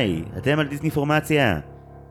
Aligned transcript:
היי, 0.00 0.22
אתם 0.38 0.58
על 0.58 0.66
דיסני 0.66 0.90
פורמציה. 0.90 1.60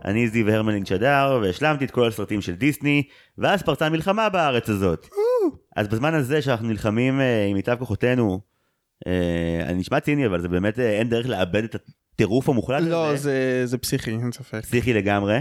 אני 0.06 0.28
זיו 0.28 0.50
הרמלין 0.50 0.86
שדר, 0.86 1.40
והשלמתי 1.42 1.86
את 1.86 1.92
כל 1.92 2.08
הסרטים 2.08 2.42
של 2.42 2.56
דיסני, 2.56 3.04
ואז 3.38 3.64
פרצה 3.64 3.90
מלחמה 3.90 4.30
בארץ 4.30 4.70
הזאת. 4.70 5.08
אז 5.76 5.88
בזמן 5.88 6.14
הזה 6.14 6.42
שאנחנו 6.42 6.68
נלחמים 6.68 7.22
אה, 7.22 7.46
עם 7.46 7.54
מיטב 7.54 7.76
כוחותינו, 7.80 8.40
אה, 9.08 9.64
אני 9.66 9.80
נשמע 9.80 10.00
ציני, 10.00 10.26
אבל 10.26 10.42
זה 10.42 10.48
באמת 10.48 10.80
אה, 10.80 11.00
אין 11.00 11.10
דרך 11.10 11.28
לאבד 11.28 11.64
את 11.64 11.76
הטירוף 11.76 12.50
המוחלט 12.50 12.82
הזה. 12.82 12.90
לא, 12.90 13.16
זה, 13.16 13.62
זה 13.66 13.78
פסיכי, 13.78 14.12
אין 14.12 14.32
ספק. 14.32 14.62
פסיכי 14.62 14.94
לגמרי. 14.94 15.40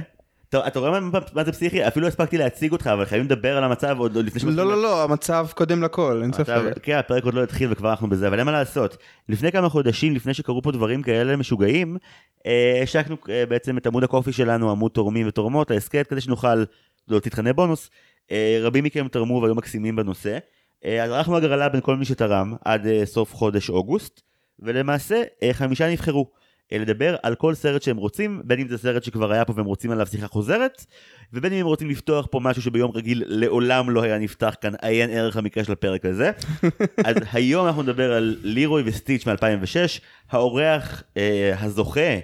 אתה 0.55 0.79
רואה 0.79 1.01
מה, 1.01 1.45
זה 1.45 1.53
פסיכי? 1.53 1.89
אפילו 1.89 2.03
לא 2.03 2.09
הספקתי 2.09 2.39
להציג 2.39 2.73
אותך, 2.73 2.87
אבל 2.87 3.05
חייבים 3.05 3.27
לדבר 3.27 3.57
על 3.57 3.65
המצב 3.65 3.97
עוד, 3.99 4.17
לפני 4.17 4.57
לא, 4.57 4.67
לא, 4.67 4.83
לא, 4.83 5.05
המצב 5.05 5.47
קודם 5.55 5.83
לכל, 5.83 6.21
אין 6.23 6.33
ספק. 6.33 6.61
כן, 6.83 6.97
הפרק 6.97 7.25
עוד 7.25 7.35
לא 7.35 7.43
התחיל 7.43 7.73
וכבר 7.73 7.91
אנחנו 7.91 8.09
בזה, 8.09 8.29
אבל 8.29 8.39
אין 8.39 8.47
מה 8.47 8.53
לעשות. 8.53 8.97
לפני 9.29 9.53
כמה 9.53 9.69
חודשים, 9.69 10.15
לפני 10.15 10.35
שקרו 10.35 10.63
פה 10.63 10.73
דברים 10.73 11.03
כאלה 11.03 11.37
משוגעים, 11.37 11.97
אה, 12.47 12.81
השקנו 12.83 13.17
אה, 13.29 13.47
בעצם 13.47 13.79
את 13.79 13.87
עמוד 13.87 14.05
הקופי 14.05 14.33
שלנו, 14.33 14.71
עמוד 14.71 14.91
תורמים 14.91 15.29
ותורמות, 15.29 15.71
ההסכת, 15.71 16.07
כדי 16.07 16.21
שנוכל 16.21 16.65
להוציא 17.09 17.31
תכני 17.31 17.53
בונוס. 17.53 17.91
אה, 18.31 18.59
רבים 18.63 18.85
מכם 18.85 19.09
תרמו 19.09 19.43
והיו 19.43 19.55
מקסימים 19.55 19.97
בנושא. 19.97 20.39
אז 20.85 21.11
ערכנו 21.11 21.37
הגרלה 21.37 21.69
בין 21.69 21.81
כל 21.81 21.97
מי 21.97 22.05
שתרם 22.05 22.55
עד 22.65 22.87
סוף 23.05 23.35
חודש 23.35 23.71
אוגוסט, 23.71 24.21
ולמעשה 24.59 25.23
חמישה 25.53 25.93
נבחרו. 25.93 26.31
לדבר 26.73 27.17
על 27.23 27.35
כל 27.35 27.55
סרט 27.55 27.83
שהם 27.83 27.97
רוצים, 27.97 28.43
בין 28.45 28.61
אם 28.61 28.69
זה 28.69 28.79
סרט 28.79 29.05
שכבר 29.05 29.33
היה 29.33 29.45
פה 29.45 29.53
והם 29.57 29.67
רוצים 29.67 29.91
עליו 29.91 30.07
שיחה 30.07 30.27
חוזרת, 30.27 30.85
ובין 31.33 31.53
אם 31.53 31.59
הם 31.59 31.67
רוצים 31.67 31.91
לפתוח 31.91 32.27
פה 32.31 32.41
משהו 32.41 32.63
שביום 32.63 32.91
רגיל 32.95 33.25
לעולם 33.27 33.91
לא 33.91 34.03
היה 34.03 34.19
נפתח 34.19 34.55
כאן, 34.61 34.73
עיין 34.83 35.11
ערך 35.11 35.37
המקרה 35.37 35.65
של 35.65 35.73
הפרק 35.73 36.05
הזה. 36.05 36.31
אז 37.05 37.17
היום 37.33 37.67
אנחנו 37.67 37.83
נדבר 37.83 38.13
על 38.13 38.37
לירוי 38.43 38.83
וסטיץ' 38.87 39.27
מ-2006, 39.27 40.01
האורח 40.31 41.03
אה, 41.17 41.55
הזוכה 41.61 42.19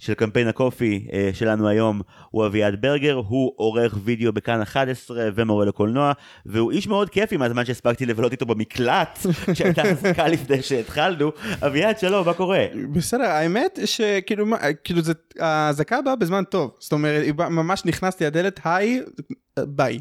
של 0.00 0.14
קמפיין 0.14 0.48
הקופי 0.48 1.06
אה, 1.12 1.30
שלנו 1.32 1.68
היום 1.68 2.00
הוא 2.30 2.46
אביעד 2.46 2.82
ברגר, 2.82 3.14
הוא 3.14 3.52
עורך 3.56 3.94
וידאו 4.04 4.32
בכאן 4.32 4.60
11 4.62 5.28
ומורה 5.34 5.64
לקולנוע, 5.64 6.12
והוא 6.46 6.72
איש 6.72 6.86
מאוד 6.86 7.10
כיפי 7.10 7.36
מהזמן 7.36 7.64
שהספקתי 7.64 8.06
לבלות 8.06 8.32
איתו 8.32 8.46
במקלט, 8.46 9.18
שהייתה 9.54 9.82
אזעקה 9.82 10.28
לפני 10.28 10.62
שהתחלנו. 10.62 11.32
אביעד, 11.66 11.98
שלום, 11.98 12.26
מה 12.26 12.34
קורה? 12.34 12.64
בסדר, 12.92 13.24
האמת 13.24 13.78
שכאילו, 13.84 14.46
כאילו 14.84 15.02
זה, 15.02 15.12
האזעקה 15.38 16.02
באה 16.02 16.16
בזמן 16.16 16.44
טוב, 16.44 16.70
זאת 16.78 16.92
אומרת, 16.92 17.22
היא 17.24 17.34
ממש 17.34 17.84
נכנסתי 17.84 18.24
לדלת, 18.24 18.60
היי, 18.64 19.00
ביי. 19.58 20.00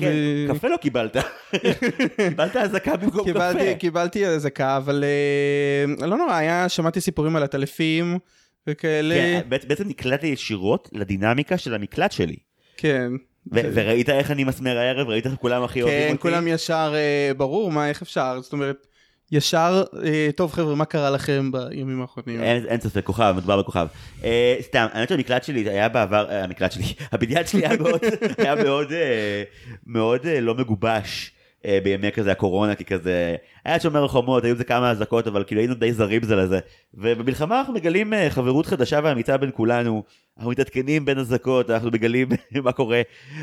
כן, 0.00 0.12
ו- 0.50 0.54
קפה 0.54 0.68
לא 0.68 0.76
קיבלת. 0.76 1.16
קיבלת 2.28 2.56
אזעקה 2.56 2.96
במקום 2.96 3.24
קיבלתי, 3.24 3.58
קפה. 3.58 3.74
קיבלתי 3.74 4.26
אזעקה, 4.26 4.76
אבל 4.76 5.04
אה, 5.04 6.06
לא 6.06 6.16
נורא, 6.16 6.34
היה, 6.34 6.68
שמעתי 6.68 7.00
סיפורים 7.00 7.36
על 7.36 7.42
עטלפים 7.42 8.18
וכאלה, 8.66 9.14
כן, 9.14 9.40
בעצם- 9.48 9.88
נקלטתי 9.88 10.26
ישירות 10.26 10.88
לדינמיקה 10.92 11.58
של 11.58 11.74
המקלט 11.74 12.12
שלי. 12.12 12.36
כן. 12.76 13.12
ו- 13.52 13.60
וראית 13.74 14.08
איך 14.10 14.30
אני 14.30 14.44
מסמר 14.44 14.78
הערב? 14.78 15.08
ראית 15.08 15.26
איך 15.26 15.34
כולם 15.34 15.62
הכי 15.62 15.82
אוהבים 15.82 16.00
כן, 16.00 16.08
אותי? 16.10 16.22
כולם 16.22 16.48
ישר, 16.48 16.92
אה, 16.94 17.34
ברור, 17.36 17.72
מה, 17.72 17.88
איך 17.88 18.02
אפשר? 18.02 18.38
זאת 18.42 18.52
אומרת, 18.52 18.86
ישר, 19.32 19.82
אה, 20.04 20.28
טוב 20.36 20.52
חבר'ה, 20.52 20.74
מה 20.74 20.84
קרה 20.84 21.10
לכם 21.10 21.50
בימים 21.52 22.00
האחרונים? 22.02 22.42
אין, 22.42 22.66
אין 22.66 22.80
ספק, 22.80 23.04
כוכב, 23.04 23.34
מדובר 23.36 23.58
בכוכב. 23.62 23.86
אה, 24.24 24.56
סתם, 24.60 24.86
האמת 24.92 25.08
שהמקלט 25.08 25.44
שלי 25.44 25.68
היה 25.70 25.88
בעבר, 25.88 26.26
אה, 26.30 26.44
המקלט 26.44 26.72
שלי, 26.72 26.84
הבניין 27.12 27.46
שלי 27.46 27.66
היה 27.66 27.76
מאוד, 27.78 28.00
היה 28.38 28.54
מאוד, 28.54 28.92
אה, 28.92 29.42
מאוד 29.86 30.26
אה, 30.26 30.40
לא 30.40 30.54
מגובש. 30.54 31.30
אה, 31.66 31.78
בימי 31.82 32.12
כזה 32.12 32.32
הקורונה 32.32 32.74
כי 32.74 32.84
כזה 32.84 33.36
היה 33.64 33.80
שומר 33.80 34.04
החומות 34.04 34.44
היו 34.44 34.56
זה 34.56 34.64
כמה 34.64 34.90
אזעקות 34.90 35.26
אבל 35.26 35.44
כאילו 35.44 35.60
היינו 35.60 35.74
די 35.74 35.92
זרים 35.92 36.22
זה 36.22 36.36
לזה. 36.36 36.58
ובמלחמה 36.94 37.58
אנחנו 37.58 37.74
מגלים 37.74 38.14
אה, 38.14 38.30
חברות 38.30 38.66
חדשה 38.66 39.00
ואמיצה 39.04 39.36
בין 39.36 39.50
כולנו 39.54 40.02
אנחנו 40.36 40.50
מתעדכנים 40.50 41.04
בין 41.04 41.18
אזעקות 41.18 41.70
אנחנו 41.70 41.90
מגלים 41.90 42.28
מה 42.64 42.72
קורה 42.72 43.02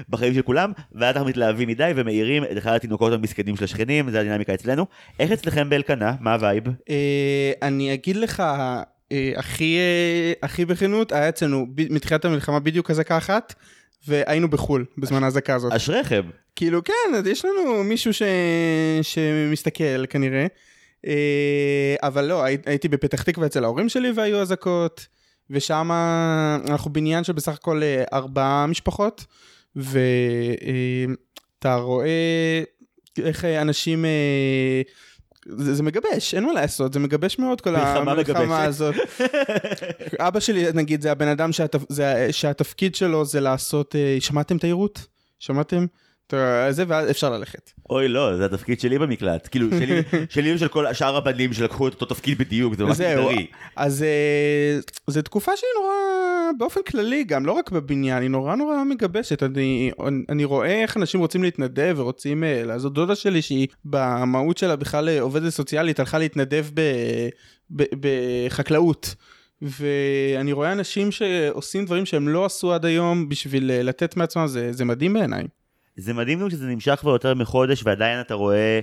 בחיים 0.09 0.33
של 0.33 0.41
כולם 0.41 0.71
ואז 0.91 1.15
אנחנו 1.15 1.29
מתלהבים 1.29 1.67
מדי 1.67 1.91
ומעירים 1.95 2.43
את 2.43 2.57
אחד 2.57 2.73
התינוקות 2.73 3.13
המסכנים 3.13 3.55
של 3.55 3.63
השכנים 3.63 4.09
זה 4.09 4.19
הדינמיקה 4.19 4.53
אצלנו. 4.53 4.85
איך 5.19 5.31
אצלכם 5.31 5.69
באלקנה? 5.69 6.13
מה 6.19 6.33
ה 6.33 6.38
vibe? 6.38 6.63
אה, 6.89 7.51
אני 7.61 7.93
אגיד 7.93 8.15
לך, 8.15 8.43
הכי, 9.35 9.77
הכי 10.43 10.65
בכנות, 10.65 11.11
היה 11.11 11.29
אצלנו 11.29 11.67
מתחילת 11.89 12.25
המלחמה 12.25 12.59
בדיוק 12.59 12.91
אזעקה 12.91 13.17
אחת, 13.17 13.53
והיינו 14.07 14.49
בחו"ל 14.49 14.85
בזמן 14.97 15.23
האזעקה 15.23 15.55
הזאת. 15.55 15.73
אשריכם 15.73 16.21
כאילו, 16.55 16.83
כן, 16.83 16.93
יש 17.25 17.45
לנו 17.45 17.83
מישהו 17.83 18.13
ש... 18.13 18.21
שמסתכל 19.01 20.05
כנראה, 20.09 20.45
אה, 21.07 21.15
אבל 22.03 22.25
לא, 22.25 22.43
הי- 22.43 22.57
הייתי 22.65 22.87
בפתח 22.87 23.23
תקווה 23.23 23.47
אצל 23.47 23.63
ההורים 23.63 23.89
שלי 23.89 24.11
והיו 24.15 24.41
אזעקות, 24.41 25.07
ושם 25.49 25.89
אנחנו 26.69 26.93
בניין 26.93 27.23
של 27.23 27.33
בסך 27.33 27.53
הכל 27.53 27.83
אה, 27.83 28.03
ארבעה 28.13 28.67
משפחות, 28.67 29.25
ואתה 29.75 29.95
רואה 31.75 32.63
איך 33.19 33.45
אה, 33.45 33.61
אנשים... 33.61 34.05
אה, 35.49 35.53
זה, 35.57 35.75
זה 35.75 35.83
מגבש, 35.83 36.33
אין 36.33 36.45
מה 36.45 36.53
לעשות, 36.53 36.93
זה 36.93 36.99
מגבש 36.99 37.39
מאוד 37.39 37.61
כל. 37.61 37.75
המלחמה 37.75 38.63
הזאת. 38.63 38.95
אבא 40.27 40.39
שלי, 40.39 40.65
נגיד, 40.73 41.01
זה 41.01 41.11
הבן 41.11 41.27
אדם 41.27 41.51
שהתפ... 41.51 41.81
זה... 41.89 42.27
שהתפקיד 42.31 42.95
שלו 42.95 43.25
זה 43.25 43.39
לעשות, 43.39 43.95
אה, 43.95 44.17
שמעתם 44.19 44.57
תיירות? 44.57 45.07
שמעתם? 45.39 45.85
זה, 46.69 46.83
ואז 46.87 47.09
אפשר 47.09 47.29
ללכת. 47.29 47.71
אוי 47.89 48.07
לא, 48.07 48.37
זה 48.37 48.45
התפקיד 48.45 48.79
שלי 48.79 48.99
במקלט. 48.99 49.47
כאילו, 49.51 49.67
שלי, 49.69 50.01
שלי 50.33 50.53
ושל 50.53 50.67
כל 50.67 50.93
שאר 50.93 51.15
הבנים 51.15 51.53
שלקחו 51.53 51.87
את 51.87 51.93
אותו 51.93 52.05
תפקיד 52.05 52.37
בדיוק, 52.37 52.75
זה 52.75 52.83
ממש 52.83 52.99
מגדרי. 52.99 53.47
אז 53.75 54.03
אה, 54.03 54.79
זו 55.07 55.21
תקופה 55.21 55.51
שהיא 55.57 55.69
נורא, 55.75 55.93
באופן 56.57 56.81
כללי 56.87 57.23
גם, 57.23 57.45
לא 57.45 57.51
רק 57.51 57.71
בבניין, 57.71 58.21
היא 58.21 58.29
נורא 58.29 58.55
נורא 58.55 58.83
מגבשת. 58.83 59.43
אני, 59.43 59.91
אני 60.29 60.45
רואה 60.45 60.81
איך 60.81 60.97
אנשים 60.97 61.19
רוצים 61.19 61.43
להתנדב 61.43 61.93
ורוצים 61.97 62.43
אה, 62.43 62.63
לעזור. 62.65 62.91
דודה 62.91 63.15
שלי 63.15 63.41
שהיא 63.41 63.67
במהות 63.85 64.57
שלה 64.57 64.75
בכלל 64.75 65.09
אה, 65.09 65.21
עובדת 65.21 65.49
סוציאלית, 65.49 65.99
הלכה 65.99 66.17
להתנדב 66.17 66.65
ב, 66.73 66.81
ב, 67.75 67.83
בחקלאות. 67.99 69.15
ואני 69.61 70.51
רואה 70.51 70.71
אנשים 70.71 71.11
שעושים 71.11 71.85
דברים 71.85 72.05
שהם 72.05 72.27
לא 72.27 72.45
עשו 72.45 72.73
עד 72.73 72.85
היום 72.85 73.29
בשביל 73.29 73.71
אה, 73.71 73.83
לתת 73.83 74.17
מעצמם, 74.17 74.47
זה, 74.47 74.73
זה 74.73 74.85
מדהים 74.85 75.13
בעיניי. 75.13 75.43
זה 75.97 76.13
מדהים 76.13 76.39
גם 76.39 76.49
שזה 76.49 76.67
נמשך 76.67 76.95
כבר 76.99 77.11
יותר 77.11 77.33
מחודש, 77.33 77.83
ועדיין 77.85 78.21
אתה 78.21 78.33
רואה 78.33 78.79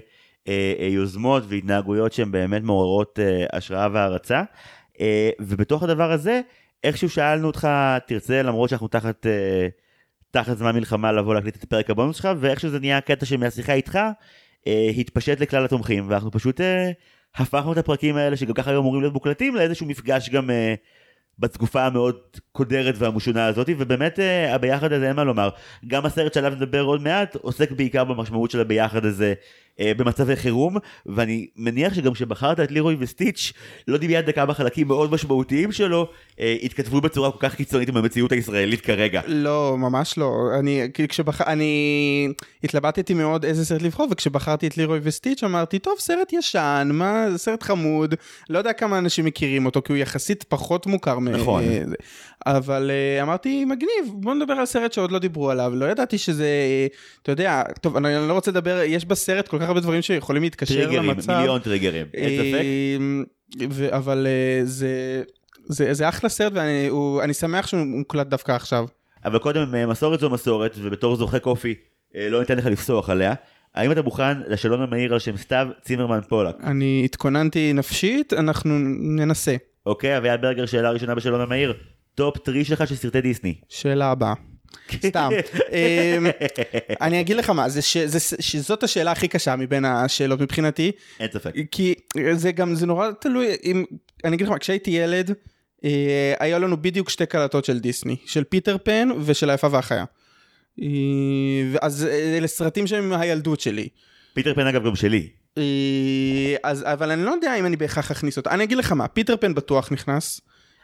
אה, 0.49 0.89
יוזמות 0.91 1.43
והתנהגויות 1.49 2.13
שהן 2.13 2.31
באמת 2.31 2.63
מעוררות 2.63 3.19
אה, 3.19 3.47
השראה 3.53 3.89
והערצה. 3.93 4.43
אה, 5.01 5.31
ובתוך 5.41 5.83
הדבר 5.83 6.13
הזה, 6.13 6.41
איכשהו 6.85 7.11
שאלנו 7.11 7.47
אותך, 7.47 7.69
תרצה, 8.07 8.43
למרות 8.43 8.71
שאנחנו 8.71 8.89
תחת, 8.89 9.27
אה, 9.27 9.69
תחת 10.31 10.57
זמן 10.57 10.75
מלחמה, 10.75 11.13
לבוא 11.13 11.35
להקליט 11.35 11.57
את 11.57 11.65
פרק 11.65 11.91
הבונוס 11.91 12.17
שלך, 12.17 12.29
ואיכשהו 12.41 12.71
זה 12.71 12.81
נהיה 12.81 13.01
קטע 13.01 13.27
שמהשיחה 13.27 13.73
איתך, 13.73 13.99
אה, 14.67 14.91
התפשט 14.97 15.41
לכלל 15.41 15.65
התומכים, 15.65 16.05
ואנחנו 16.09 16.31
פשוט 16.31 16.61
אה, 16.61 16.91
הפכנו 17.37 17.73
את 17.73 17.79
הפרקים 17.79 18.17
האלה, 18.17 18.37
שגם 18.37 18.55
ככה 18.55 18.71
היו 18.71 18.81
אמורים 18.81 19.01
להיות 19.01 19.15
מוקלטים, 19.15 19.55
לאיזשהו 19.55 19.87
מפגש 19.87 20.31
גם... 20.31 20.51
אה, 20.51 20.75
בתקופה 21.39 21.87
המאוד 21.87 22.17
קודרת 22.53 22.95
והמשונה 22.99 23.47
הזאת, 23.47 23.69
ובאמת 23.79 24.19
אה, 24.19 24.55
הביחד 24.55 24.93
הזה 24.93 25.09
אין 25.09 25.17
מה 25.17 25.25
לומר. 25.25 25.49
גם 25.87 26.07
הסרט 26.07 26.35
שעליו 26.35 26.53
נדבר 26.55 26.83
עוד 26.83 27.03
מעט 27.03 27.35
עוסק 27.35 27.71
בעיקר 27.71 28.05
במשמעות 28.05 28.51
של 28.51 28.61
הביחד 28.61 29.05
הזה 29.05 29.35
במצבי 29.81 30.37
חירום, 30.37 30.77
ואני 31.07 31.47
מניח 31.57 31.95
שגם 31.95 32.13
כשבחרת 32.13 32.61
את 32.61 32.71
לירוי 32.71 32.97
וסטיץ', 32.99 33.53
לא 33.89 33.99
דמיינת 33.99 34.35
כמה 34.35 34.55
חלקים 34.55 34.89
מאוד 34.89 35.13
משמעותיים 35.13 35.73
שלו 35.73 36.09
אה, 36.41 36.57
התכתבו 36.63 37.01
בצורה 37.01 37.31
כל 37.33 37.39
כך 37.41 37.55
קיצונית 37.55 37.89
עם 37.89 37.97
המציאות 37.97 38.33
הישראלית 38.33 38.81
כרגע. 38.81 39.21
לא, 39.27 39.77
ממש 39.79 40.19
לא. 40.19 40.35
אני, 40.59 40.83
כשבח... 41.09 41.41
אני 41.41 42.29
התלבטתי 42.65 43.15
מאוד 43.15 43.45
איזה 43.45 43.65
סרט 43.65 43.83
לבחור, 43.83 44.09
וכשבחרתי 44.11 44.67
את 44.67 44.77
לירוי 44.77 44.99
וסטיץ' 45.03 45.45
אמרתי, 45.45 45.79
טוב, 45.79 45.95
סרט 45.99 46.33
ישן, 46.33 46.91
מה, 46.93 47.27
סרט 47.37 47.63
חמוד, 47.63 48.15
לא 48.51 48.59
יודע 48.59 48.73
כמה 48.73 48.99
אנשים 48.99 49.25
מכירים 49.25 49.67
אותו, 49.67 49.83
כי 49.83 49.93
הוא 49.93 49.99
יחסית 49.99 50.43
פחות 50.49 50.87
מוכר. 50.87 51.19
מ- 51.19 51.29
נכון. 51.29 51.65
זה. 51.65 51.95
אבל 52.47 52.91
אה, 52.91 53.23
אמרתי, 53.23 53.65
מגניב, 53.65 54.13
בוא 54.13 54.35
נדבר 54.35 54.53
על 54.53 54.67
סרט 54.67 54.93
שעוד 54.93 55.13
לא 55.13 55.19
דיברו 55.19 55.51
עליו. 55.51 55.73
לא 55.75 55.87
ידעתי 55.87 56.19
שזה, 56.19 56.49
אתה 57.23 57.33
יודע, 57.33 57.63
טוב, 57.81 57.97
אני 57.97 58.17
אני 58.19 58.29
לא 58.29 58.33
רוצה 58.33 58.51
לדבר, 58.51 58.81
יש 58.87 59.05
בסרט 59.05 59.49
כל 59.49 59.59
כך 59.59 59.68
הרבה 59.69 59.81
דברים 59.81 60.03
שיכולים 60.03 60.43
להתקשר 60.43 60.75
טריגרים, 60.75 61.03
למצב. 61.03 61.37
מיליון 61.39 61.61
טריגרים, 61.61 62.07
אין 62.15 62.31
ספק. 62.31 62.65
אה, 63.61 63.67
ו- 63.71 63.97
אבל 63.97 64.27
אה, 64.27 64.61
זה... 64.65 65.23
זה, 65.69 65.95
זה 65.95 66.09
אחלה 66.09 66.29
סרט 66.29 66.53
ואני 66.55 67.35
שמח 67.35 67.67
שהוא 67.67 67.81
מוקלט 67.87 68.27
דווקא 68.27 68.53
עכשיו. 68.53 68.87
אבל 69.25 69.39
קודם, 69.39 69.75
אה, 69.75 69.87
מסורת 69.87 70.21
זו 70.21 70.31
מסורת, 70.31 70.75
ובתור 70.79 71.17
זוכה 71.17 71.39
קופי, 71.39 71.75
אה, 72.17 72.29
לא 72.31 72.41
ניתן 72.41 72.57
לך 72.57 72.67
לפסוח 72.67 73.11
עליה. 73.11 73.35
האם 73.75 73.93
אתה 73.93 74.03
מוכן 74.03 74.41
לשאלון 74.49 74.83
המהיר 74.83 75.13
על 75.13 75.19
שם 75.19 75.37
סתיו 75.37 75.69
צימרמן 75.83 76.21
פולק? 76.29 76.55
אני 76.65 77.03
התכוננתי 77.05 77.73
נפשית, 77.73 78.33
אנחנו 78.33 78.79
ננסה. 79.01 79.57
אוקיי, 79.87 80.17
אביעד 80.17 80.43
ברגר, 80.43 80.67
שאלה 80.67 80.91
ראשונה 80.91 81.15
בשאלון 81.15 81.41
המהיר. 81.41 81.75
top 82.15 82.39
three 82.39 82.65
שלך 82.65 82.87
של 82.87 82.95
סרטי 82.95 83.21
דיסני. 83.21 83.55
שאלה 83.69 84.11
הבאה. 84.11 84.35
סתם. 85.07 85.31
אמ, 85.73 86.27
אני 87.01 87.21
אגיד 87.21 87.37
לך 87.37 87.51
מה, 87.51 87.69
זה 87.69 87.83
ש, 87.83 87.97
זה, 87.97 88.37
שזאת 88.41 88.83
השאלה 88.83 89.13
הכי 89.13 89.29
קשה 89.29 89.57
מבין 89.57 89.85
השאלות 89.85 90.41
מבחינתי, 90.41 90.93
אין 91.21 91.29
ספק. 91.33 91.53
כי 91.71 91.95
זה 92.33 92.53
גם, 92.53 92.75
זה 92.75 92.87
נורא 92.87 93.11
תלוי, 93.21 93.47
אם, 93.65 93.85
אני 94.25 94.37
אגיד 94.37 94.47
לך 94.47 94.53
מה, 94.53 94.59
כשהייתי 94.59 94.91
ילד, 94.91 95.35
אה, 95.85 96.35
היה 96.39 96.59
לנו 96.59 96.83
בדיוק 96.83 97.11
שתי 97.11 97.27
קלטות 97.27 97.65
של 97.65 97.79
דיסני, 97.79 98.17
של 98.27 98.45
פיטר 98.45 98.77
פן 98.85 99.09
ושל 99.25 99.51
היפה 99.51 99.69
והחיה. 99.71 100.05
אה, 100.83 100.87
אז 101.83 102.07
אלה 102.37 102.47
סרטים 102.47 102.87
שהם 102.87 103.13
הילדות 103.13 103.61
שלי. 103.61 103.89
פיטר 104.35 104.55
פן 104.55 104.67
אגב 104.67 104.87
גם 104.87 104.97
שלי. 104.97 105.29
אה, 105.59 106.57
אז, 106.63 106.85
אבל 106.87 107.11
אני 107.11 107.25
לא 107.25 107.31
יודע 107.31 107.57
אם 107.59 107.67
אני 107.67 107.77
בהכרח 107.77 108.11
אכניס 108.11 108.37
אותה. 108.37 108.51
אני 108.51 108.65
אגיד 108.65 108.79
לך 108.79 108.93
מה, 108.93 109.09
פיטר 109.09 109.37
פן 109.37 109.55
בטוח 109.55 109.93
נכנס. 109.93 110.41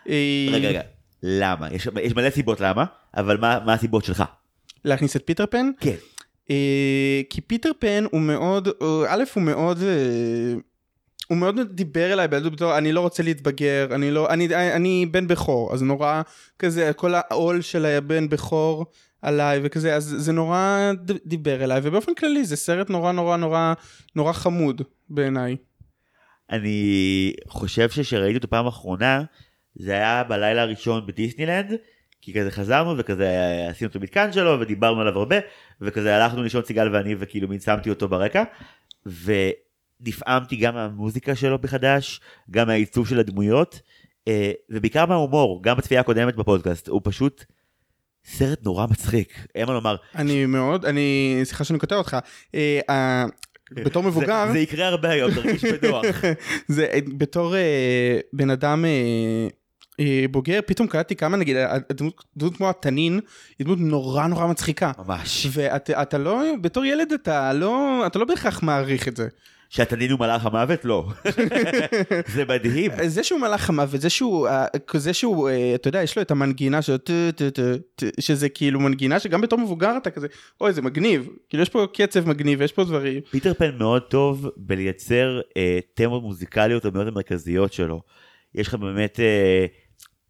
אה, 0.08 0.48
רגע, 0.52 0.68
רגע, 0.68 0.80
למה? 1.26 1.68
יש, 1.72 1.88
יש 2.02 2.14
מלא 2.14 2.30
סיבות 2.30 2.60
למה, 2.60 2.84
אבל 3.16 3.36
מה, 3.36 3.58
מה 3.66 3.72
הסיבות 3.72 4.04
שלך? 4.04 4.24
להכניס 4.84 5.16
את 5.16 5.22
פיטר 5.26 5.44
פן? 5.46 5.70
כן. 5.80 5.94
אה, 6.50 7.20
כי 7.30 7.40
פיטר 7.40 7.70
פן 7.78 8.04
הוא 8.12 8.20
מאוד, 8.20 8.68
הוא- 8.80 9.04
א' 9.08 9.22
הוא 9.34 9.42
מאוד, 9.42 9.82
אה, 9.82 10.54
הוא 11.28 11.38
מאוד 11.38 11.60
דיבר 11.70 12.12
אליי 12.12 12.28
בילדות 12.28 12.52
בתור 12.52 12.78
אני 12.78 12.92
לא 12.92 13.00
רוצה 13.00 13.22
להתבגר, 13.22 13.88
אני 13.94 14.10
לא, 14.10 14.30
אני, 14.30 14.72
אני 14.74 15.06
בן 15.10 15.26
בכור, 15.26 15.72
אז 15.74 15.82
נורא 15.82 16.22
כזה 16.58 16.92
כל 16.96 17.12
העול 17.14 17.60
של 17.60 17.86
הבן 17.86 18.28
בכור 18.28 18.86
עליי 19.22 19.60
וכזה, 19.62 19.94
אז 19.96 20.14
זה 20.18 20.32
נורא 20.32 20.92
דיבר 21.26 21.64
אליי, 21.64 21.80
ובאופן 21.82 22.14
כללי 22.14 22.44
זה 22.44 22.56
סרט 22.56 22.90
נורא 22.90 23.12
נורא 23.12 23.36
נורא 23.36 23.72
נורא 24.16 24.32
חמוד 24.32 24.82
בעיניי. 25.10 25.56
אני 26.50 27.32
חושב 27.48 27.90
שכשראיתי 27.90 28.36
אותו 28.36 28.48
פעם 28.48 28.66
אחרונה, 28.66 29.22
זה 29.76 29.92
היה 29.92 30.24
בלילה 30.24 30.62
הראשון 30.62 31.06
בדיסנילנד, 31.06 31.72
כי 32.20 32.34
כזה 32.34 32.50
חזרנו 32.50 32.98
וכזה 32.98 33.38
עשינו 33.70 33.90
את 33.90 33.96
המתקן 33.96 34.32
שלו 34.32 34.60
ודיברנו 34.60 35.00
עליו 35.00 35.18
הרבה, 35.18 35.36
וכזה 35.80 36.16
הלכנו 36.16 36.42
לישון 36.42 36.62
סיגל 36.64 36.94
ואני 36.94 37.14
וכאילו 37.18 37.48
מין 37.48 37.60
שמתי 37.60 37.90
אותו 37.90 38.08
ברקע, 38.08 38.44
ונפעמתי 39.06 40.56
גם 40.56 40.74
מהמוזיקה 40.74 41.34
שלו 41.34 41.58
מחדש, 41.64 42.20
גם 42.50 42.66
מהעיצוב 42.66 43.08
של 43.08 43.18
הדמויות, 43.18 43.80
אה, 44.28 44.52
ובעיקר 44.70 45.06
מההומור, 45.06 45.62
גם 45.62 45.76
בצפייה 45.76 46.00
הקודמת 46.00 46.36
בפודקאסט, 46.36 46.88
הוא 46.88 47.00
פשוט 47.04 47.44
סרט 48.24 48.64
נורא 48.64 48.86
מצחיק, 48.86 49.46
אין 49.54 49.66
מה 49.66 49.72
לומר. 49.72 49.96
אני 50.14 50.46
מאוד, 50.46 50.84
אני, 50.84 51.40
סליחה 51.44 51.64
שאני 51.64 51.78
קוטע 51.78 51.96
אותך, 51.96 52.16
אה, 52.54 53.24
בתור 53.72 54.02
מבוגר, 54.02 54.44
זה, 54.46 54.52
זה 54.52 54.58
יקרה 54.58 54.86
הרבה 54.86 55.10
היום, 55.10 55.34
תרגיש 55.34 55.64
בנוח. 55.64 56.04
זה 56.68 56.86
בתור 57.18 57.56
אה, 57.56 58.18
בן 58.32 58.50
אדם 58.50 58.84
אה, 58.84 59.48
בוגר, 60.30 60.60
פתאום 60.66 60.88
קלטתי 60.88 61.16
כמה 61.16 61.36
נגיד, 61.36 61.56
הדמות 61.90 62.24
דמות 62.36 62.56
כמו 62.56 62.70
התנין, 62.70 63.20
היא 63.58 63.66
דמות 63.66 63.78
נורא 63.78 64.26
נורא 64.26 64.46
מצחיקה. 64.46 64.92
ממש. 65.06 65.46
ואתה 65.50 66.02
אתה 66.02 66.18
לא, 66.18 66.42
בתור 66.60 66.84
ילד 66.84 67.12
אתה 67.12 67.52
לא, 67.52 68.02
אתה 68.06 68.18
לא 68.18 68.24
בהכרח 68.24 68.62
מעריך 68.62 69.08
את 69.08 69.16
זה. 69.16 69.28
שהתנין 69.74 70.10
הוא 70.10 70.20
מלאך 70.20 70.46
המוות? 70.46 70.84
לא. 70.84 71.06
זה 72.34 72.44
מדהים. 72.48 72.90
זה 73.06 73.24
שהוא 73.24 73.40
מלאך 73.40 73.70
המוות, 73.70 74.00
זה 74.00 74.10
שהוא, 74.10 74.48
אה, 74.48 74.66
כזה 74.86 75.12
שהוא, 75.12 75.48
אה, 75.48 75.74
אתה 75.74 75.88
יודע, 75.88 76.02
יש 76.02 76.16
לו 76.16 76.22
את 76.22 76.30
המנגינה 76.30 76.82
שלו, 76.82 76.98
טו, 76.98 77.12
טו, 77.36 77.50
טו, 77.50 77.62
טו, 77.94 78.06
שזה 78.20 78.48
כאילו 78.48 78.80
מנגינה 78.80 79.20
שגם 79.20 79.40
בתור 79.40 79.58
מבוגר 79.58 79.96
אתה 79.96 80.10
כזה, 80.10 80.26
אוי 80.60 80.72
זה 80.72 80.82
מגניב, 80.82 81.28
כאילו 81.48 81.62
יש 81.62 81.68
פה 81.68 81.86
קצב 81.94 82.28
מגניב, 82.28 82.62
יש 82.62 82.72
פה 82.72 82.84
דברים. 82.84 83.20
פיטר 83.30 83.54
פן 83.54 83.78
מאוד 83.78 84.02
טוב 84.02 84.50
בלייצר 84.56 85.40
אה, 85.56 85.78
תמות 85.94 86.22
מוזיקליות 86.22 86.84
המאוד 86.84 87.06
המרכזיות 87.06 87.72
שלו. 87.72 88.02
יש 88.54 88.68
לך 88.68 88.74
באמת, 88.74 89.20
אה, 89.20 89.66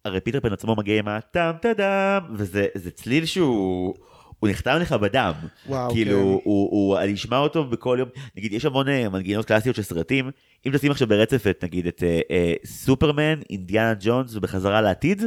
הרי 0.05 0.21
פיטר 0.21 0.39
פן 0.39 0.53
עצמו 0.53 0.75
מגיע 0.75 0.99
עם 0.99 1.07
הטאם 1.07 1.57
טאדם, 1.61 2.21
וזה 2.33 2.67
זה 2.75 2.91
צליל 2.91 3.25
שהוא... 3.25 3.95
הוא 4.39 4.49
נחתם 4.49 4.77
לך 4.81 4.91
בדם, 4.91 5.33
וואו, 5.67 5.91
כאילו 5.91 6.17
כן. 6.17 6.23
הוא, 6.23 6.41
הוא, 6.71 6.99
אני 6.99 7.13
אשמע 7.13 7.37
אותו 7.37 7.63
בכל 7.63 7.97
יום, 7.99 8.09
נגיד 8.37 8.53
יש 8.53 8.65
המון 8.65 8.89
אה, 8.89 9.09
מנגינות 9.09 9.45
קלאסיות 9.45 9.75
של 9.75 9.81
סרטים, 9.81 10.31
אם 10.67 10.71
תשים 10.77 10.91
עכשיו 10.91 11.07
ברצף 11.07 11.47
את 11.47 11.63
נגיד 11.63 11.87
את 11.87 12.03
אה, 12.03 12.19
אה, 12.31 12.53
סופרמן, 12.65 13.39
אינדיאנה 13.49 13.93
ג'ונס 13.99 14.35
ובחזרה 14.35 14.81
לעתיד, 14.81 15.23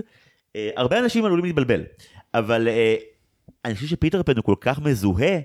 אה, 0.57 0.71
הרבה 0.77 0.99
אנשים 0.99 1.25
עלולים 1.25 1.45
להתבלבל, 1.45 1.83
אבל 2.35 2.69
אה, 2.69 2.95
אני 3.65 3.75
חושב 3.75 3.87
שפיטר 3.87 4.23
פן 4.23 4.37
הוא 4.37 4.45
כל 4.45 4.55
כך 4.61 4.79
מזוהה 4.79 5.39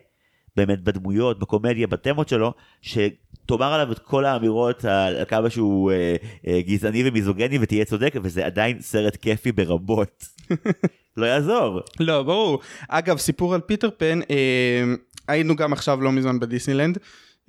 באמת 0.55 0.83
בדמויות, 0.83 1.39
בקומדיה, 1.39 1.87
בתמות 1.87 2.29
שלו, 2.29 2.53
שתאמר 2.81 3.73
עליו 3.73 3.91
את 3.91 3.99
כל 3.99 4.25
האמירות 4.25 4.85
על 4.85 5.25
כמה 5.27 5.49
שהוא 5.49 5.91
אה, 5.91 6.15
אה, 6.47 6.61
גזעני 6.61 7.09
ומיזוגני 7.09 7.57
ותהיה 7.61 7.85
צודק, 7.85 8.13
וזה 8.23 8.45
עדיין 8.45 8.81
סרט 8.81 9.15
כיפי 9.15 9.51
ברמות. 9.51 10.25
לא 11.17 11.25
יעזור. 11.25 11.81
לא, 11.99 12.23
ברור. 12.23 12.59
אגב, 12.89 13.17
סיפור 13.17 13.53
על 13.53 13.61
פיטר 13.61 13.89
פן, 13.97 14.19
אה, 14.29 14.83
היינו 15.27 15.55
גם 15.55 15.73
עכשיו 15.73 16.01
לא 16.01 16.11
מזמן 16.11 16.39
בדיסנילנד, 16.39 16.97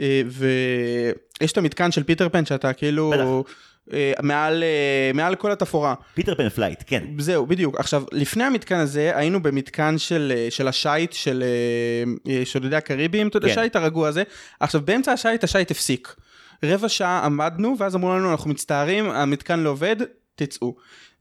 אה, 0.00 0.22
ויש 0.26 1.52
את 1.52 1.58
המתקן 1.58 1.92
של 1.92 2.02
פיטר 2.02 2.28
פן 2.28 2.44
שאתה 2.44 2.72
כאילו 2.72 3.12
אה, 3.12 3.40
מעל, 4.22 4.62
אה, 4.62 5.10
מעל 5.14 5.34
כל 5.34 5.52
התפאורה. 5.52 5.94
פיטר 6.14 6.34
פן 6.34 6.48
Flight, 6.48 6.84
כן. 6.86 7.04
זהו, 7.18 7.46
בדיוק. 7.46 7.80
עכשיו, 7.80 8.04
לפני 8.12 8.44
המתקן 8.44 8.76
הזה, 8.76 9.12
היינו 9.14 9.42
במתקן 9.42 9.98
של, 9.98 10.32
אה, 10.36 10.46
של 10.50 10.68
השייט 10.68 11.12
של 11.12 11.44
אה, 11.46 12.32
אה, 12.32 12.44
שודדי 12.44 12.76
הקריבים, 12.76 13.28
אתה 13.28 13.36
יודע, 13.36 13.48
כן. 13.48 13.52
השייט 13.52 13.76
הרגוע 13.76 14.08
הזה. 14.08 14.22
עכשיו, 14.60 14.80
באמצע 14.84 15.12
השייט, 15.12 15.44
השייט 15.44 15.70
הפסיק. 15.70 16.14
רבע 16.64 16.88
שעה 16.88 17.24
עמדנו, 17.24 17.76
ואז 17.78 17.96
אמרו 17.96 18.14
לנו, 18.14 18.32
אנחנו 18.32 18.50
מצטערים, 18.50 19.10
המתקן 19.10 19.60
לא 19.60 19.70
עובד, 19.70 19.96
תצאו. 20.34 20.74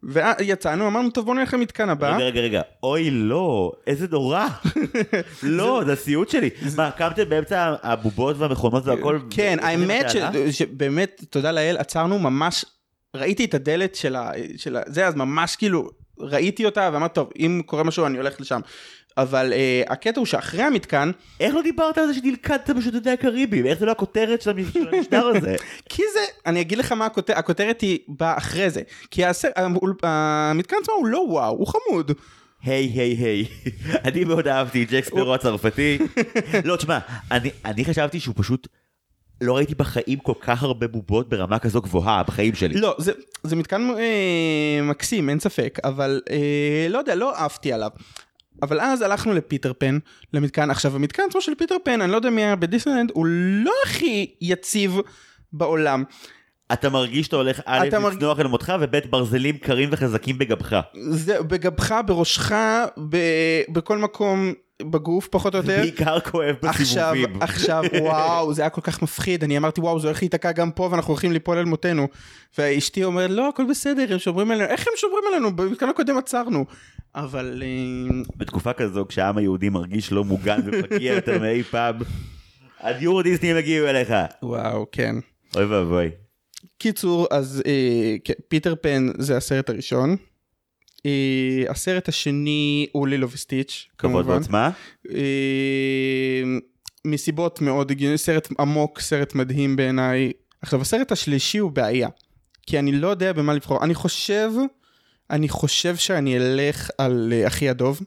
ויצאנו, 0.07 0.87
אמרנו, 0.87 1.09
טוב, 1.09 1.25
בואו 1.25 1.37
נלך 1.37 1.53
למתקן 1.53 1.89
הבא. 1.89 2.15
רגע, 2.15 2.25
רגע, 2.25 2.41
רגע, 2.41 2.61
אוי 2.83 3.09
לא, 3.11 3.71
איזה 3.87 4.07
נורא. 4.11 4.47
לא, 5.43 5.81
זה 5.85 5.93
הסיוט 5.93 6.29
שלי. 6.29 6.49
מה, 6.75 6.91
קמתם 6.91 7.29
באמצע 7.29 7.75
הבובות 7.83 8.35
והמכונות 8.37 8.85
והכל? 8.85 9.19
כן, 9.29 9.57
האמת? 9.61 10.05
שבאמת, 10.51 11.21
תודה 11.29 11.51
לאל, 11.51 11.75
עצרנו 11.79 12.19
ממש, 12.19 12.65
ראיתי 13.15 13.45
את 13.45 13.53
הדלת. 13.53 13.95
של 13.95 14.15
ה- 14.15 14.31
זה, 14.87 15.07
אז 15.07 15.15
ממש 15.15 15.55
כאילו, 15.55 15.89
ראיתי 16.19 16.65
אותה 16.65 16.89
ואמרתי, 16.93 17.13
טוב, 17.13 17.29
אם 17.39 17.61
קורה 17.65 17.83
משהו 17.83 18.05
אני 18.05 18.17
הולך 18.17 18.41
לשם. 18.41 18.59
אבל 19.17 19.53
uh, 19.53 19.91
הקטע 19.91 20.19
הוא 20.19 20.25
שאחרי 20.25 20.63
המתקן, 20.63 21.11
איך 21.39 21.55
לא 21.55 21.61
דיברת 21.61 21.97
על 21.97 22.07
זה 22.07 22.13
שנלכדת 22.13 22.69
בשודדי 22.69 23.09
הקריבים? 23.09 23.65
איך 23.65 23.79
זה 23.79 23.85
לא 23.85 23.91
הכותרת 23.91 24.41
של 24.41 24.49
המ- 24.49 24.71
של 24.73 24.89
המשטר 24.95 25.25
הזה? 25.27 25.55
כי 25.89 26.03
זה, 26.13 26.19
אני 26.45 26.61
אגיד 26.61 26.77
לך 26.77 26.91
מה 26.91 27.05
הכותרת, 27.05 27.37
הכותרת 27.37 27.81
היא 27.81 27.99
באה 28.07 28.37
אחרי 28.37 28.69
זה. 28.69 28.81
כי 29.11 29.25
הסר, 29.25 29.47
המתקן 30.03 30.75
עצמו 30.83 30.93
הוא 30.95 31.07
לא 31.07 31.17
וואו, 31.27 31.51
הוא 31.57 31.67
חמוד. 31.67 32.11
היי 32.63 32.85
היי 32.87 33.13
היי, 33.13 33.45
אני 34.05 34.23
מאוד 34.23 34.47
אהבתי 34.47 34.83
את 34.83 34.91
ג'ק 34.91 35.03
ספרו 35.05 35.33
הצרפתי. 35.35 35.97
לא, 36.65 36.75
תשמע, 36.75 36.99
אני- 37.31 37.49
אני 37.65 37.85
חשבתי 37.85 38.19
שהוא 38.19 38.35
פשוט... 38.37 38.67
לא 39.41 39.55
ראיתי 39.55 39.75
בחיים 39.75 40.19
כל 40.19 40.33
כך 40.41 40.63
הרבה 40.63 40.87
בובות 40.87 41.29
ברמה 41.29 41.59
כזו 41.59 41.81
גבוהה 41.81 42.23
בחיים 42.23 42.55
שלי. 42.55 42.73
לא, 42.81 42.95
זה, 42.99 43.11
זה 43.43 43.55
מתקן 43.55 43.89
אה, 43.99 44.79
מקסים, 44.83 45.29
אין 45.29 45.39
ספק, 45.39 45.79
אבל 45.83 46.21
אה, 46.29 46.87
לא 46.89 46.97
יודע, 46.97 47.15
לא 47.15 47.45
עפתי 47.45 47.73
עליו. 47.73 47.89
אבל 48.61 48.79
אז 48.81 49.01
הלכנו 49.01 49.33
לפיטר 49.33 49.71
פן, 49.77 49.97
למתקן, 50.33 50.69
עכשיו 50.69 50.95
המתקן 50.95 51.23
עצמו 51.29 51.41
של 51.41 51.55
פיטר 51.55 51.75
פן, 51.83 52.01
אני 52.01 52.11
לא 52.11 52.15
יודע 52.15 52.29
מי 52.29 52.43
היה 52.43 52.55
בדיסנלנד, 52.55 53.11
הוא 53.13 53.25
לא 53.25 53.73
הכי 53.85 54.35
יציב 54.41 54.97
בעולם. 55.53 56.03
אתה 56.73 56.89
מרגיש 56.89 57.25
שאתה 57.25 57.35
הולך 57.35 57.61
א' 57.65 57.87
לצנוח 57.87 58.39
אל 58.39 58.47
מותך 58.47 58.73
וב' 58.81 58.97
ברזלים 59.09 59.57
קרים 59.57 59.89
וחזקים 59.91 60.37
בגבך. 60.37 60.79
זה 61.09 61.43
בגבך, 61.43 61.95
בראשך, 62.05 62.51
ב, 63.09 63.17
בכל 63.69 63.97
מקום 63.97 64.53
בגוף 64.81 65.27
פחות 65.27 65.55
או 65.55 65.59
יותר. 65.59 65.81
בעיקר 65.81 66.19
כואב 66.19 66.55
עכשיו, 66.61 67.11
בסיבובים. 67.13 67.41
עכשיו, 67.41 67.83
וואו, 68.01 68.53
זה 68.53 68.61
היה 68.61 68.69
כל 68.69 68.81
כך 68.81 69.01
מפחיד, 69.01 69.43
אני 69.43 69.57
אמרתי, 69.57 69.81
וואו, 69.81 69.99
זה 69.99 70.07
הולך 70.07 70.21
להיתקע 70.21 70.51
גם 70.51 70.71
פה 70.71 70.87
ואנחנו 70.91 71.13
הולכים 71.13 71.31
ליפול 71.31 71.57
אל 71.57 71.65
מותנו. 71.65 72.07
ואשתי 72.57 73.03
אומרת, 73.03 73.29
לא, 73.29 73.49
הכל 73.49 73.63
בסדר, 73.69 74.13
הם 74.13 74.19
שומרים 74.19 74.51
עלינו, 74.51 74.69
איך 74.69 74.87
הם 74.87 74.93
שומרים 74.97 75.23
עלינו? 75.31 75.55
במתקן 75.55 75.89
הקודם 75.89 76.17
עצרנו. 76.17 76.65
אבל, 77.15 77.63
אה, 77.65 78.21
בתקופה 78.35 78.73
כזו 78.73 79.05
כשהעם 79.09 79.37
היהודי 79.37 79.69
מרגיש 79.69 80.11
לא 80.11 80.23
מוגן 80.23 80.59
ופגיע 80.65 81.13
יותר 81.13 81.39
מאי 81.39 81.63
פעם, 81.63 81.95
הדיור 82.79 83.21
דיסני 83.21 83.47
יגיעו 83.47 83.87
אליך. 83.87 84.13
וואו, 84.43 84.85
כן. 84.91 85.15
אוי 85.55 85.65
ואבוי. 85.65 86.09
קיצור, 86.77 87.27
אז 87.31 87.63
אה, 87.65 88.15
כן, 88.23 88.33
פיטר 88.47 88.75
פן 88.81 89.07
זה 89.17 89.37
הסרט 89.37 89.69
הראשון. 89.69 90.15
אה, 91.05 91.63
הסרט 91.69 92.09
השני 92.09 92.87
הוא 92.91 93.07
לילו 93.07 93.29
וסטיץ', 93.31 93.87
כבוד 93.97 94.11
כמובן. 94.11 94.29
ועוצמה. 94.29 94.69
אה, 95.13 96.43
מסיבות 97.05 97.61
מאוד 97.61 97.91
הגיוניות, 97.91 98.19
סרט 98.19 98.47
עמוק, 98.59 98.99
סרט 98.99 99.35
מדהים 99.35 99.75
בעיניי. 99.75 100.31
עכשיו, 100.61 100.81
הסרט 100.81 101.11
השלישי 101.11 101.57
הוא 101.57 101.71
בעיה, 101.71 102.09
כי 102.67 102.79
אני 102.79 102.91
לא 102.91 103.07
יודע 103.07 103.33
במה 103.33 103.53
לבחור. 103.53 103.83
אני 103.83 103.95
חושב, 103.95 104.51
אני 105.29 105.49
חושב 105.49 105.95
שאני 105.95 106.37
אלך 106.37 106.89
על 106.97 107.33
אה, 107.35 107.47
אחי 107.47 107.69
הדוב. 107.69 108.01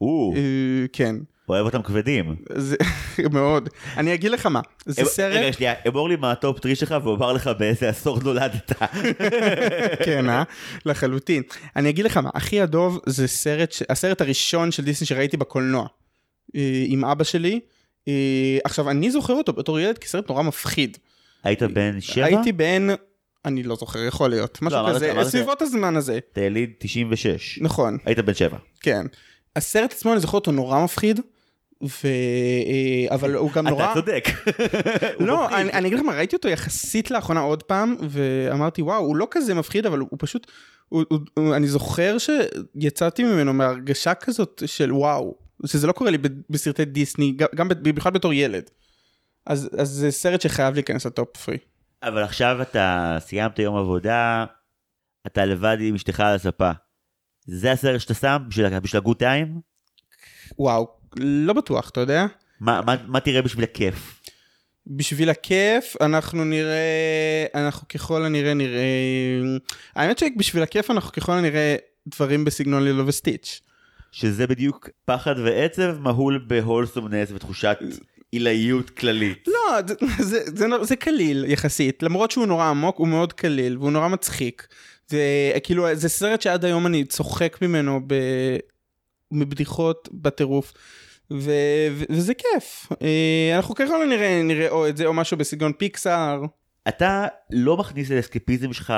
או, 0.00 0.34
אה, 0.36 0.86
כן, 0.92 1.16
אוהב 1.50 1.66
אותם 1.66 1.82
כבדים. 1.82 2.36
זה 2.54 2.76
מאוד. 3.32 3.68
אני 3.96 4.14
אגיד 4.14 4.30
לך 4.30 4.46
מה, 4.46 4.60
זה 4.86 5.04
סרט... 5.04 5.36
רגע 5.36 5.52
שנייה, 5.52 5.74
אמור 5.88 6.08
לי 6.08 6.16
מה 6.16 6.32
ה 6.32 6.38
top 6.38 6.58
three 6.58 6.74
שלך 6.76 6.94
ואומר 7.04 7.32
לך 7.32 7.50
באיזה 7.58 7.88
עשור 7.88 8.18
נולדת. 8.22 8.72
כן, 10.04 10.28
אה? 10.28 10.42
לחלוטין. 10.86 11.42
אני 11.76 11.88
אגיד 11.88 12.04
לך 12.04 12.16
מה, 12.16 12.30
אחי 12.34 12.60
הדוב 12.60 12.98
זה 13.06 13.28
סרט. 13.28 13.74
הסרט 13.88 14.20
הראשון 14.20 14.72
של 14.72 14.84
דיסני 14.84 15.06
שראיתי 15.06 15.36
בקולנוע. 15.36 15.86
אה, 16.56 16.84
עם 16.86 17.04
אבא 17.04 17.24
שלי. 17.24 17.60
אה, 18.08 18.12
עכשיו, 18.64 18.90
אני 18.90 19.10
זוכר 19.10 19.32
אותו 19.34 19.52
בתור 19.52 19.80
ילד 19.80 19.98
כסרט 19.98 20.28
נורא 20.28 20.42
מפחיד. 20.42 20.96
היית 21.44 21.62
בן 21.62 22.00
שבע? 22.00 22.24
הייתי 22.24 22.52
בן 22.52 22.86
אני 23.44 23.62
לא 23.62 23.76
זוכר, 23.76 23.98
יכול 24.04 24.30
להיות. 24.30 24.62
משהו 24.62 24.78
אמרת- 24.80 24.94
כזה, 24.96 25.12
סביבות 25.24 25.62
הזמן 25.62 25.96
הזה. 25.96 26.18
תאליד 26.32 26.70
96. 26.78 27.58
נכון, 27.62 27.98
היית 28.04 28.18
בן 28.18 28.34
שבע. 28.34 28.56
כן. 28.80 29.06
הסרט 29.56 29.92
עצמו, 29.92 30.12
אני 30.12 30.20
זוכר 30.20 30.38
אותו 30.38 30.52
נורא 30.52 30.84
מפחיד, 30.84 31.20
ו... 31.82 32.06
אה, 32.06 33.14
אבל 33.14 33.34
הוא 33.34 33.52
גם 33.52 33.68
נורא... 33.68 33.84
אתה 33.84 33.94
צודק. 33.94 34.24
לא. 35.26 35.48
אני, 35.48 35.72
אני 35.72 35.88
אגיד 35.88 35.98
לך 35.98 36.04
מה, 36.04 36.12
ראיתי 36.12 36.36
אותו 36.36 36.48
יחסית 36.48 37.10
לאחרונה 37.10 37.40
עוד 37.40 37.62
פעם, 37.62 37.96
ואמרתי, 38.08 38.82
וואו, 38.82 39.00
הוא 39.00 39.16
לא 39.16 39.28
כזה 39.30 39.54
מפחיד, 39.54 39.86
אבל 39.86 39.98
הוא 39.98 40.18
פשוט... 40.18 40.46
הוא, 40.88 41.04
הוא, 41.08 41.18
הוא, 41.34 41.54
אני 41.54 41.68
זוכר 41.68 42.16
שיצאתי 42.18 43.24
ממנו 43.24 43.52
מהרגשה 43.52 44.14
כזאת 44.14 44.62
של 44.66 44.92
וואו, 44.92 45.34
שזה 45.66 45.86
לא 45.86 45.92
קורה 45.92 46.10
לי 46.10 46.18
בסרטי 46.50 46.84
דיסני, 46.84 47.36
גם, 47.54 47.68
במיוחד 47.68 48.12
בתור 48.12 48.32
ילד. 48.32 48.70
אז, 49.46 49.70
אז 49.78 49.88
זה 49.88 50.10
סרט 50.10 50.40
שחייב 50.40 50.74
להיכנס 50.74 51.06
לטופ 51.06 51.36
פרי. 51.36 51.58
אבל 52.02 52.22
עכשיו 52.22 52.62
אתה 52.62 53.16
סיימת 53.20 53.58
יום 53.58 53.76
עבודה, 53.76 54.44
אתה 55.26 55.44
לבד 55.44 55.76
עם 55.80 55.94
אשתך 55.94 56.20
על 56.20 56.34
הספה. 56.34 56.70
זה 57.46 57.72
הסרט 57.72 58.00
שאתה 58.00 58.14
שם 58.14 58.36
בשביל 58.48 58.78
בשביל 58.78 59.00
הגוד 59.00 59.16
טיים? 59.16 59.60
וואו, 60.58 60.99
לא 61.16 61.52
בטוח, 61.52 61.88
אתה 61.90 62.00
יודע? 62.00 62.26
מה, 62.60 62.80
מה, 62.86 62.94
מה 63.06 63.20
תראה 63.20 63.42
בשביל 63.42 63.64
הכיף? 63.64 64.20
בשביל 64.86 65.30
הכיף 65.30 65.96
אנחנו 66.00 66.44
נראה, 66.44 67.46
אנחנו 67.54 67.88
ככל 67.88 68.24
הנראה 68.24 68.54
נראה, 68.54 68.82
האמת 69.96 70.18
שבשביל 70.18 70.62
הכיף 70.62 70.90
אנחנו 70.90 71.12
ככל 71.12 71.32
הנראה 71.32 71.76
דברים 72.06 72.44
בסגנון 72.44 72.84
לילו 72.84 73.06
וסטיץ'. 73.06 73.60
שזה 74.12 74.46
בדיוק 74.46 74.88
פחד 75.04 75.34
ועצב 75.44 75.98
מהול 75.98 76.44
בהולסומנס 76.46 77.30
ותחושת 77.32 77.78
עילאיות 78.32 78.90
כללית. 78.90 79.44
לא, 79.48 79.80
זה, 79.86 79.94
זה, 80.18 80.40
זה, 80.56 80.66
נור- 80.66 80.84
זה 80.84 80.96
קליל 80.96 81.44
יחסית, 81.48 82.02
למרות 82.02 82.30
שהוא 82.30 82.46
נורא 82.46 82.64
עמוק, 82.64 82.96
הוא 82.96 83.08
מאוד 83.08 83.32
קליל 83.32 83.78
והוא 83.78 83.90
נורא 83.90 84.08
מצחיק. 84.08 84.66
זה 85.08 85.18
כאילו, 85.62 85.86
זה 85.94 86.08
סרט 86.08 86.42
שעד 86.42 86.64
היום 86.64 86.86
אני 86.86 87.04
צוחק 87.04 87.58
ממנו 87.62 88.00
ב... 88.06 88.14
מבדיחות 89.32 90.08
בטירוף. 90.12 90.72
ו... 91.32 91.50
ו... 91.92 92.04
וזה 92.10 92.34
כיף. 92.34 92.88
אה, 93.02 93.56
אנחנו 93.56 93.74
ככל 93.74 94.02
הנראה 94.02 94.42
נראה 94.42 94.68
או 94.68 94.88
את 94.88 94.96
זה 94.96 95.06
או 95.06 95.14
משהו 95.14 95.36
בסגנון 95.36 95.72
פיקסאר. 95.72 96.42
אתה 96.88 97.26
לא 97.50 97.76
מכניס 97.76 98.10
לאסקפיזם 98.10 98.72
שלך 98.72 98.92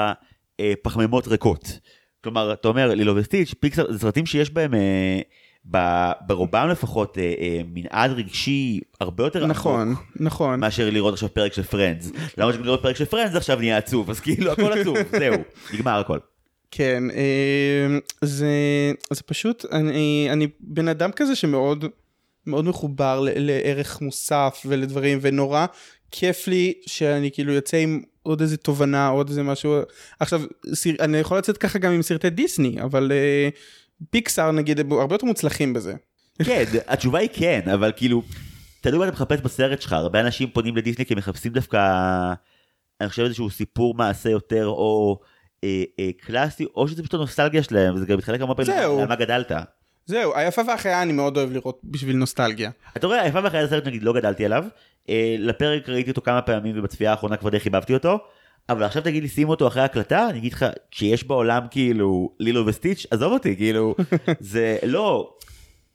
אה, 0.61 0.73
פחמימות 0.83 1.29
ריקות. 1.29 1.79
כלומר, 2.25 2.53
אתה 2.53 2.69
אומר, 2.69 2.95
לילו 2.95 3.17
וסטיץ', 3.17 3.55
פיקסר, 3.61 3.93
זה 3.93 3.99
סרטים 3.99 4.27
שיש 4.27 4.51
בהם, 4.51 4.75
אה, 4.75 5.21
ב, 5.71 5.79
ברובם 6.27 6.69
לפחות, 6.69 7.19
אה, 7.19 7.35
אה, 7.41 7.61
מנעד 7.75 8.11
רגשי 8.11 8.81
הרבה 9.01 9.25
יותר 9.25 9.47
נכון, 9.47 9.89
עמוק 9.89 10.01
נכון. 10.17 10.61
מאשר 10.61 10.91
לראות 10.91 11.15
עכשיו 11.15 11.35
פרק 11.35 11.53
של 11.53 11.63
פרנדס. 11.63 12.11
למרות 12.39 12.55
שגם 12.55 12.65
לראות 12.65 12.83
פרק 12.83 12.97
של 12.97 13.05
פרנדס 13.05 13.35
עכשיו 13.35 13.59
נהיה 13.59 13.77
עצוב, 13.77 14.11
אז 14.11 14.21
כאילו 14.21 14.53
הכל 14.53 14.73
עצוב, 14.73 14.97
זהו, 15.19 15.35
נגמר 15.75 16.01
הכל. 16.01 16.19
כן, 16.71 17.03
אה, 17.11 17.99
זה, 18.21 18.53
זה 19.13 19.23
פשוט, 19.23 19.65
אני, 19.73 20.29
אני 20.33 20.47
בן 20.61 20.89
אדם 20.89 21.13
כזה 21.13 21.37
שמאוד 21.37 21.85
מאוד 22.47 22.65
מחובר 22.65 23.21
ל- 23.21 23.31
לערך 23.37 24.01
מוסף 24.01 24.63
ולדברים, 24.67 25.19
ונורא 25.23 25.67
כיף 26.11 26.49
לי 26.49 26.73
שאני 26.87 27.31
כאילו 27.31 27.53
יוצא 27.53 27.77
עם 27.77 28.03
עוד 28.23 28.41
איזה 28.41 28.57
תובנה, 28.57 29.09
עוד 29.09 29.29
איזה 29.29 29.43
משהו. 29.43 29.75
עכשיו, 30.21 30.43
סר, 30.75 30.91
אני 31.01 31.19
יכול 31.19 31.39
לצאת 31.39 31.59
ככה 31.59 31.79
גם 31.79 31.93
עם 31.93 32.03
סרטי 32.03 32.31
דיסני, 32.31 32.83
אבל 32.83 33.13
אה, 33.13 33.49
פיקסאר 34.11 34.51
נגיד, 34.51 34.79
הרבה 34.93 35.15
יותר 35.15 35.27
מוצלחים 35.27 35.73
בזה. 35.73 35.95
כן, 36.45 36.65
התשובה 36.87 37.19
היא 37.19 37.29
כן, 37.33 37.61
אבל 37.75 37.93
כאילו, 37.97 38.23
תלוי 38.81 38.99
מה 38.99 39.05
אתה 39.05 39.13
מחפש 39.13 39.41
בסרט 39.41 39.81
שלך, 39.83 39.93
הרבה 39.93 40.21
אנשים 40.21 40.51
פונים 40.51 40.77
לדיסני 40.77 41.07
כי 41.07 41.15
מחפשים 41.15 41.53
דווקא, 41.53 41.79
אני 43.01 43.09
חושב 43.09 43.23
איזשהו 43.23 43.51
סיפור 43.51 43.95
מעשה 43.95 44.31
יותר 44.31 44.67
או 44.67 45.21
אה, 45.65 45.83
אה, 46.01 46.11
קלאסי, 46.21 46.65
או 46.75 46.89
שזה 46.89 47.03
פשוט 47.03 47.15
הנוסטלגיה 47.15 47.63
שלהם, 47.63 47.95
וזה 47.95 48.07
גם 48.07 48.19
מתחלק 48.19 48.41
הרבה 48.41 48.55
פעמים 48.55 48.81
זהו. 48.81 49.01
על 49.01 49.09
מה 49.09 49.17
גדלת. 49.17 49.53
זהו, 50.07 50.33
היפה 50.35 50.63
והחיה 50.67 51.03
אני 51.03 51.13
מאוד 51.13 51.37
אוהב 51.37 51.53
לראות 51.53 51.81
בשביל 51.85 52.17
נוסטלגיה. 52.17 52.71
אתה 52.97 53.07
רואה, 53.07 53.23
היפה 53.23 53.41
והחיה 53.43 53.67
זה 53.67 53.71
סרט 53.71 53.87
נגיד 53.87 54.03
לא 54.03 54.13
גדלתי 54.13 54.45
עליו, 54.45 54.65
אה, 55.09 55.37
לפרק 55.39 55.89
ראיתי 55.89 56.11
אותו 56.11 56.23
כמה 56.23 56.43
פעמים 56.43 56.79
ובצפייה 56.79 57.11
האחרונה 57.11 57.37
כבר 57.37 57.51
די 57.51 57.61
חיבבתי 57.61 57.95
אותו, 57.95 58.19
אבל 58.69 58.83
עכשיו 58.83 59.03
תגיד 59.03 59.23
לי 59.23 59.29
שים 59.29 59.49
אותו 59.49 59.67
אחרי 59.69 59.83
הקלטה, 59.83 60.29
אני 60.31 60.39
אגיד 60.39 60.53
לך, 60.53 60.67
כשיש 60.91 61.25
בעולם 61.25 61.63
כאילו 61.71 62.31
לילו 62.41 62.67
וסטיץ', 62.67 63.07
עזוב 63.11 63.33
אותי, 63.33 63.57
כאילו, 63.57 63.95
זה 64.41 64.77
לא, 64.83 65.35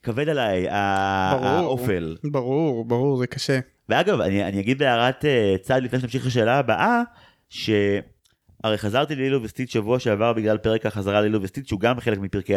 כבד 0.03 0.29
עליי. 0.29 0.67
האופל. 0.69 2.15
ברור, 2.23 2.85
ברור, 2.85 3.17
זה 3.17 3.27
קשה. 3.27 3.59
ואגב, 3.89 4.21
אני, 4.21 4.43
אני 4.43 4.59
אגיד 4.59 4.79
בהערת 4.79 5.25
אה, 5.25 5.55
צד 5.61 5.83
לפני 5.83 5.99
שנמשיך 5.99 6.25
לשאלה 6.25 6.57
הבאה, 6.59 7.01
שהרי 7.49 8.77
חזרתי 8.77 9.15
ללילו 9.15 9.43
וסטיץ' 9.43 9.71
שבוע 9.71 9.99
שעבר 9.99 10.33
בגלל 10.33 10.57
פרק 10.57 10.85
החזרה 10.85 11.21
ללילו 11.21 11.41
וסטיץ', 11.41 11.67
שהוא 11.67 11.79
גם 11.79 11.99
חלק 11.99 12.17
מפרקי 12.17 12.55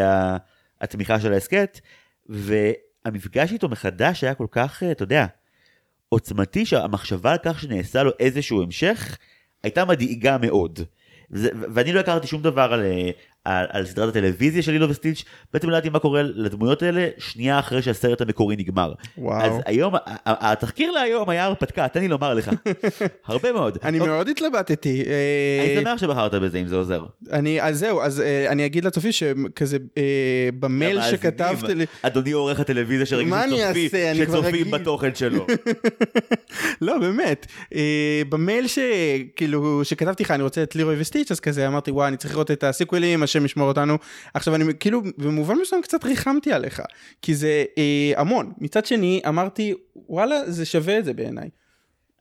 התמיכה 0.80 1.20
של 1.20 1.32
ההסכת, 1.32 1.80
והמפגש 2.26 3.52
איתו 3.52 3.68
מחדש 3.68 4.24
היה 4.24 4.34
כל 4.34 4.46
כך, 4.50 4.82
אה, 4.82 4.90
אתה 4.90 5.02
יודע, 5.02 5.26
עוצמתי, 6.08 6.66
שהמחשבה 6.66 7.32
על 7.32 7.38
כך 7.44 7.60
שנעשה 7.60 8.02
לו 8.02 8.10
איזשהו 8.20 8.62
המשך, 8.62 9.18
הייתה 9.62 9.84
מדאיגה 9.84 10.38
מאוד. 10.38 10.80
וזה, 11.30 11.48
ו- 11.54 11.64
ואני 11.74 11.92
לא 11.92 12.00
הכרתי 12.00 12.26
שום 12.26 12.42
דבר 12.42 12.72
על, 12.72 12.84
אה, 12.84 13.10
על, 13.44 13.66
על 13.70 13.86
סדרת 13.86 14.08
הטלוויזיה 14.08 14.62
של 14.62 14.72
לילו 14.72 14.88
וסטיץ', 14.88 15.24
בעצם 15.52 15.70
לא 15.70 15.76
ידעתי 15.76 15.88
מה 15.88 15.98
קורה 15.98 16.22
לדמויות 16.22 16.82
האלה 16.82 17.08
שנייה 17.18 17.58
אחרי 17.58 17.82
שהסרט 17.82 18.20
המקורי 18.20 18.56
נגמר. 18.56 18.92
וואו. 19.18 19.42
אז 19.42 19.52
היום, 19.66 19.94
התחקיר 20.26 20.90
להיום 20.90 21.30
היה 21.30 21.44
הרפתקה, 21.44 21.88
תן 21.88 22.00
לי 22.00 22.08
לומר 22.08 22.34
לך. 22.34 22.50
הרבה 23.26 23.52
מאוד. 23.52 23.78
אני 23.82 24.00
אוקיי, 24.00 24.14
מאוד 24.14 24.28
התלבטתי. 24.28 25.02
אה, 25.06 25.74
אני 25.74 25.84
שמח 25.84 26.00
שבחרת 26.00 26.34
בזה 26.34 26.58
אם 26.58 26.66
זה 26.66 26.76
עוזר. 26.76 27.04
אני, 27.32 27.62
אז 27.62 27.78
זהו, 27.78 28.00
אז 28.02 28.20
אה, 28.20 28.48
אני 28.48 28.66
אגיד 28.66 28.84
לצופי 28.84 29.12
שכזה 29.12 29.76
אה, 29.98 30.48
במייל 30.58 31.02
שכתבתי 31.02 31.74
לי, 31.74 31.86
אדוני 32.02 32.32
עורך 32.32 32.60
הטלוויזיה 32.60 33.06
שצופים-. 33.06 34.70
בתוכן 34.70 35.14
שלו. 35.14 35.46
לא 36.80 36.98
באמת, 36.98 37.46
במייל 38.28 38.66
שכאילו 38.66 39.84
שכתבתי 39.84 40.22
לך 40.22 40.30
אני 40.30 40.42
רוצה 40.42 40.62
את 40.62 40.76
לירוי 40.76 41.00
וסטיץ' 41.00 41.30
אז 41.30 41.40
כזה 41.40 41.66
אמרתי 41.66 41.90
וואי 41.90 42.08
אני 42.08 42.16
צריך 42.16 42.34
לראות 42.34 42.50
את 42.50 42.64
הסיקווילים 42.64 43.22
השם 43.30 43.44
ישמור 43.44 43.68
אותנו 43.68 43.98
עכשיו 44.34 44.54
אני 44.54 44.64
כאילו 44.80 45.02
במובן 45.18 45.54
מסוים 45.62 45.82
קצת 45.82 46.04
ריחמתי 46.04 46.52
עליך 46.52 46.82
כי 47.22 47.34
זה 47.34 47.64
אה, 47.78 48.12
המון 48.20 48.52
מצד 48.58 48.86
שני 48.86 49.20
אמרתי 49.28 49.74
וואלה 50.08 50.50
זה 50.50 50.64
שווה 50.64 50.98
את 50.98 51.04
זה 51.04 51.12
בעיניי. 51.12 51.48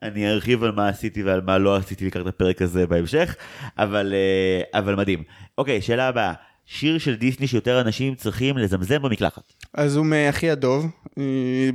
אני 0.02 0.30
ארחיב 0.30 0.64
על 0.64 0.72
מה 0.72 0.88
עשיתי 0.88 1.22
ועל 1.22 1.40
מה 1.40 1.58
לא 1.58 1.76
עשיתי 1.76 2.06
לקראת 2.06 2.26
הפרק 2.26 2.62
הזה 2.62 2.86
בהמשך, 2.86 3.36
אבל, 3.78 4.14
אה, 4.14 4.80
אבל 4.80 4.94
מדהים. 4.94 5.22
אוקיי, 5.58 5.82
שאלה 5.82 6.08
הבאה. 6.08 6.32
שיר 6.66 6.98
של 6.98 7.14
דיסני 7.14 7.46
שיותר 7.46 7.80
אנשים 7.80 8.14
צריכים 8.14 8.58
לזמזם 8.58 9.02
במקלחת. 9.02 9.52
אז 9.74 9.96
הוא 9.96 10.06
מאחי 10.06 10.50
הדוב 10.50 10.86
אה, 11.18 11.22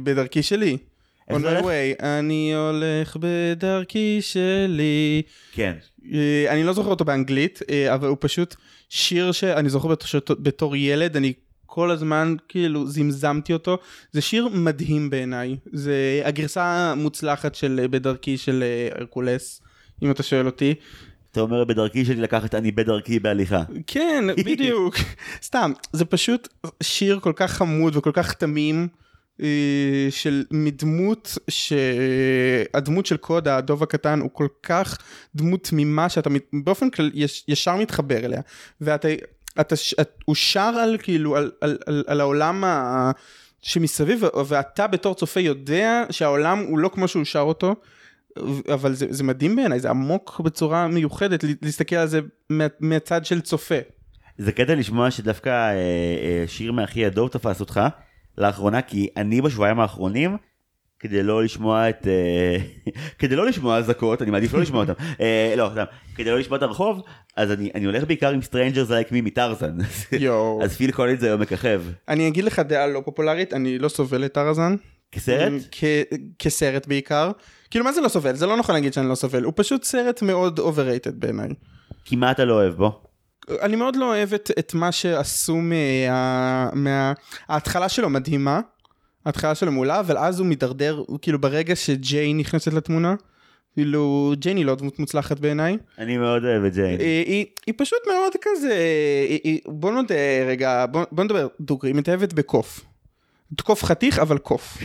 בדרכי 0.04 0.44
שלי. 0.44 0.78
On 1.32 1.34
my 1.34 1.64
way, 1.64 2.04
אני 2.04 2.54
הולך 2.56 3.18
בדרכי 3.20 4.18
שלי. 4.22 5.22
כן. 5.52 5.74
אה, 6.14 6.46
אני 6.50 6.64
לא 6.64 6.74
זוכר 6.74 6.90
אותו 6.90 7.06
באנגלית, 7.06 7.60
אבל 7.94 8.08
הוא 8.08 8.18
פשוט 8.20 8.56
שיר 8.96 9.32
שאני 9.32 9.70
זוכר 9.70 9.88
בתור, 9.88 10.36
בתור 10.40 10.76
ילד, 10.76 11.18
אני 11.18 11.34
כל 11.66 11.92
הזמן 11.92 12.36
כאילו 12.50 12.88
זמזמתי 12.88 13.54
אותו. 13.54 13.78
זה 14.12 14.22
שיר 14.22 14.48
מדהים 14.48 15.10
בעיניי. 15.10 15.58
זה 15.74 16.22
הגרסה 16.26 16.64
המוצלחת 16.64 17.56
של 17.56 17.80
אה, 17.84 17.88
בדרכי 17.88 18.38
של 18.38 18.64
אה, 18.64 18.98
הרקולס, 19.00 19.62
אם 20.04 20.12
אתה 20.12 20.24
שואל 20.24 20.46
אותי. 20.46 20.74
אתה 21.32 21.42
אומר 21.42 21.64
בדרכי 21.64 22.06
שלי 22.06 22.22
לקחת 22.22 22.56
אני 22.56 22.72
בדרכי 22.72 23.20
בהליכה. 23.20 23.64
כן, 23.88 24.24
בדיוק. 24.46 24.96
סתם, 25.48 25.72
זה 25.94 26.06
פשוט 26.06 26.48
שיר 26.84 27.20
כל 27.20 27.34
כך 27.36 27.52
חמוד 27.52 27.96
וכל 27.96 28.12
כך 28.14 28.34
תמים. 28.34 28.88
אה, 29.42 29.48
של 30.10 30.44
מדמות 30.52 31.38
שהדמות 32.74 33.06
של 33.06 33.18
קודה 33.18 33.58
הדוב 33.58 33.84
הקטן 33.84 34.20
הוא 34.20 34.30
כל 34.34 34.48
כך 34.64 34.98
דמות 35.36 35.64
תמימה 35.64 36.10
שאתה 36.10 36.30
באופן 36.64 36.90
כללי 36.90 37.12
יש, 37.14 37.44
ישר 37.48 37.76
מתחבר 37.76 38.18
אליה 38.26 38.42
ואתה 38.82 39.08
אתה, 39.60 39.76
את- 40.02 40.24
הוא 40.26 40.36
שר 40.36 40.60
על 40.60 40.98
כאילו 41.04 41.36
על, 41.36 41.52
על, 41.62 41.78
על, 41.86 42.04
על 42.08 42.22
העולם 42.22 42.64
ה, 42.64 43.12
שמסביב 43.62 44.24
ואתה 44.48 44.88
בתור 44.88 45.16
צופה 45.16 45.40
יודע 45.40 46.04
שהעולם 46.10 46.60
הוא 46.60 46.80
לא 46.80 46.90
כמו 46.94 47.08
שהוא 47.08 47.24
שר 47.26 47.40
אותו 47.40 47.76
אבל 48.74 48.94
זה, 48.94 49.06
זה 49.10 49.24
מדהים 49.24 49.56
בעיניי 49.56 49.80
זה 49.80 49.90
עמוק 49.90 50.42
בצורה 50.44 50.88
מיוחדת 50.88 51.44
לה- 51.44 51.50
להסתכל 51.62 51.96
על 51.96 52.08
זה 52.08 52.20
מה, 52.50 52.66
מהצד 52.80 53.26
של 53.26 53.42
צופה. 53.42 53.76
זה 54.38 54.52
קטע 54.52 54.76
לשמוע 54.76 55.12
שדווקא 55.12 55.50
אה, 55.50 55.74
אה, 55.74 56.44
שיר 56.48 56.72
מאחי 56.72 57.06
הדוב 57.06 57.30
תפס 57.30 57.60
אותך 57.60 57.80
לאחרונה, 58.38 58.82
כי 58.82 59.08
אני 59.18 59.42
בשבועיים 59.42 59.80
האחרונים, 59.80 60.38
כדי 61.00 61.24
לא 61.24 61.44
לשמוע 61.44 61.90
את... 61.90 62.08
אה, 62.08 62.58
כדי 63.20 63.36
לא 63.36 63.46
לשמוע 63.46 63.78
אזעקות, 63.78 64.22
אני 64.22 64.32
מעדיף 64.32 64.54
לא 64.54 64.62
לשמוע 64.62 64.82
אותם. 64.82 64.94
אה, 65.22 65.54
לא, 65.58 65.70
סתם. 65.72 65.84
כדי 66.16 66.30
לא 66.32 66.40
לשמוע 66.40 66.58
את 66.58 66.64
הרחוב, 66.64 67.02
אז 67.38 67.52
אני, 67.52 67.72
אני 67.76 67.86
הולך 67.86 68.04
בעיקר 68.04 68.30
עם 68.30 68.40
Strangers 68.40 68.90
Like 68.90 69.10
Me 69.12 69.22
מטרזן. 69.22 69.78
יואו. 70.12 70.60
אז 70.64 70.78
פיל 70.78 70.92
קולינס 70.92 71.24
היום 71.24 71.42
מככב. 71.42 71.84
אני 72.10 72.28
אגיד 72.28 72.44
לך 72.44 72.60
דעה 72.60 72.88
לא 72.88 73.02
פופולרית 73.06 73.54
אני 73.54 73.80
לא 73.80 73.90
סובל 73.90 74.26
את 74.26 74.34
טרזן. 74.34 74.76
כסרט? 75.12 75.52
כ- 75.72 75.84
כסרט 76.40 76.88
בעיקר. 76.88 77.32
כאילו 77.70 77.86
מה 77.86 77.92
זה 77.92 78.02
לא 78.02 78.08
סובל? 78.08 78.36
זה 78.36 78.46
לא 78.46 78.58
נכון 78.58 78.76
להגיד 78.76 78.94
שאני 78.94 79.10
לא 79.10 79.16
סובל. 79.16 79.44
הוא 79.44 79.54
פשוט 79.56 79.84
סרט 79.84 80.22
מאוד 80.22 80.60
overrated 80.60 81.12
בעיניי. 81.14 81.50
כי 82.06 82.16
מה 82.16 82.32
אתה 82.32 82.46
לא 82.46 82.54
אוהב 82.54 82.74
בו? 82.74 83.02
אני 83.62 83.76
מאוד 83.76 83.96
לא 83.96 84.06
אוהב 84.06 84.34
את, 84.34 84.52
את 84.60 84.74
מה 84.74 84.92
שעשו 84.92 85.56
מה... 85.56 86.70
מה... 86.74 87.14
ההתחלה 87.48 87.90
שלו 87.90 88.10
מדהימה, 88.10 88.60
ההתחלה 89.26 89.56
שלו 89.56 89.72
מעולה, 89.72 90.00
אבל 90.00 90.18
אז 90.18 90.40
הוא 90.40 90.48
מידרדר, 90.48 91.04
הוא 91.08 91.20
כאילו 91.22 91.42
ברגע 91.42 91.76
שג'יי 91.76 92.34
נכנסת 92.34 92.74
לתמונה, 92.74 93.16
כאילו 93.74 94.34
ג'יין 94.38 94.58
היא 94.58 94.66
לא 94.66 94.76
דמות 94.76 95.00
מוצלחת 95.00 95.40
בעיניי. 95.40 95.78
אני 95.98 96.18
מאוד 96.18 96.46
אוהב 96.46 96.64
את 96.64 96.74
ג'יין. 96.74 97.00
היא, 97.00 97.26
היא, 97.26 97.46
היא 97.66 97.74
פשוט 97.78 98.00
מאוד 98.08 98.34
כזה, 98.42 98.76
היא, 99.30 99.40
היא, 99.44 99.60
בוא 99.66 99.92
נודה 99.92 100.16
רגע, 100.48 100.86
בוא, 100.92 101.04
בוא 101.12 101.24
נדבר 101.24 101.48
דוגרי, 101.60 101.90
היא 101.90 101.96
מתאהבת 101.96 102.34
בקוף. 102.34 102.86
קוף 103.64 103.84
חתיך 103.84 104.20
אבל 104.20 104.38
קוף. 104.38 104.78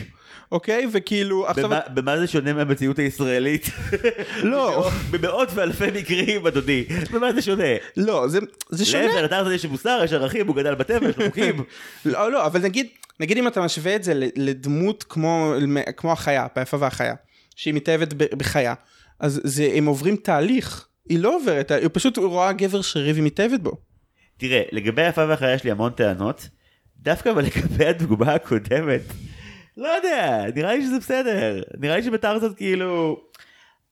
אוקיי? 0.51 0.87
וכאילו 0.91 1.47
עכשיו... 1.47 1.63
במה, 1.69 1.79
במה 1.93 2.19
זה 2.19 2.27
שונה 2.27 2.53
מהמציאות 2.53 2.99
הישראלית? 2.99 3.65
לא. 4.43 4.89
במאות 5.11 5.49
ואלפי 5.55 5.87
מקרים, 5.93 6.47
אדוני. 6.47 6.85
במה 7.11 7.33
זה 7.33 7.41
שונה? 7.41 7.63
לא, 7.97 8.27
זה, 8.27 8.39
זה 8.69 8.85
שונה. 8.85 9.05
להפך, 9.05 9.23
לטרזן 9.23 9.51
יש 9.51 9.65
מוסר, 9.65 10.01
יש 10.03 10.13
ערכים, 10.13 10.47
הוא 10.47 10.55
גדל 10.55 10.75
בטבע, 10.75 11.09
יש 11.09 11.17
לו 11.17 11.25
חוקים. 11.25 11.63
לא, 12.05 12.31
לא, 12.31 12.45
אבל 12.45 12.61
נגיד, 12.61 12.87
נגיד 13.19 13.37
אם 13.37 13.47
אתה 13.47 13.61
משווה 13.61 13.95
את 13.95 14.03
זה 14.03 14.13
לדמות 14.35 15.03
כמו, 15.09 15.53
כמו 15.97 16.11
החיה, 16.11 16.47
ביפה 16.55 16.77
והחיה, 16.79 17.13
שהיא 17.55 17.73
מתאהבת 17.73 18.13
בחיה, 18.13 18.73
אז 19.19 19.41
זה, 19.43 19.69
הם 19.73 19.85
עוברים 19.85 20.15
תהליך. 20.15 20.87
היא 21.09 21.19
לא 21.19 21.35
עוברת, 21.35 21.71
היא 21.71 21.89
פשוט 21.93 22.17
רואה 22.17 22.53
גבר 22.53 22.81
שרירי 22.81 23.11
והיא 23.11 23.23
מתאהבת 23.23 23.59
בו. 23.59 23.71
תראה, 24.37 24.61
לגבי 24.71 25.01
היפה 25.01 25.25
והחיה 25.27 25.53
יש 25.53 25.63
לי 25.63 25.71
המון 25.71 25.91
טענות. 25.91 26.49
דווקא 26.99 27.29
אבל 27.29 27.45
לגבי 27.45 27.85
הדוגמה 27.85 28.33
הקודמת, 28.33 29.01
לא 29.77 29.87
יודע, 29.87 30.45
נראה 30.55 30.75
לי 30.75 30.81
שזה 30.81 30.99
בסדר. 30.99 31.61
נראה 31.77 31.95
לי 31.95 32.03
שבטרזן 32.03 32.53
כאילו... 32.53 33.21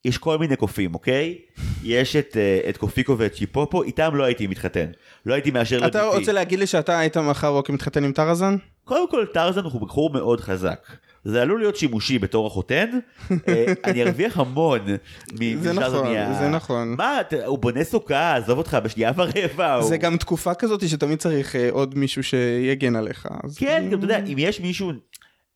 יש 0.06 0.18
כל 0.18 0.38
מיני 0.38 0.56
קופים, 0.56 0.94
אוקיי? 0.94 1.38
יש 1.84 2.16
את, 2.16 2.38
uh, 2.66 2.70
את 2.70 2.78
קופיקו 2.78 3.18
ואת 3.18 3.34
צ'יפופו, 3.34 3.84
איתם 3.84 4.16
לא 4.16 4.24
הייתי 4.24 4.48
מתחתן. 4.48 4.86
לא 5.26 5.34
הייתי 5.34 5.52
מאשר 5.52 5.78
לביתי. 5.78 5.98
אתה 5.98 6.06
רוצה 6.06 6.32
להגיד 6.32 6.60
לי 6.60 6.68
שאתה 6.68 7.00
היית 7.00 7.18
מחר 7.18 7.48
רוקי 7.48 7.72
מתחתן 7.72 8.04
עם 8.04 8.12
טרזן? 8.12 8.56
קודם 8.84 9.10
כל, 9.10 9.26
טרזן 9.34 9.64
הוא 9.64 9.82
בחור 9.82 10.10
מאוד 10.10 10.40
חזק. 10.40 10.88
זה 11.24 11.42
עלול 11.42 11.60
להיות 11.60 11.76
שימושי 11.76 12.20
בתור 12.20 12.48
החותן, 12.48 12.90
אה, 13.48 13.66
אני 13.84 14.04
ארוויח 14.04 14.38
המון 14.38 14.80
זה 15.62 15.74
נכון, 15.74 16.08
זה 16.40 16.50
נכון. 16.50 16.96
מה, 16.98 17.22
הוא 17.46 17.60
בונה 17.60 17.84
סוכה, 17.84 18.36
עזוב 18.36 18.58
אותך 18.58 18.78
בשנייה 18.84 19.12
ורבע. 19.16 19.82
זה 19.82 19.98
גם 19.98 20.18
תקופה 20.18 20.54
כזאת 20.54 20.90
שתמיד 20.90 21.20
צריך 21.20 21.56
אה, 21.56 21.70
עוד 21.72 21.98
מישהו 21.98 22.24
שיגן 22.24 22.96
עליך. 22.96 23.28
כן, 23.56 23.88
גם 23.92 23.98
אתה 23.98 24.06
יודע, 24.06 24.18
אם 24.18 24.36
יש 24.38 24.60
מישהו, 24.60 24.92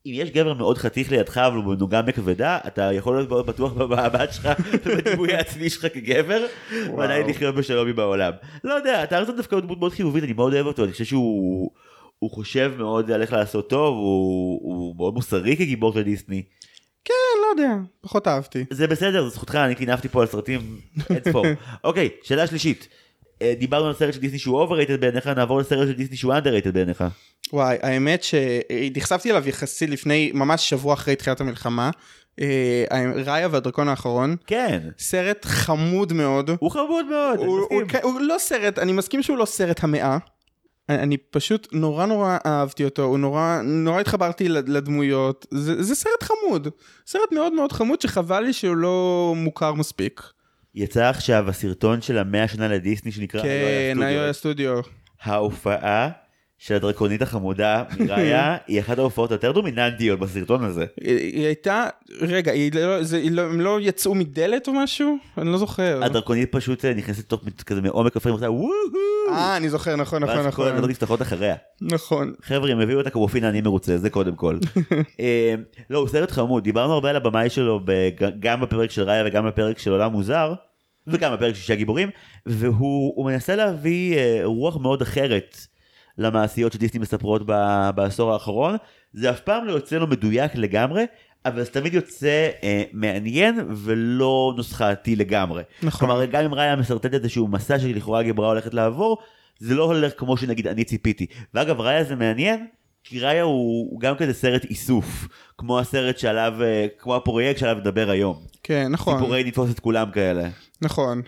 אם 0.05 0.11
יש 0.15 0.31
גבר 0.31 0.53
מאוד 0.53 0.77
חתיך 0.77 1.11
לידך 1.11 1.37
אבל 1.37 1.55
הוא 1.55 1.63
מנוגן 1.63 2.05
בכבדה, 2.05 2.59
אתה 2.67 2.93
יכול 2.93 3.15
להיות 3.15 3.29
מאוד 3.29 3.45
בטוח 3.45 3.73
במעמד 3.73 4.27
שלך 4.31 4.49
ובדימוי 4.85 5.33
העצמי 5.33 5.69
שלך 5.69 5.93
כגבר, 5.93 6.45
ועדיין 6.97 7.29
לחיות 7.29 7.55
בשלום 7.55 7.87
עם 7.87 7.99
העולם. 7.99 8.31
לא 8.63 8.73
יודע, 8.73 9.03
אתה 9.03 9.17
ארצות 9.17 9.35
דווקא 9.35 9.59
דמות 9.59 9.79
מאוד 9.79 9.91
חיובית, 9.91 10.23
אני 10.23 10.33
מאוד 10.33 10.53
אוהב 10.53 10.65
אותו, 10.65 10.83
אני 10.83 10.91
חושב 10.91 11.05
שהוא... 11.05 11.71
הוא 12.19 12.31
חושב 12.31 12.73
מאוד 12.77 13.11
על 13.11 13.21
איך 13.21 13.33
לעשות 13.33 13.69
טוב, 13.69 13.95
הוא, 13.95 14.59
הוא 14.63 14.95
מאוד 14.97 15.13
מוסרי 15.13 15.57
כגיבור 15.57 15.93
של 15.93 16.01
דיסני. 16.01 16.43
כן, 17.05 17.13
לא 17.41 17.61
יודע, 17.61 17.75
פחות 18.01 18.27
אהבתי. 18.27 18.65
זה 18.69 18.87
בסדר, 18.87 19.23
זו 19.23 19.29
זכותך, 19.29 19.55
אני 19.55 19.75
קינפתי 19.75 20.07
פה 20.09 20.21
על 20.21 20.27
סרטים 20.27 20.79
אין 21.09 21.23
ספור. 21.29 21.45
אוקיי, 21.83 22.09
שאלה 22.23 22.47
שלישית. 22.47 22.87
אה, 23.43 23.53
דיברנו 23.59 23.87
על 23.87 23.93
סרט 23.93 24.13
של 24.13 24.19
דיסני 24.19 24.39
שהוא 24.39 24.59
overrated 24.59 25.01
בעיניך, 25.01 25.27
נעבור 25.27 25.59
לסרט 25.59 25.87
של 25.87 25.93
דיסני 25.93 26.17
שהוא 26.17 26.33
underrated 26.33 26.73
בעיניך. 26.73 27.03
וואי, 27.53 27.77
האמת 27.81 28.23
שנחשפתי 28.23 29.31
אליו 29.31 29.49
יחסית 29.49 29.89
לפני, 29.89 30.31
ממש 30.33 30.69
שבוע 30.69 30.93
אחרי 30.93 31.15
תחילת 31.15 31.41
המלחמה. 31.41 31.89
אה, 32.41 33.11
ראיה 33.25 33.47
והדרקון 33.51 33.87
האחרון. 33.87 34.35
כן. 34.47 34.79
סרט 34.99 35.45
חמוד 35.45 36.13
מאוד. 36.13 36.49
הוא 36.59 36.71
חמוד 36.71 37.05
מאוד, 37.05 37.39
הוא, 37.39 37.59
הוא, 37.59 37.81
הוא, 38.03 38.11
הוא 38.13 38.21
לא 38.21 38.35
סרט, 38.39 38.79
אני 38.79 38.91
מסכים 38.91 39.23
שהוא 39.23 39.37
לא 39.37 39.45
סרט 39.45 39.83
המאה. 39.83 40.17
אני 40.89 41.17
פשוט 41.17 41.67
נורא 41.71 42.05
נורא 42.05 42.37
אהבתי 42.45 42.85
אותו, 42.85 43.03
הוא 43.03 43.17
נורא, 43.17 43.61
נורא 43.63 43.99
התחברתי 43.99 44.49
לדמויות, 44.49 45.45
זה, 45.51 45.83
זה 45.83 45.95
סרט 45.95 46.23
חמוד, 46.23 46.67
סרט 47.07 47.31
מאוד 47.31 47.53
מאוד 47.53 47.71
חמוד 47.71 48.01
שחבל 48.01 48.39
לי 48.39 48.53
שהוא 48.53 48.75
לא 48.75 49.33
מוכר 49.35 49.73
מספיק. 49.73 50.21
יצא 50.75 51.09
עכשיו 51.09 51.49
הסרטון 51.49 52.01
של 52.01 52.17
המאה 52.17 52.47
שנה 52.47 52.67
לדיסני 52.67 53.11
שנקרא 53.11 53.41
כן, 53.41 53.97
היו 54.01 54.21
הסטודיו. 54.21 54.81
ההופעה 55.23 56.09
של 56.57 56.75
הדרקונית 56.75 57.21
החמודה 57.21 57.83
מיראיה 57.99 58.57
היא 58.67 58.79
אחת 58.79 58.97
ההופעות 58.97 59.31
היותר 59.31 59.51
דומיננטיות 59.51 60.19
בסרטון 60.19 60.63
הזה. 60.63 60.85
היא 61.01 61.45
הייתה, 61.45 61.87
רגע, 62.21 62.51
היא 62.51 62.71
לא, 62.75 63.03
זה, 63.03 63.17
היא 63.17 63.31
לא, 63.31 63.41
הם 63.41 63.61
לא 63.61 63.77
יצאו 63.81 64.15
מדלת 64.15 64.67
או 64.67 64.73
משהו? 64.73 65.17
אני 65.37 65.51
לא 65.51 65.57
זוכר. 65.57 66.03
הדרקונית 66.03 66.51
פשוט 66.51 66.85
אה, 66.85 66.93
נכנסת 66.93 67.19
לתוך 67.19 67.43
כזה 67.65 67.81
מעומק 67.81 68.17
הפריים, 68.17 68.37
וואו 68.39 68.69
אה, 69.31 69.57
אני 69.57 69.69
זוכר, 69.69 69.95
נכון, 69.95 70.23
נכון, 70.23 70.33
נכון. 70.35 70.45
ואז 70.45 70.55
כל 70.55 70.67
הדרקונית 70.67 70.89
נפתחות 70.89 71.21
אחריה. 71.21 71.55
נכון. 71.81 72.33
חבר'ה, 72.41 72.71
הם 72.71 72.79
הביאו 72.79 72.99
אותה 72.99 73.09
כמופינה, 73.09 73.49
אני 73.49 73.61
מרוצה, 73.61 73.97
זה 73.97 74.09
קודם 74.09 74.35
כל. 74.35 74.57
אה, 75.19 75.55
לא, 75.89 75.99
הוא 75.99 76.07
סרט 76.07 76.31
חמוד, 76.31 76.63
דיברנו 76.63 76.93
הרבה 76.93 77.09
על 77.09 77.15
הבמאי 77.15 77.49
שלו, 77.49 77.79
גם 78.39 78.61
בפרק 78.61 78.91
של 78.91 79.03
ראיה 79.03 79.23
וגם 79.27 79.47
בפרק 79.47 79.79
של 79.79 79.91
עולם 79.91 80.11
מוזר. 80.11 80.53
וגם 81.07 81.33
בפרק 81.33 81.55
של 81.55 81.61
שישה 81.61 81.75
גיבורים, 81.75 82.09
והוא 82.45 83.25
מנסה 83.25 83.55
להביא 83.55 84.17
אה, 84.17 84.41
רוח 84.43 84.77
מאוד 84.77 85.01
אחרת 85.01 85.57
למעשיות 86.17 86.73
שדיסני 86.73 86.99
מספרות 86.99 87.45
בעשור 87.95 88.33
האחרון. 88.33 88.75
זה 89.13 89.29
אף 89.29 89.39
פעם 89.39 89.65
לא 89.65 89.71
יוצא 89.71 89.95
לו 89.95 90.07
מדויק 90.07 90.55
לגמרי, 90.55 91.05
אבל 91.45 91.63
זה 91.63 91.71
תמיד 91.71 91.93
יוצא 91.93 92.49
אה, 92.63 92.83
מעניין 92.93 93.59
ולא 93.69 94.53
נוסחתי 94.57 95.15
לגמרי. 95.15 95.63
נכון. 95.83 96.07
כלומר, 96.07 96.25
גם 96.25 96.43
אם 96.43 96.53
ראיה 96.53 96.75
מסרטט 96.75 97.13
איזשהו 97.13 97.47
מסע 97.47 97.79
שלכאורה 97.79 98.19
הגיבורה 98.19 98.47
הולכת 98.47 98.73
לעבור, 98.73 99.17
זה 99.59 99.75
לא 99.75 99.83
הולך 99.83 100.13
כמו 100.17 100.37
שנגיד 100.37 100.67
אני 100.67 100.83
ציפיתי. 100.83 101.25
ואגב, 101.53 101.81
ראיה 101.81 102.03
זה 102.03 102.15
מעניין, 102.15 102.67
כי 103.03 103.19
ראיה 103.19 103.43
הוא, 103.43 103.91
הוא 103.91 103.99
גם 103.99 104.15
כזה 104.15 104.33
סרט 104.33 104.65
איסוף, 104.65 105.27
כמו 105.57 105.79
הסרט 105.79 106.17
שעליו, 106.17 106.53
אה, 106.61 106.87
כמו 106.99 107.15
הפרויקט 107.15 107.59
שעליו 107.59 107.75
נדבר 107.75 108.09
היום. 108.09 108.39
כן, 108.63 108.87
נכון. 108.91 109.17
סיפורי 109.19 109.43
נתפוס 109.43 109.71
את 109.71 109.79
כולם 109.79 110.11
כאלה. 110.11 110.49
נכון, 110.83 111.21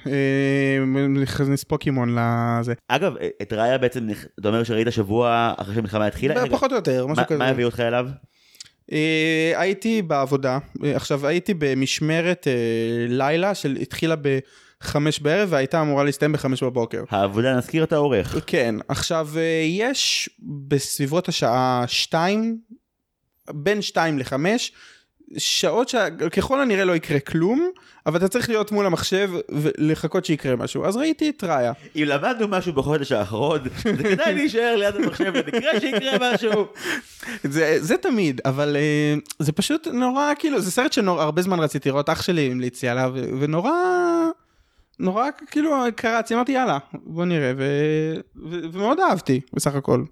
נכנס 1.09 1.63
פוקימון 1.63 2.17
לזה. 2.19 2.73
אגב, 2.87 3.13
את 3.41 3.53
ראיה 3.53 3.77
בעצם, 3.77 4.07
אתה 4.39 4.47
אומר 4.47 4.63
שראית 4.63 4.87
שבוע 4.91 5.53
אחרי 5.57 5.75
שהמלחמה 5.75 6.05
התחילה? 6.07 6.49
פחות 6.51 6.71
או 6.71 6.75
יותר, 6.75 7.07
משהו 7.07 7.25
כזה. 7.27 7.37
מה 7.37 7.47
הביא 7.47 7.65
אותך 7.65 7.79
אליו? 7.79 8.07
אה, 8.91 9.53
הייתי 9.55 10.01
בעבודה, 10.01 10.57
אה, 10.83 10.95
עכשיו 10.95 11.27
הייתי 11.27 11.53
במשמרת 11.57 12.47
אה, 12.47 12.53
לילה 13.09 13.55
שהתחילה 13.55 14.15
בחמש 14.15 15.19
בערב 15.19 15.47
והייתה 15.51 15.81
אמורה 15.81 16.03
להסתיים 16.03 16.31
בחמש 16.31 16.63
בבוקר. 16.63 17.03
העבודה 17.09 17.57
נזכיר 17.57 17.83
את 17.83 17.93
העורך. 17.93 18.35
כן, 18.47 18.75
עכשיו 18.87 19.29
יש 19.63 20.29
בסביבות 20.67 21.29
השעה 21.29 21.83
שתיים, 21.87 22.57
בין 23.53 23.81
שתיים 23.81 24.19
לחמש, 24.19 24.71
שעות 25.37 25.89
שככל 25.89 26.61
הנראה 26.61 26.85
לא 26.85 26.95
יקרה 26.95 27.19
כלום, 27.19 27.69
אבל 28.05 28.17
אתה 28.17 28.27
צריך 28.27 28.49
להיות 28.49 28.71
מול 28.71 28.85
המחשב 28.85 29.31
ולחכות 29.49 30.25
שיקרה 30.25 30.55
משהו. 30.55 30.85
אז 30.85 30.97
ראיתי 30.97 31.29
את 31.29 31.43
ראיה. 31.43 31.73
אם 31.95 32.03
למדנו 32.07 32.47
משהו 32.47 32.73
בחודש 32.73 33.11
האחרון, 33.11 33.59
זה 33.83 34.03
כדאי 34.03 34.33
להישאר 34.33 34.75
ליד 34.75 34.95
המחשב 34.95 35.33
ונקרא 35.35 35.79
שיקרה 35.79 36.33
משהו. 36.33 36.67
זה, 37.43 37.77
זה 37.79 37.97
תמיד, 37.97 38.41
אבל 38.45 38.75
uh, 38.75 39.35
זה 39.39 39.51
פשוט 39.51 39.87
נורא, 39.87 40.33
כאילו, 40.39 40.61
זה 40.61 40.71
סרט 40.71 40.93
שהרבה 40.93 41.41
זמן 41.41 41.59
רציתי 41.59 41.89
לראות, 41.89 42.09
אח 42.09 42.21
שלי 42.21 42.51
המליץ 42.51 42.83
לי 42.83 42.89
עליו, 42.89 43.13
ונורא... 43.39 43.71
נורא 44.99 45.25
כאילו 45.47 45.71
קרצתי, 45.95 46.35
אמרתי 46.35 46.51
יאללה, 46.51 46.77
בוא 46.93 47.25
נראה, 47.25 47.53
ו... 47.57 47.63
ו... 48.35 48.59
ומאוד 48.71 48.99
אהבתי 48.99 49.41
בסך 49.53 49.75
הכל. 49.75 50.03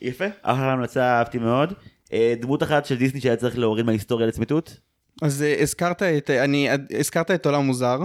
יפה, 0.00 0.24
אחלה 0.42 0.72
המלצה, 0.72 1.18
אהבתי 1.18 1.38
מאוד. 1.38 1.72
אה, 2.12 2.34
דמות 2.40 2.62
אחת 2.62 2.86
של 2.86 2.96
דיסני 2.96 3.20
שהיה 3.20 3.36
צריך 3.36 3.58
להוריד 3.58 3.86
מההיסטוריה 3.86 4.26
לצמיתות? 4.26 4.80
אז 5.22 5.44
uh, 5.44 5.62
הזכרת 5.62 6.02
את, 6.02 6.30
אני, 6.30 6.68
הזכרת 6.98 7.30
את 7.30 7.46
עולם 7.46 7.64
מוזר. 7.64 7.98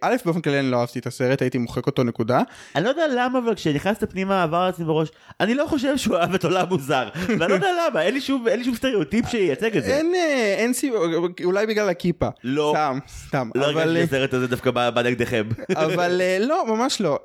א', 0.00 0.14
באופן 0.24 0.40
כללי 0.40 0.60
אני 0.60 0.70
לא 0.70 0.80
אהבתי 0.80 0.98
את 0.98 1.06
הסרט, 1.06 1.42
הייתי 1.42 1.58
מוחק 1.58 1.86
אותו 1.86 2.04
נקודה. 2.04 2.40
אני 2.76 2.84
לא 2.84 2.88
יודע 2.88 3.02
למה, 3.16 3.38
אבל 3.38 3.54
כשנכנסת 3.54 4.10
פנימה 4.10 4.42
עבר 4.42 4.66
לעצמי 4.66 4.84
בראש, 4.84 5.08
אני 5.40 5.54
לא 5.54 5.66
חושב 5.66 5.96
שהוא 5.96 6.16
אהב 6.16 6.34
את 6.34 6.44
עולם 6.44 6.68
מוזר. 6.68 7.08
ואני 7.38 7.50
לא 7.50 7.54
יודע 7.54 7.68
למה, 7.88 8.02
אין 8.02 8.14
לי 8.14 8.20
שום, 8.20 8.48
אין 8.48 8.58
לי 8.58 8.64
שום 8.64 8.74
סטריאוטיפ 8.74 9.28
שייצג 9.28 9.76
את 9.76 9.84
זה. 9.84 9.96
אין, 9.96 10.14
אין 10.56 10.72
סיבה, 10.72 10.98
אולי 11.44 11.66
בגלל 11.66 11.88
הכיפה. 11.88 12.28
לא. 12.44 12.74
סתם, 12.76 12.98
סתם. 13.26 13.50
לא 13.54 13.64
הרגשתי 13.64 14.02
הסרט 14.02 14.34
הזה 14.34 14.46
דווקא 14.46 14.70
בא 14.70 15.02
נגדכם. 15.04 15.48
אבל 15.84 16.20
לא, 16.40 16.64
ממש 16.66 17.00
לא. 17.00 17.18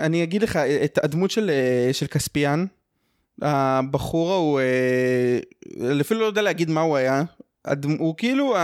אני 0.00 0.22
אגיד 0.22 0.42
לך, 0.42 0.56
את 0.56 0.98
הדמות 1.04 1.30
של, 1.30 1.50
של 1.92 2.06
כספיאן, 2.06 2.64
הבחור 3.42 4.32
ההוא, 4.32 4.60
אה, 4.60 6.00
אפילו 6.00 6.20
לא 6.20 6.26
יודע 6.26 6.42
להגיד 6.42 6.70
מה 6.70 6.80
הוא 6.80 6.96
היה, 6.96 7.22
הוא 7.98 8.14
כאילו 8.16 8.54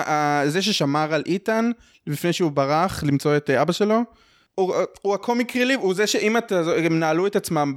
זה 0.47 0.63
ששמר 0.63 1.15
על 1.15 1.23
איתן 1.27 1.71
לפני 2.07 2.33
שהוא 2.33 2.53
ברח 2.53 3.05
למצוא 3.05 3.37
את 3.37 3.51
אה, 3.51 3.63
אבא 3.63 3.73
שלו. 3.73 4.01
הוא, 4.55 4.75
הוא 5.03 5.15
הקומיק 5.15 5.57
ריליב, 5.57 5.81
הוא 5.81 5.95
זה 5.95 6.07
שאם 6.07 6.37
אתה, 6.37 6.61
הם 6.85 6.99
נעלו 6.99 7.27
את 7.27 7.37
עצמם 7.37 7.75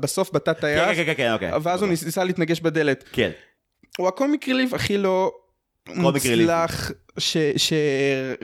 בסוף 0.00 0.30
בתת 0.34 0.60
טייס, 0.60 0.80
כן, 0.80 0.94
כן, 0.94 1.04
כן, 1.04 1.14
כן, 1.16 1.32
אוקיי. 1.32 1.50
ואז 1.62 1.82
הוא 1.82 1.88
ניסה 1.88 2.24
להתנגש 2.24 2.60
בדלת. 2.60 3.04
כן. 3.12 3.30
הוא 3.98 4.08
הקומיק 4.08 4.48
ריליב 4.48 4.74
הכי 4.74 4.98
לא 4.98 5.32
מוצלח 5.94 6.90
ש, 7.18 7.36
ש, 7.56 7.72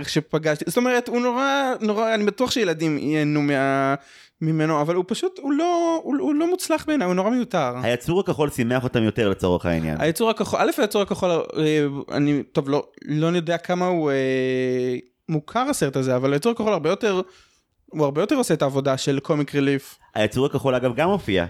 שפגשתי, 0.07 0.65
זאת 0.69 0.77
אומרת 0.77 1.09
הוא 1.09 1.21
נורא 1.21 1.73
נורא 1.81 2.15
אני 2.15 2.25
בטוח 2.25 2.51
שילדים 2.51 2.99
ייהנו 2.99 3.43
מה, 3.43 3.95
ממנו 4.43 4.81
אבל 4.81 4.95
הוא 4.95 5.05
פשוט 5.09 5.39
הוא 5.39 5.53
לא 5.53 6.01
הוא, 6.05 6.17
הוא 6.19 6.35
לא 6.35 6.51
מוצלח 6.51 6.85
בעיניי 6.87 7.07
הוא 7.07 7.15
נורא 7.15 7.31
מיותר. 7.31 7.75
היצור 7.83 8.21
הכחול 8.21 8.51
שימח 8.51 8.85
אותם 8.85 9.03
יותר 9.03 9.29
לצורך 9.29 9.67
העניין. 9.67 9.97
היצור 10.01 10.31
הכחול, 10.31 10.61
א' 10.61 10.71
היצור 10.81 11.03
הכחול, 11.03 11.31
אה, 11.31 11.87
אני, 12.17 12.43
טוב 12.43 12.69
לא, 12.69 12.87
לא 13.05 13.27
יודע 13.27 13.59
כמה 13.59 13.87
הוא 13.87 14.11
אה, 14.11 14.97
מוכר 15.29 15.61
הסרט 15.71 15.97
הזה 15.97 16.17
אבל 16.17 16.33
היצור 16.33 16.53
הכחול 16.53 16.73
הרבה 16.73 16.91
יותר, 16.91 17.21
הוא 17.87 18.05
הרבה 18.05 18.21
יותר 18.21 18.35
עושה 18.35 18.55
את 18.55 18.63
העבודה 18.63 18.97
של 18.97 19.21
קומיק 19.21 19.55
ריליף. 19.55 19.99
היצור 20.15 20.47
הכחול 20.47 20.75
אגב 20.75 20.95
גם 20.95 21.09
מופיע. 21.09 21.47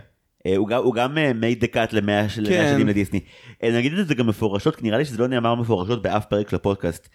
אה, 0.47 0.57
הוא 0.57 0.69
גם, 0.69 0.83
הוא 0.83 0.95
גם 0.95 1.19
מי 1.35 1.55
דקת 1.55 1.93
למאה 1.93 2.29
של 2.29 2.47
כן. 2.49 2.73
שנים 2.75 2.89
לדיסני. 2.89 3.21
אה, 3.63 3.71
נגיד 3.71 3.99
את 3.99 4.09
זה 4.09 4.15
גם 4.15 4.27
מפורשות, 4.27 4.77
כי 4.77 4.85
נראה 4.85 4.99
לי 4.99 5.05
שזה 5.05 5.19
לא 5.19 5.29
נאמר 5.29 5.55
מפורשות 5.55 6.03
באף 6.03 6.25
פרק 6.25 6.49
של 6.49 6.57
הפודקאסט. 6.57 7.09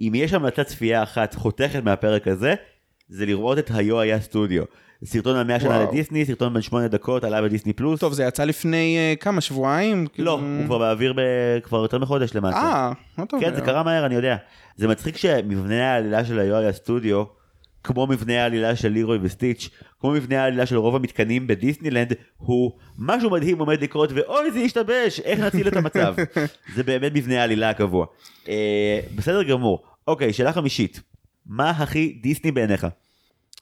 אם 0.00 0.12
יש 0.14 0.32
המלצת 0.32 0.66
צפייה 0.66 1.02
אחת 1.02 1.34
חותכת 1.34 1.84
מהפרק 1.84 2.28
הזה, 2.28 2.54
זה 3.08 3.26
לראות 3.26 3.58
את 3.58 3.70
היו 3.74 4.00
היה 4.00 4.20
סטודיו. 4.20 4.64
סרטון 5.04 5.36
על 5.36 5.44
100 5.46 5.60
שנה. 5.60 5.82
לדיסני, 5.82 6.24
סרטון 6.26 6.54
בן 6.54 6.62
8 6.62 6.88
דקות, 6.88 7.24
עלה 7.24 7.42
בדיסני 7.42 7.72
פלוס. 7.72 8.00
טוב 8.00 8.12
זה 8.12 8.24
יצא 8.24 8.44
לפני 8.44 8.96
אה, 8.98 9.14
כמה 9.20 9.40
שבועיים? 9.40 10.02
לא, 10.04 10.08
כאילו- 10.12 10.32
הוא 10.32 10.64
כבר 10.66 10.78
באוויר 10.78 11.12
ב- 11.12 11.20
כבר 11.62 11.78
יותר 11.82 11.98
מחודש 11.98 12.34
למעשה. 12.34 12.56
אה, 12.58 12.92
לא 13.18 13.24
טוב. 13.24 13.40
כן, 13.40 13.54
זה 13.54 13.60
קרה 13.60 13.82
מהר, 13.82 14.06
אני 14.06 14.14
יודע. 14.14 14.36
זה 14.76 14.88
מצחיק 14.88 15.16
שמבנה 15.16 15.92
העלילה 15.92 16.24
של 16.24 16.38
היו 16.38 16.56
היה 16.56 16.72
סטודיו, 16.72 17.24
כמו 17.84 18.06
מבנה 18.06 18.42
העלילה 18.42 18.76
של 18.76 18.88
לירוי 18.88 19.18
וסטיץ', 19.22 19.68
כמו 20.00 20.10
מבנה 20.10 20.42
העלילה 20.44 20.66
של 20.66 20.76
רוב 20.76 20.96
המתקנים 20.96 21.46
בדיסנילנד, 21.46 22.12
הוא 22.36 22.72
משהו 22.98 23.30
מדהים 23.30 23.58
עומד 23.58 23.82
לקרות, 23.82 24.10
ואוי 24.14 24.50
זה 24.50 24.58
השתבש, 24.60 25.20
איך 25.20 25.40
נציל 25.40 25.68
את 25.68 25.76
המצב. 25.76 26.14
זה 26.74 26.82
באמת 26.82 27.12
מבנה 27.14 27.40
העלילה 27.40 27.70
הקבוע. 27.70 28.06
אה, 28.48 29.00
בסדר 29.16 29.42
גמור. 29.42 29.84
אוקיי, 30.08 30.32
שאלה 30.32 30.52
חמישית. 30.52 31.00
מה 31.46 31.70
הכי 31.70 32.18
דיסני 32.22 32.52
בעיניך? 32.52 32.86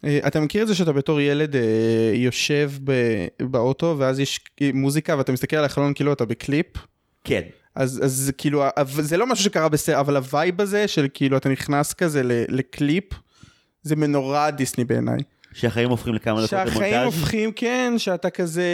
אה, 0.04 0.18
אתה 0.26 0.40
מכיר 0.40 0.62
את 0.62 0.68
זה 0.68 0.74
שאתה 0.74 0.92
בתור 0.92 1.20
ילד 1.20 1.56
אה, 1.56 1.62
יושב 2.14 2.72
ב- 2.84 3.26
באוטו 3.42 3.94
ואז 3.98 4.20
יש 4.20 4.40
מוזיקה 4.74 5.18
ואתה 5.18 5.32
מסתכל 5.32 5.56
על 5.56 5.64
החלון 5.64 5.94
כאילו 5.94 6.12
אתה 6.12 6.24
בקליפ? 6.24 6.66
כן. 7.24 7.42
אז, 7.74 8.00
אז 8.04 8.32
כאילו, 8.38 8.64
זה 8.86 9.16
לא 9.16 9.26
משהו 9.26 9.44
שקרה 9.44 9.68
בסרט, 9.68 9.96
אבל 9.96 10.16
ה 10.16 10.25
vibe 10.25 10.60
הזה 10.60 10.88
של 10.88 11.06
כאילו 11.14 11.36
אתה 11.36 11.48
נכנס 11.48 11.92
כזה 11.92 12.22
לקליפ, 12.48 13.04
זה 13.82 13.96
מנורא 13.96 14.50
דיסני 14.50 14.84
בעיניי. 14.84 15.18
שהחיים 15.54 15.90
הופכים 15.90 16.14
לכמה 16.14 16.34
דקות 16.34 16.50
שהחיים 16.50 16.94
למונטאז'? 16.94 17.04
הופכים, 17.04 17.52
כן, 17.52 17.94
שאתה 17.96 18.30
כזה 18.30 18.64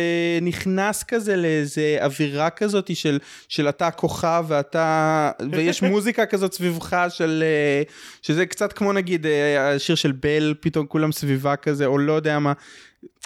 נכנס 0.43 1.03
כזה 1.03 1.37
לאיזה 1.37 1.99
אווירה 2.01 2.51
כזאת 2.51 2.97
של, 2.97 3.19
של 3.49 3.69
אתה 3.69 3.87
הכוכב 3.87 4.45
ואתה, 4.49 5.31
ויש 5.53 5.83
מוזיקה 5.91 6.27
כזאת 6.27 6.53
סביבך 6.53 7.07
של, 7.09 7.45
אה, 7.47 7.83
שזה 8.23 8.47
קצת 8.47 8.73
כמו 8.73 8.93
נגיד 8.93 9.27
אה, 9.27 9.75
השיר 9.75 9.95
של 9.95 10.12
בל, 10.12 10.55
פתאום 10.61 10.87
כולם 10.87 11.12
סביבה 11.12 11.57
כזה, 11.57 11.87
או 11.87 11.99
לא 11.99 12.12
יודע 12.12 12.38
מה. 12.38 12.53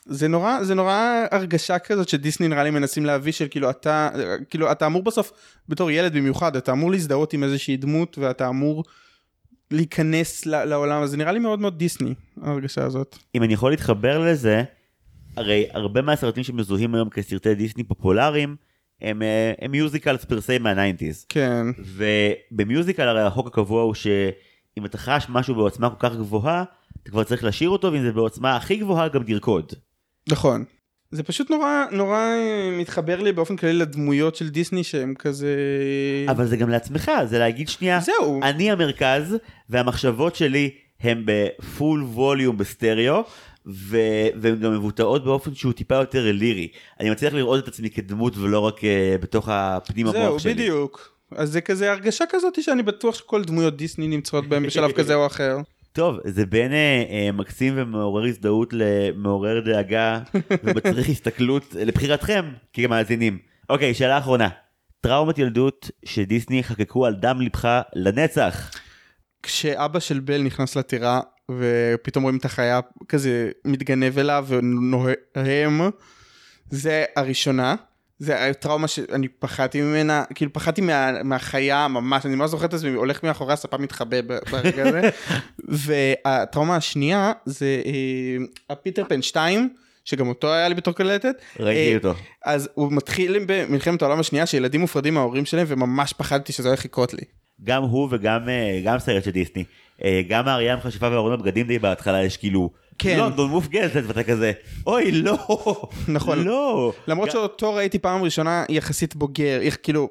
זה 0.07 0.29
נורא, 0.29 0.63
זה 0.63 0.75
נורא 0.75 1.25
הרגשה 1.31 1.79
כזאת 1.79 2.09
שדיסני 2.09 2.49
נראה 2.49 2.65
לי 2.65 2.71
מנסים 2.71 3.07
להביא 3.07 3.33
של 3.33 3.47
כאילו 3.51 3.71
אתה, 3.71 4.09
כאילו 4.51 4.73
אתה 4.73 4.87
אמור 4.87 5.03
בסוף, 5.03 5.33
בתור 5.69 5.91
ילד 5.91 6.13
במיוחד, 6.17 6.57
אתה 6.57 6.73
אמור 6.73 6.91
להזדהות 6.91 7.33
עם 7.33 7.45
איזושהי 7.45 7.77
דמות 7.77 8.19
ואתה 8.19 8.49
אמור 8.49 8.85
להיכנס 9.73 10.47
לעולם 10.47 11.03
הזה, 11.03 11.17
נראה 11.17 11.33
לי 11.33 11.39
מאוד 11.39 11.61
מאוד 11.61 11.79
דיסני, 11.79 12.15
ההרגשה 12.43 12.85
הזאת. 12.85 13.19
אם 13.35 13.43
אני 13.43 13.55
יכול 13.55 13.71
להתחבר 13.71 14.19
לזה, 14.19 14.65
הרי 15.37 15.67
הרבה 15.73 16.03
מהסרטים 16.03 16.45
שמזוהים 16.45 16.95
היום 16.95 17.11
כסרטי 17.11 17.55
דיסני 17.55 17.85
פופולריים, 17.85 18.57
הם, 19.01 19.23
אה, 19.23 19.53
הם 19.61 19.71
musicals 19.71 20.25
per 20.25 20.45
se 20.45 20.59
מה 20.59 20.71
nineties. 20.71 21.27
כן. 21.29 21.67
וב 21.79 22.06
musical 22.06 23.03
הרי 23.09 23.23
החוק 23.23 23.47
הקבוע 23.47 23.83
הוא 23.83 23.95
שאם 23.95 24.85
אתה 24.85 24.99
חש 24.99 25.27
משהו 25.29 25.55
בעוצמה 25.55 25.91
כל 25.91 26.09
כך 26.09 26.17
גבוהה, 26.17 26.65
אתה 27.03 27.11
כבר 27.11 27.25
צריך 27.25 27.45
לשיר 27.45 27.71
אותו, 27.71 27.93
ואם 27.93 28.03
זה 28.03 28.13
בעוצמה 28.13 28.57
הכי 28.57 28.77
גבוהה 28.77 29.09
גם 29.09 29.25
תרקוד. 29.25 29.73
נכון. 30.29 30.65
זה 31.13 31.23
פשוט 31.23 31.51
נורא 31.51 31.85
נורא 31.91 32.19
אה, 32.19 32.71
מתחבר 32.79 33.21
לי 33.21 33.33
באופן 33.33 33.57
כללי 33.57 33.73
לדמויות 33.73 34.37
של 34.37 34.49
דיסני 34.49 34.85
שהם 34.85 35.15
כזה... 35.19 35.57
אבל 36.29 36.47
זה 36.47 36.57
גם 36.57 36.69
לעצמך, 36.69 37.11
זה 37.25 37.39
להגיד 37.39 37.69
שנייה, 37.69 38.01
זהו. 38.01 38.41
אני 38.43 38.71
המרכז, 38.71 39.37
והמחשבות 39.71 40.37
שלי 40.37 40.71
הם 41.01 41.23
בפול 41.25 42.03
ווליום 42.03 42.59
בסטריאו, 42.59 43.25
ו... 43.67 43.97
והן 44.35 44.61
גם 44.61 44.73
מבוטאות 44.73 45.25
באופן 45.25 45.55
שהוא 45.55 45.73
טיפה 45.73 45.95
יותר 45.95 46.33
לירי. 46.33 46.69
אני 47.01 47.11
מצליח 47.11 47.35
לראות 47.35 47.63
את 47.65 47.69
עצמי 47.69 47.91
כדמות 47.91 48.37
ולא 48.37 48.59
רק 48.59 48.79
uh, 48.79 48.83
בתוך 49.23 49.49
הפנים 49.49 50.07
זהו, 50.07 50.23
המוח 50.23 50.39
שלי. 50.39 50.55
בדיוק. 50.55 51.13
אז 51.37 51.51
זה 51.51 51.61
כזה 51.61 51.93
הרגשה 51.93 52.25
כזאת 52.29 52.63
שאני 52.63 52.83
בטוח 52.83 53.15
שכל 53.15 53.45
דמויות 53.45 53.77
דיסני 53.77 54.09
נמצאות 54.09 54.47
בהם 54.49 54.67
בשלב 54.67 54.93
כזה 54.93 55.15
או 55.15 55.27
אחר. 55.27 55.57
טוב, 55.93 56.19
זה 56.25 56.47
בין 56.47 56.73
אה, 56.73 57.05
אה, 57.11 57.33
מקסים 57.33 57.73
ומעורר 57.77 58.25
הזדהות 58.25 58.73
למעורר 58.73 59.61
דאגה 59.61 60.21
ומצריך 60.65 61.09
הסתכלות 61.09 61.75
לבחירתכם 61.75 62.53
כמאזינים. 62.73 63.39
אוקיי, 63.69 63.95
שאלה 63.95 64.19
אחרונה. 64.19 64.49
טראומת 65.01 65.39
ילדות 65.39 65.91
שדיסני 66.05 66.65
חקקו 66.65 67.07
על 67.07 67.15
דם 67.15 67.41
ליבך 67.41 67.81
לנצח. 67.95 68.71
כשאבא 69.43 70.01
של 70.01 70.21
בל 70.21 70.43
נכנס 70.43 70.77
לטירה 70.77 71.21
ופתאום 71.51 72.23
רואים 72.23 72.39
את 72.39 72.45
החיה 72.45 72.81
כזה 73.09 73.51
מתגנב 73.65 74.19
אליו 74.19 74.47
ונוהם, 74.49 75.91
זה 76.71 77.05
הראשונה. 77.17 77.75
זה 78.23 78.47
הטראומה 78.47 78.89
שאני 78.89 79.29
פחדתי 79.29 79.81
ממנה, 79.81 80.25
כאילו 80.35 80.53
פחדתי 80.53 80.81
מה, 80.81 81.23
מהחיה 81.23 81.89
ממש, 81.89 82.27
אני 82.27 82.35
ממש 82.35 82.51
זוכר 82.51 82.67
את 82.67 82.75
עצמי 82.75 82.91
הולך 82.91 83.23
מאחורי 83.23 83.53
הספה 83.53 83.77
מתחבא 83.77 84.17
ברגע 84.51 84.89
הזה. 84.89 85.11
והטראומה 85.87 86.77
השנייה 86.77 87.33
זה 87.45 87.83
אה, 87.87 88.45
הפיטר 88.71 89.05
פן 89.09 89.23
2, 89.23 89.69
שגם 90.05 90.29
אותו 90.29 90.53
היה 90.53 90.69
לי 90.69 90.75
בתור 90.75 90.95
קלטת. 90.95 91.43
ראיתי 91.61 91.91
אה, 91.91 91.97
אותו. 91.97 92.15
אז 92.45 92.69
הוא 92.75 92.93
מתחיל 92.93 93.45
במלחמת 93.47 94.03
העולם 94.03 94.21
השנייה 94.21 94.47
שילדים 94.47 94.81
מופרדים 94.81 95.15
מההורים 95.15 95.45
שלהם 95.45 95.67
וממש 95.69 96.13
פחדתי 96.13 96.53
שזה 96.53 96.69
הולך 96.69 96.85
לקרות 96.85 97.15
לי. 97.15 97.25
גם 97.65 97.83
הוא 97.83 98.09
וגם 98.11 98.49
אה, 98.49 98.81
גם 98.85 98.99
סרט 98.99 99.25
של 99.25 99.31
דיסני. 99.31 99.65
אה, 100.05 100.23
גם 100.29 100.49
האריה 100.49 100.73
המכשפה 100.73 101.09
וארון 101.11 101.33
הבגדים 101.33 101.67
די 101.67 101.79
בהתחלה 101.79 102.25
יש 102.25 102.37
כאילו, 102.37 102.71
כן. 103.03 103.19
לונדון 103.19 103.51
מופגזת 103.51 104.03
ואתה 104.07 104.23
כזה, 104.23 104.53
אוי 104.87 105.13
לא, 105.13 105.39
נכון. 106.09 106.45
לא. 106.45 106.93
למרות 107.07 107.31
שאותו 107.31 107.75
ראיתי 107.75 107.99
פעם 107.99 108.23
ראשונה 108.23 108.65
יחסית 108.69 109.17
בוגר, 109.17 109.61
איך 109.61 109.79
כאילו, 109.83 110.09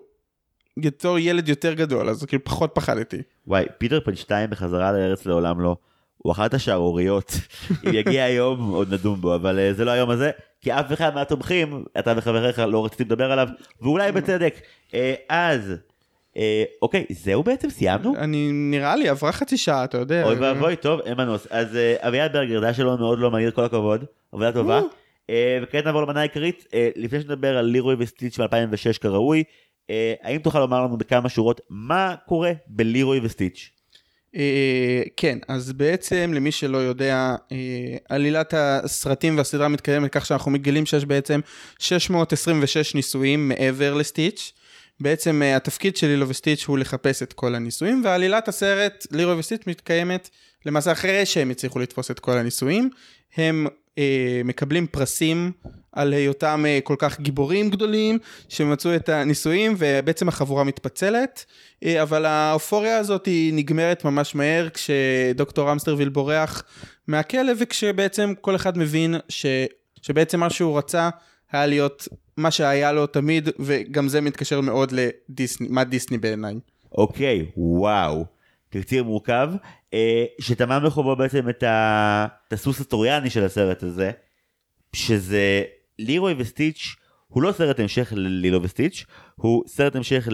בתור 0.80 1.20
ילד 1.20 1.50
יותר 1.50 1.74
גדול, 1.74 2.10
אז 2.10 2.26
כאילו 2.26 2.44
פחות 2.44 2.72
פחדתי. 2.74 3.18
וואי, 3.48 3.66
פיטר 3.78 4.00
פן 4.00 4.16
2 4.16 4.50
בחזרה 4.50 4.92
לארץ 4.92 5.26
לעולם 5.26 5.62
לא. 5.62 5.76
הוא 6.18 6.32
אחת 6.32 6.54
השערוריות. 6.54 7.34
אם 7.88 7.94
יגיע 7.94 8.24
היום 8.24 8.70
עוד 8.70 8.94
נדון 8.94 9.22
בו, 9.22 9.36
אבל 9.36 9.60
אה, 9.60 9.74
זה 9.74 9.86
לא 9.86 9.92
היום 9.92 10.10
הזה, 10.10 10.32
כי 10.62 10.74
אף 10.74 10.94
אחד 10.94 11.16
מהתומכים, 11.16 11.84
אתה 12.00 12.14
וחבריך 12.18 12.60
לא 12.60 12.86
רציתם 12.86 13.04
לדבר 13.04 13.32
עליו, 13.32 13.48
ואולי 13.82 14.12
בצדק. 14.12 14.56
אה, 14.94 15.14
אז, 15.30 15.74
אה, 16.38 16.64
אוקיי, 16.82 17.06
זהו 17.10 17.44
בעצם, 17.44 17.70
סיימנו? 17.70 18.14
אני, 18.18 18.50
נראה 18.52 18.96
לי, 18.96 19.10
עברה 19.10 19.32
חצי 19.32 19.58
שעה, 19.58 19.84
אתה 19.84 19.98
יודע. 19.98 20.24
אוי 20.24 20.36
ואבוי, 20.36 20.76
טוב, 20.76 21.00
אין 21.06 21.18
מנוס. 21.18 21.48
אז 21.50 21.76
אה, 21.76 21.96
אביעד 22.00 22.34
ברגר, 22.34 22.60
זה 22.60 22.66
היה 22.66 22.74
שלו 22.74 22.98
מאוד 22.98 23.20
לא 23.20 23.32
מהיר, 23.32 23.52
כל 23.52 23.64
הכבוד, 23.64 24.06
עבודה 24.32 24.52
טובה. 24.52 24.82
אה, 25.32 25.60
וכעת 25.64 25.86
נעבור 25.86 26.02
למנה 26.02 26.20
העיקרית, 26.20 26.66
אה, 26.74 26.90
לפני 26.96 27.22
שנדבר 27.22 27.58
על 27.58 27.66
לירוי 27.66 27.96
וסטיץ' 28.00 28.40
ב-2006 28.40 28.98
כראוי, 29.02 29.44
אה, 29.90 30.14
האם 30.22 30.40
תוכל 30.40 30.60
לומר 30.60 30.82
לנו 30.84 30.98
בכמה 30.98 31.30
שורות 31.30 31.62
מה 31.70 32.16
קורה 32.28 32.52
בלירוי 32.68 33.20
וסטיץ'? 33.24 33.70
כן, 35.18 35.38
אז 35.48 35.74
בעצם 35.74 36.32
למי 36.36 36.52
שלא 36.52 36.78
יודע, 36.78 37.36
עלילת 38.10 38.54
הסרטים 38.58 39.38
והסדרה 39.38 39.68
מתקיימת 39.68 40.12
כך 40.12 40.26
שאנחנו 40.26 40.52
מגלים 40.52 40.86
שיש 40.86 41.06
בעצם 41.06 41.40
626 41.80 42.96
ניסויים 42.96 43.50
מעבר 43.50 43.94
לסטיץ'. 43.94 44.54
בעצם 45.02 45.42
אה, 45.44 45.56
התפקיד 45.56 45.98
של 45.98 46.08
לילו 46.08 46.30
וסטיץ' 46.30 46.66
הוא 46.66 46.78
לחפש 46.78 47.24
את 47.24 47.34
כל 47.34 47.56
הניסויים, 47.56 48.02
ועלילת 48.06 48.48
הסרט 48.48 49.08
לירו 49.12 49.38
וסטיץ' 49.38 49.68
מתקיימת 49.68 50.30
למעשה 50.66 50.92
אחרי 50.92 51.26
שהם 51.26 51.50
הצליחו 51.50 51.80
לתפוס 51.80 52.12
את 52.12 52.20
כל 52.20 52.38
הניסויים. 52.38 52.90
הם 53.38 53.68
אה, 53.98 54.42
מקבלים 54.46 54.88
פרסים 54.88 55.52
על 55.92 56.14
היותם 56.14 56.66
אה, 56.68 56.80
כל 56.84 56.96
כך 56.98 57.20
גיבורים 57.20 57.70
גדולים 57.70 58.20
שמצאו 58.50 58.96
את 58.96 59.10
הניסויים 59.10 59.76
ובעצם 59.78 60.28
החבורה 60.28 60.64
מתפצלת 60.64 61.46
אה, 61.84 62.02
אבל 62.02 62.26
האופוריה 62.26 62.98
הזאת 62.98 63.26
היא 63.26 63.54
נגמרת 63.54 64.06
ממש 64.06 64.36
מהר 64.36 64.70
כשדוקטור 64.70 65.72
המסטרוויל 65.72 66.10
בורח 66.10 66.64
מהכלא 67.08 67.52
וכשבעצם 67.60 68.34
כל 68.42 68.56
אחד 68.56 68.78
מבין 68.78 69.16
ש, 69.30 69.46
שבעצם 70.02 70.40
מה 70.40 70.50
שהוא 70.50 70.78
רצה 70.78 71.10
היה 71.52 71.66
להיות 71.66 72.08
מה 72.38 72.52
שהיה 72.52 72.92
לו 72.92 73.08
תמיד 73.08 73.50
וגם 73.60 74.08
זה 74.08 74.22
מתקשר 74.22 74.62
מאוד 74.62 74.92
לדיסני, 74.92 75.68
מה 75.70 75.84
דיסני 75.84 76.18
בעיניי. 76.18 76.56
אוקיי, 76.92 77.46
וואו. 77.58 78.26
תקציר 78.70 79.04
מורכב, 79.04 79.50
אה, 79.94 80.26
שטמם 80.40 80.82
בחובו 80.86 81.16
בעצם 81.16 81.50
את, 81.50 81.64
הסוס 82.52 82.82
הטרויאני 82.82 83.30
של 83.30 83.46
הסרט 83.46 83.84
הזה, 83.84 84.12
שזה 84.94 85.64
לירוי 86.00 86.36
וסטיץ' 86.38 86.96
הוא 87.28 87.44
לא 87.44 87.52
סרט 87.52 87.80
המשך 87.80 88.14
ללילו 88.16 88.64
וסטיץ', 88.64 89.06
הוא 89.36 89.64
סרט 89.68 89.96
המשך 89.96 90.28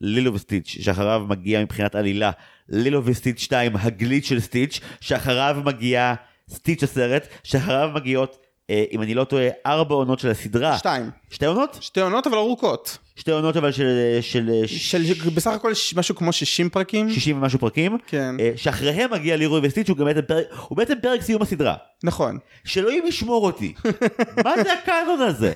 ללילו 0.00 0.34
וסטיץ', 0.34 0.66
שאחריו 0.80 1.26
מגיע 1.28 1.62
מבחינת 1.62 1.94
עלילה 1.94 2.30
לילו 2.68 3.04
וסטיץ' 3.04 3.38
2, 3.38 3.76
הגליץ' 3.76 4.24
של 4.24 4.40
סטיץ', 4.40 4.80
שאחריו 5.00 5.62
מגיע 5.64 6.14
סטיץ' 6.50 6.82
הסרט, 6.82 7.26
שאחריו 7.42 7.90
מגיעות, 7.94 8.43
אם 8.92 9.02
אני 9.02 9.14
לא 9.14 9.24
טועה, 9.24 9.48
ארבע 9.66 9.94
עונות 9.94 10.18
של 10.18 10.30
הסדרה. 10.30 10.78
שתיים. 10.78 11.10
שתי 11.30 11.46
עונות? 11.46 11.78
שתי 11.80 12.00
עונות 12.00 12.26
אבל 12.26 12.36
ארוכות. 12.38 12.98
שתי 13.16 13.30
עונות 13.30 13.56
אבל 13.56 13.72
של, 13.72 14.18
של, 14.20 14.50
של 14.66 15.02
בסך 15.34 15.50
הכל 15.50 15.74
ש- 15.74 15.94
משהו 15.94 16.14
כמו 16.14 16.32
60 16.32 16.68
פרקים. 16.70 17.10
60 17.10 17.36
ומשהו 17.38 17.58
פרקים, 17.58 17.98
כן. 18.06 18.36
אה, 18.40 18.52
שאחריהם 18.56 19.10
מגיע 19.12 19.36
לירוי 19.36 19.60
וסטיץ' 19.62 19.88
הוא 19.88 19.96
גם 19.96 20.04
בעצם 20.04 20.20
פרק, 20.22 20.44
הוא 20.68 20.76
בעצם 20.78 20.94
פרק 21.02 21.22
סיום 21.22 21.42
הסדרה. 21.42 21.74
נכון. 22.04 22.38
שאלוהים 22.64 23.06
ישמור 23.06 23.46
אותי. 23.46 23.74
מה 24.44 24.52
זה 24.62 24.72
הקאנון 24.72 25.20
הזה? 25.20 25.52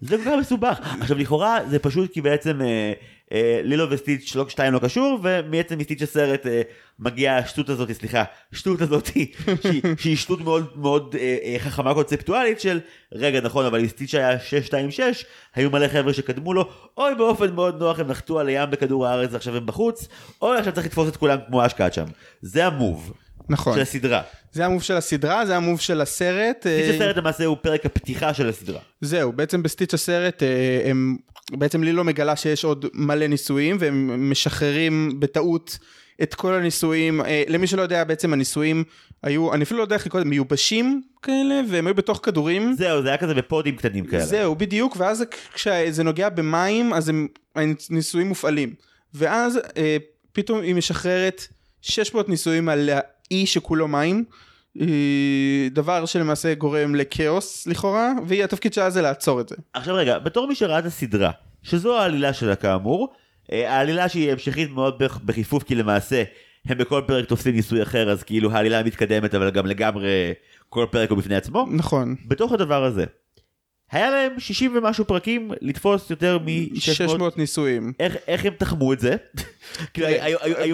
זה 0.00 0.16
כל 0.16 0.24
כך 0.24 0.32
מסובך. 0.40 0.78
עכשיו 1.00 1.18
לכאורה 1.18 1.58
זה 1.70 1.78
פשוט 1.78 2.12
כי 2.12 2.20
בעצם 2.20 2.60
אה, 2.60 2.66
אה, 2.66 2.92
לילו 3.62 3.90
וסטיץ' 3.90 4.36
לא, 4.36 4.48
שתיים 4.48 4.72
לא 4.72 4.78
קשור 4.78 5.18
ומעצם 5.22 5.78
מסטיץ' 5.78 6.02
הסרט 6.02 6.46
אה, 6.46 6.62
מגיעה 6.98 7.38
השטות 7.38 7.68
הזאת, 7.68 7.92
סליחה, 7.92 8.24
שטות 8.52 8.80
הזאת 8.80 9.06
שהיא, 9.62 9.82
שהיא 9.98 10.16
שטות 10.16 10.40
מאוד 10.40 10.66
מאוד 10.76 11.16
אה, 11.18 11.36
אה, 11.44 11.56
חכמה 11.58 11.94
קונספטואלית 11.94 12.60
של 12.60 12.80
רגע 13.12 13.40
נכון 13.40 13.66
אבל 13.66 13.82
מסטיץ' 13.82 14.14
היה 14.14 14.40
626 14.40 15.24
היו 15.54 15.70
מלא 15.70 15.88
חבר'ה 15.88 16.12
שקדמו 16.12 16.54
לו 16.54 16.68
אוי 16.96 17.14
באופן 17.14 17.54
מאוד 17.54 17.78
נוח 17.78 18.00
הם 18.00 18.08
נחתו 18.08 18.38
על 18.38 18.48
הים 18.48 18.70
בכדור 18.70 19.06
הארץ 19.06 19.30
ועכשיו 19.32 19.56
הם 19.56 19.66
בחוץ 19.66 20.08
אוי 20.42 20.58
עכשיו 20.58 20.72
צריך 20.72 20.86
לתפוס 20.86 21.08
את 21.08 21.16
כולם 21.16 21.38
כמו 21.48 21.66
אשקד 21.66 21.92
שם. 21.92 22.06
זה 22.42 22.66
המוב 22.66 23.12
נכון. 23.48 23.74
של 23.74 23.80
הסדרה. 23.80 24.22
זה 24.52 24.66
המוב 24.66 24.82
של 24.82 24.96
הסדרה, 24.96 25.46
זה 25.46 25.56
המוב 25.56 25.80
של 25.80 26.00
הסרט. 26.00 26.66
אה, 26.66 26.80
סטיץ' 26.82 26.94
הסרט 26.94 27.16
למעשה 27.16 27.44
הוא 27.44 27.56
פרק 27.60 27.86
הפתיחה 27.86 28.34
של 28.34 28.48
הסדרה. 28.48 28.80
זהו, 29.00 29.32
בעצם 29.32 29.62
בסטיץ' 29.62 29.94
הסרט 29.94 30.42
אה, 30.42 30.82
הם, 30.90 31.16
בעצם 31.50 31.82
לילו 31.82 32.04
מגלה 32.04 32.36
שיש 32.36 32.64
עוד 32.64 32.86
מלא 32.94 33.26
ניסויים 33.26 33.76
והם 33.80 34.30
משחררים 34.30 35.20
בטעות 35.20 35.78
את 36.22 36.34
כל 36.34 36.54
הניסויים, 36.54 37.20
אה, 37.20 37.42
למי 37.48 37.66
שלא 37.66 37.82
יודע 37.82 38.04
בעצם 38.04 38.32
הניסויים 38.32 38.84
היו, 39.22 39.54
אני 39.54 39.64
אפילו 39.64 39.78
לא 39.78 39.84
יודע 39.84 39.96
איך 39.96 40.06
לקרוא 40.06 40.20
לזה, 40.20 40.30
מיובשים 40.30 41.02
כאלה 41.22 41.60
והם 41.68 41.86
היו 41.86 41.94
בתוך 41.94 42.20
כדורים. 42.22 42.74
זהו, 42.78 43.02
זה 43.02 43.08
היה 43.08 43.16
כזה 43.16 43.34
בפודים 43.34 43.76
קטנים 43.76 44.04
כאלה. 44.06 44.26
זהו, 44.26 44.54
בדיוק, 44.54 44.96
ואז 44.98 45.24
כשזה 45.54 46.02
נוגע 46.02 46.28
במים 46.28 46.92
אז 46.92 47.08
הם, 47.08 47.28
הניסויים 47.90 48.28
מופעלים. 48.28 48.74
ואז 49.14 49.58
אה, 49.76 49.96
פתאום 50.32 50.60
היא 50.60 50.74
משחררת 50.74 51.46
600 51.82 52.28
ניסויים 52.28 52.68
על 52.68 52.90
האי 52.92 53.46
שכולו 53.46 53.88
מים. 53.88 54.24
אה, 54.80 54.86
דבר 55.70 56.06
שלמעשה 56.06 56.54
גורם 56.54 56.94
לכאוס 56.94 57.66
לכאורה, 57.66 58.12
והיא 58.26 58.44
התפקיד 58.44 58.72
שלה 58.72 58.90
זה 58.90 59.02
לעצור 59.02 59.40
את 59.40 59.48
זה. 59.48 59.56
עכשיו 59.72 59.94
רגע, 59.94 60.18
בתור 60.18 60.46
מי 60.48 60.54
שראה 60.54 60.78
את 60.78 60.84
הסדרה, 60.84 61.30
שזו 61.62 61.98
העלילה 61.98 62.32
שלה 62.32 62.56
כאמור, 62.56 63.08
אה, 63.52 63.72
העלילה 63.76 64.08
שהיא 64.08 64.32
המשכית 64.32 64.70
מאוד 64.70 64.98
בח- 64.98 65.20
בחיפוף, 65.24 65.62
כי 65.62 65.74
למעשה 65.74 66.22
הם 66.66 66.78
בכל 66.78 67.02
פרק 67.06 67.24
תופסים 67.28 67.54
ניסוי 67.54 67.82
אחר, 67.82 68.10
אז 68.10 68.22
כאילו 68.22 68.52
העלילה 68.52 68.82
מתקדמת, 68.82 69.34
אבל 69.34 69.50
גם 69.50 69.66
לגמרי 69.66 70.32
כל 70.68 70.86
פרק 70.90 71.10
הוא 71.10 71.18
בפני 71.18 71.36
עצמו. 71.36 71.66
נכון. 71.70 72.14
בתוך 72.28 72.52
הדבר 72.52 72.84
הזה, 72.84 73.04
היה 73.90 74.10
להם 74.10 74.40
60 74.40 74.76
ומשהו 74.76 75.04
פרקים 75.04 75.50
לתפוס 75.60 76.10
יותר 76.10 76.38
מ-600... 76.38 76.80
600 76.80 77.38
ניסויים. 77.38 77.92
איך, 78.00 78.16
איך 78.28 78.44
הם 78.44 78.52
תחמו 78.58 78.92
את 78.92 79.00
זה? 79.00 79.16
כאילו, 79.94 80.08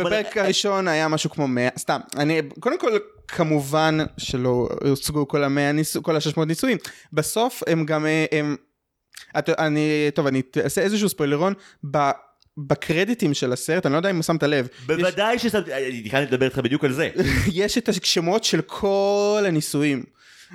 בפרק 0.04 0.36
הראשון 0.36 0.88
היה 0.88 1.08
משהו 1.08 1.30
כמו 1.30 1.48
100, 1.48 1.68
סתם, 1.78 2.00
אני, 2.16 2.40
קודם 2.60 2.78
כל, 2.78 2.98
כמובן 3.28 3.98
שלא 4.16 4.68
הוצגו 4.88 5.28
כל 5.28 5.44
המאה 5.44 5.72
ניסו, 5.72 6.02
כל 6.02 6.16
ה-600 6.16 6.44
ניסויים, 6.44 6.78
בסוף 7.12 7.62
הם 7.66 7.86
גם, 7.86 8.06
אה, 8.06 8.24
הם, 8.32 8.56
את, 9.38 9.50
אני, 9.50 10.10
טוב, 10.14 10.26
אני 10.26 10.42
אעשה 10.64 10.80
איזשהו 10.80 11.08
ספוילרון, 11.08 11.54
ב, 11.90 12.10
בקרדיטים 12.58 13.34
של 13.34 13.52
הסרט, 13.52 13.86
אני 13.86 13.92
לא 13.92 13.98
יודע 13.98 14.10
אם 14.10 14.22
שמת 14.22 14.42
לב, 14.42 14.68
בוודאי 14.86 15.38
ששמתי, 15.38 15.74
אני 15.74 16.02
תכננתי 16.02 16.32
לדבר 16.32 16.46
איתך 16.46 16.58
בדיוק 16.58 16.84
על 16.84 16.92
זה. 16.92 17.10
יש 17.52 17.78
את 17.78 17.88
השמות 17.88 18.44
של 18.44 18.60
כל 18.62 19.44
הניסויים. 19.46 20.04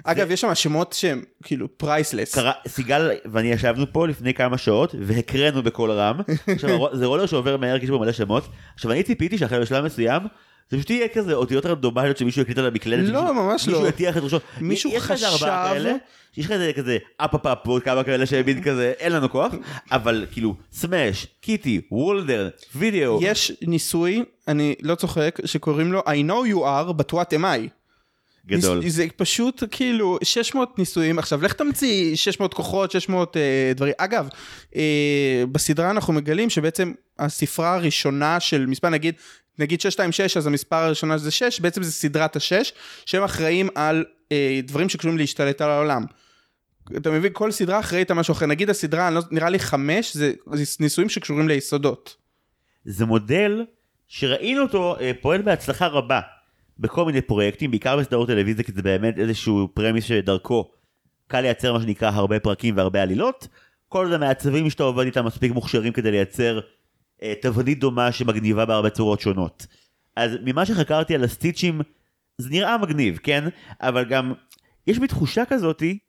אגב, 0.04 0.32
יש 0.32 0.42
שם 0.42 0.56
שמות 0.56 0.94
שהם 0.94 1.24
כאילו 1.44 1.78
priceless. 1.78 2.38
סיגל 2.68 3.12
ואני 3.32 3.52
ישבנו 3.52 3.86
פה 3.94 4.08
לפני 4.08 4.34
כמה 4.34 4.58
שעות 4.58 4.96
והקראנו 5.02 5.64
בקול 5.64 5.92
רם. 5.92 6.20
עכשיו 6.48 6.70
זה 6.94 7.06
רולר 7.06 7.26
שעובר 7.26 7.58
מהר 7.58 7.80
כי 7.80 7.84
יש 7.86 7.90
בו 7.92 8.00
מלא 8.00 8.12
שמות. 8.12 8.48
עכשיו 8.76 8.92
אני 8.92 9.04
ציפיתי 9.04 9.38
שאחרי 9.38 9.60
בשלב 9.60 9.86
מסוים 9.86 10.22
זה 10.70 10.78
פשוט 10.78 10.90
יהיה 10.90 11.08
כזה 11.08 11.34
אותיות 11.34 11.66
רנדומליות 11.66 12.18
שמישהו 12.18 12.42
יקליד 12.42 12.58
על 12.58 12.66
המקלדת. 12.66 13.10
לא, 13.10 13.34
ממש 13.34 13.68
לא. 13.68 13.74
מישהו 13.74 13.88
יטיח 13.88 14.18
את 14.18 14.24
ראשו. 14.24 14.38
מישהו 14.62 14.92
חשב- 15.00 15.28
יש 16.38 16.46
לך 16.46 16.52
איזה 16.52 16.72
כזה 16.76 16.98
אפ 17.18 17.36
אפ 17.36 17.46
אפ 17.46 17.58
ועוד 17.68 17.84
כמה 17.84 18.04
כאלה 18.04 18.26
שהבין 18.26 18.64
כזה 18.64 18.94
אין 19.00 19.12
לנו 19.12 19.30
כוח 19.30 19.54
אבל 19.92 20.26
כאילו 20.32 20.56
smash 20.72 21.28
kitty 21.42 21.82
וולדר 21.92 22.50
וידאו. 22.76 23.20
יש 23.22 23.52
ניסוי, 23.62 24.24
אני 24.48 24.76
לא 24.82 24.96
צוחק, 24.96 25.40
שקוראים 25.46 25.94
לו 25.94 26.00
I 26.00 26.30
know 26.30 26.54
you 26.54 26.58
are, 26.58 27.02
but 27.02 27.14
what 27.14 27.34
am 27.34 27.44
I. 27.44 27.79
גדול. 28.48 28.90
זה 28.90 29.06
פשוט 29.16 29.64
כאילו 29.72 30.18
600 30.24 30.80
ניסויים, 30.80 31.20
עכשיו 31.20 31.44
לך 31.44 31.54
תמציא 31.54 32.16
600 32.16 32.54
כוחות, 32.54 32.92
600 32.92 33.38
אה, 33.38 33.72
דברים. 33.76 33.94
אגב, 33.98 34.28
אה, 34.76 35.44
בסדרה 35.52 35.92
אנחנו 35.92 36.14
מגלים 36.14 36.50
שבעצם 36.50 36.94
הספרה 37.20 37.76
הראשונה 37.76 38.40
של 38.40 38.66
מספר 38.66 38.90
נגיד, 38.90 39.16
נגיד 39.60 39.82
626 39.82 40.38
אז 40.38 40.48
המספר 40.48 40.76
הראשונה 40.76 41.18
זה 41.18 41.32
6, 41.32 41.60
בעצם 41.60 41.84
זה 41.84 41.92
סדרת 41.92 42.36
השש, 42.36 42.74
שהם 43.06 43.24
אחראים 43.24 43.70
על 43.76 44.06
אה, 44.32 44.60
דברים 44.64 44.90
שקשורים 44.90 45.18
להשתלט 45.18 45.62
על 45.62 45.70
העולם. 45.70 46.06
אתה 46.98 47.12
מבין? 47.12 47.34
כל 47.34 47.52
סדרה 47.52 47.80
אחראית 47.80 48.12
על 48.12 48.18
משהו 48.18 48.32
אחר. 48.32 48.46
נגיד 48.46 48.70
הסדרה, 48.70 49.10
לא, 49.10 49.22
נראה 49.32 49.50
לי 49.50 49.60
חמש, 49.60 50.18
זה, 50.18 50.34
זה 50.54 50.64
ניסויים 50.80 51.10
שקשורים 51.10 51.48
ליסודות. 51.48 52.16
זה 52.86 53.06
מודל 53.06 53.66
שראינו 54.08 54.62
אותו 54.62 54.96
אה, 55.00 55.12
פועל 55.22 55.42
בהצלחה 55.42 55.88
רבה 55.88 56.20
בכל 56.80 57.06
מיני 57.06 57.22
פרויקטים, 57.22 57.72
בעיקר 57.72 57.98
בסדרות 57.98 58.28
טלוויזיה, 58.28 58.64
כי 58.64 58.72
זה 58.72 58.82
באמת 58.82 59.20
איזשהו 59.20 59.70
פרמיס 59.74 60.04
שדרכו 60.04 60.72
קל 61.28 61.42
לייצר 61.42 61.74
מה 61.74 61.82
שנקרא 61.82 62.10
הרבה 62.10 62.40
פרקים 62.40 62.78
והרבה 62.78 63.02
עלילות. 63.02 63.48
כל 63.88 64.06
עוד 64.06 64.14
המעצבים 64.14 64.70
שאתה 64.70 64.84
עובד 64.84 65.06
איתם 65.06 65.26
מספיק 65.26 65.52
מוכשרים 65.52 65.94
כדי 65.94 66.12
לייצר 66.12 66.60
אה, 67.24 67.34
תבנית 67.42 67.80
דומה 67.80 68.12
שמגניבה 68.12 68.66
בהרבה 68.66 68.90
צורות 68.90 69.20
שונות. 69.20 69.68
אז 70.16 70.32
ממה 70.44 70.66
שחקרתי 70.66 71.16
על 71.16 71.24
הסטיצ'ים, 71.24 71.82
זה 72.38 72.50
נראה 72.50 72.78
מגניב, 72.78 73.18
כן? 73.24 73.44
אבל 73.82 74.06
גם 74.06 74.34
יש 74.88 75.00
בי 75.00 75.08
תחושה 75.08 75.46
כזאתי, 75.46 76.00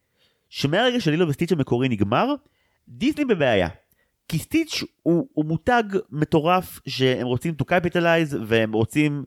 שמהרגע 0.48 1.00
שלילו 1.00 1.28
וסטיץ' 1.28 1.52
המקורי 1.52 1.88
נגמר, 1.88 2.34
דיסני 2.88 3.24
בבעיה. 3.24 3.68
כי 4.28 4.38
סטיץ' 4.38 4.84
הוא, 5.02 5.28
הוא 5.32 5.44
מותג 5.44 5.82
מטורף 6.10 6.80
שהם 6.88 7.26
רוצים 7.26 7.54
to 7.62 7.64
capitalize 7.64 8.36
והם 8.46 8.72
רוצים 8.72 9.24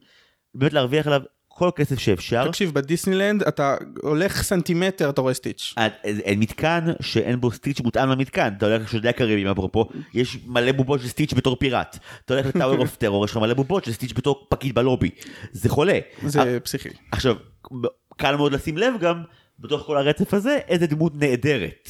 באמת 0.55 0.73
להרוויח 0.73 1.07
עליו 1.07 1.21
כל 1.55 1.69
כסף 1.75 1.99
שאפשר. 1.99 2.47
תקשיב, 2.47 2.73
בדיסנילנד 2.73 3.43
אתה 3.43 3.75
הולך 4.01 4.41
סנטימטר, 4.43 5.09
אתה 5.09 5.21
רואה 5.21 5.33
סטיץ'. 5.33 5.73
אין- 5.77 6.19
אין 6.19 6.39
מתקן 6.39 6.85
שאין 7.01 7.41
בו 7.41 7.51
סטיץ' 7.51 7.81
מותאם 7.81 8.09
למתקן, 8.09 8.53
אתה 8.57 8.65
הולך 8.65 8.81
לשודדי 8.83 9.09
הקריבים 9.09 9.47
אפרופו, 9.47 9.89
יש 10.13 10.37
מלא 10.45 10.71
בובות 10.71 10.99
של 11.01 11.07
סטיץ' 11.07 11.33
בתור 11.33 11.55
פיראט, 11.55 11.97
אתה 12.25 12.33
הולך 12.33 12.45
ל 12.45 12.50
Tower 12.50 12.77
of 12.77 12.95
Terror, 12.95 13.25
יש 13.25 13.31
לך 13.31 13.37
מלא 13.37 13.53
בובות 13.53 13.85
של 13.85 13.91
סטיץ' 13.93 14.13
בתור 14.13 14.47
פקיד 14.49 14.75
בלובי, 14.75 15.09
זה 15.51 15.69
חולה. 15.69 15.99
זה 16.25 16.59
פסיכי. 16.63 16.89
עכשיו, 17.11 17.35
קל 18.17 18.35
מאוד 18.35 18.51
לשים 18.53 18.77
לב 18.77 18.93
גם, 19.01 19.23
בתוך 19.59 19.81
כל 19.85 19.97
הרצף 19.97 20.33
הזה, 20.33 20.59
איזה 20.67 20.87
דמות 20.87 21.13
נהדרת. 21.15 21.89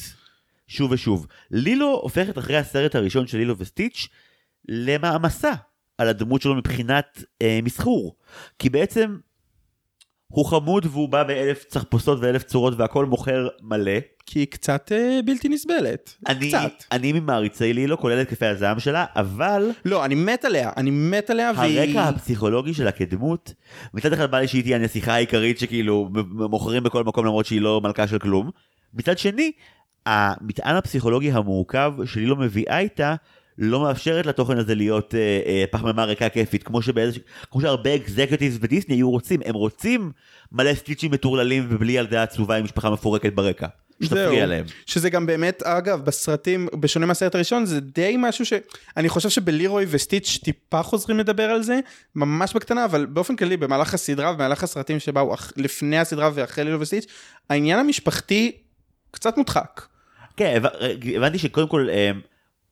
שוב 0.66 0.90
ושוב. 0.90 1.26
לילו 1.50 1.86
הופכת 2.02 2.38
אחרי 2.38 2.56
הסרט 2.56 2.94
הראשון 2.94 3.26
של 3.26 3.38
לילו 3.38 3.54
וסטיץ' 3.58 4.08
למעמסה 4.68 5.52
על 5.98 6.08
הדמות 6.08 6.42
שלו 6.42 6.54
מבחינת 6.54 7.24
אה, 7.42 7.58
מסחור. 7.62 8.16
כי 8.58 8.70
בעצם 8.70 9.16
הוא 10.34 10.46
חמוד 10.46 10.86
והוא 10.90 11.08
בא 11.08 11.22
באלף 11.22 11.64
צחפושות 11.64 12.18
ואלף 12.20 12.42
צורות 12.42 12.74
והכל 12.76 13.06
מוכר 13.06 13.48
מלא. 13.62 13.98
כי 14.26 14.38
היא 14.38 14.46
קצת 14.46 14.92
אה, 14.92 15.20
בלתי 15.24 15.48
נסבלת. 15.48 16.14
אני, 16.28 16.48
קצת. 16.48 16.84
אני 16.92 17.12
ממעריצי 17.12 17.72
לילו, 17.72 17.98
כולל 17.98 18.18
התקפי 18.20 18.46
הזעם 18.46 18.80
שלה, 18.80 19.04
אבל 19.16 19.70
לא, 19.84 20.04
אני 20.04 20.14
מת 20.14 20.44
עליה, 20.44 20.70
אני 20.76 20.90
מת 20.90 21.30
עליה 21.30 21.52
והיא... 21.56 21.80
הרקע 21.80 22.08
הפסיכולוגי 22.08 22.74
שלה 22.74 22.92
כדמות, 22.92 23.54
מצד 23.94 24.12
אחד 24.12 24.30
בא 24.30 24.38
לי 24.38 24.48
שהיא 24.48 24.62
תהיה 24.62 24.76
הנסיכה 24.76 25.14
העיקרית 25.14 25.58
שכאילו 25.58 26.10
מוכרים 26.34 26.82
בכל 26.82 27.04
מקום 27.04 27.24
למרות 27.24 27.46
שהיא 27.46 27.60
לא 27.60 27.80
מלכה 27.80 28.06
של 28.06 28.18
כלום. 28.18 28.50
מצד 28.94 29.18
שני, 29.18 29.52
המטען 30.06 30.76
הפסיכולוגי 30.76 31.32
המורכב 31.32 31.92
שלי 32.04 32.26
לא 32.26 32.36
מביאה 32.36 32.78
איתה, 32.78 33.14
לא 33.58 33.80
מאפשרת 33.82 34.26
לתוכן 34.26 34.58
הזה 34.58 34.74
להיות 34.74 35.14
אה, 35.14 35.20
אה, 35.46 35.64
פחמימה 35.70 36.04
ריקה 36.04 36.28
כיפית, 36.28 36.62
כמו, 36.62 36.82
שבאיזוש... 36.82 37.18
כמו 37.50 37.60
שהרבה 37.60 37.94
אקזקיוטיבס 37.94 38.56
בדיסני 38.58 38.94
היו 38.94 39.10
רוצים, 39.10 39.40
הם 39.44 39.54
רוצים 39.54 40.12
מלא 40.52 40.74
סטיצ'ים 40.74 41.10
מטורללים 41.10 41.66
ובלי 41.70 41.92
ילדה 41.92 42.22
עצובה 42.22 42.56
עם 42.56 42.64
משפחה 42.64 42.90
מפורקת 42.90 43.32
ברקע. 43.32 43.66
שתפריע 44.02 44.46
להם. 44.46 44.64
שזה 44.86 45.10
גם 45.10 45.26
באמת, 45.26 45.62
אגב, 45.62 46.04
בסרטים, 46.04 46.68
בשונה 46.80 47.06
מהסרט 47.06 47.34
הראשון, 47.34 47.66
זה 47.66 47.80
די 47.80 48.14
משהו 48.18 48.44
ש... 48.46 48.52
אני 48.96 49.08
חושב 49.08 49.28
שבלירוי 49.28 49.86
וסטיץ' 49.88 50.38
טיפה 50.44 50.82
חוזרים 50.82 51.18
לדבר 51.18 51.42
על 51.50 51.62
זה, 51.62 51.80
ממש 52.16 52.54
בקטנה, 52.54 52.84
אבל 52.84 53.06
באופן 53.06 53.36
כללי, 53.36 53.56
במהלך 53.56 53.94
הסדרה 53.94 54.30
ובמהלך 54.30 54.62
הסרטים 54.64 55.00
שבאו 55.00 55.34
אח- 55.34 55.52
לפני 55.56 55.98
הסדרה 55.98 56.30
ואחרי 56.34 56.64
לירוי 56.64 56.82
וסטיץ', 56.82 57.06
העניין 57.50 57.78
המשפחתי 57.78 58.52
קצת 59.10 59.36
מודחק. 59.36 59.82
כן, 60.36 60.60
הבנ- 60.62 60.68
הבנתי 61.16 61.38
שקודם 61.38 61.68
כל, 61.68 61.86
אה, 61.90 62.10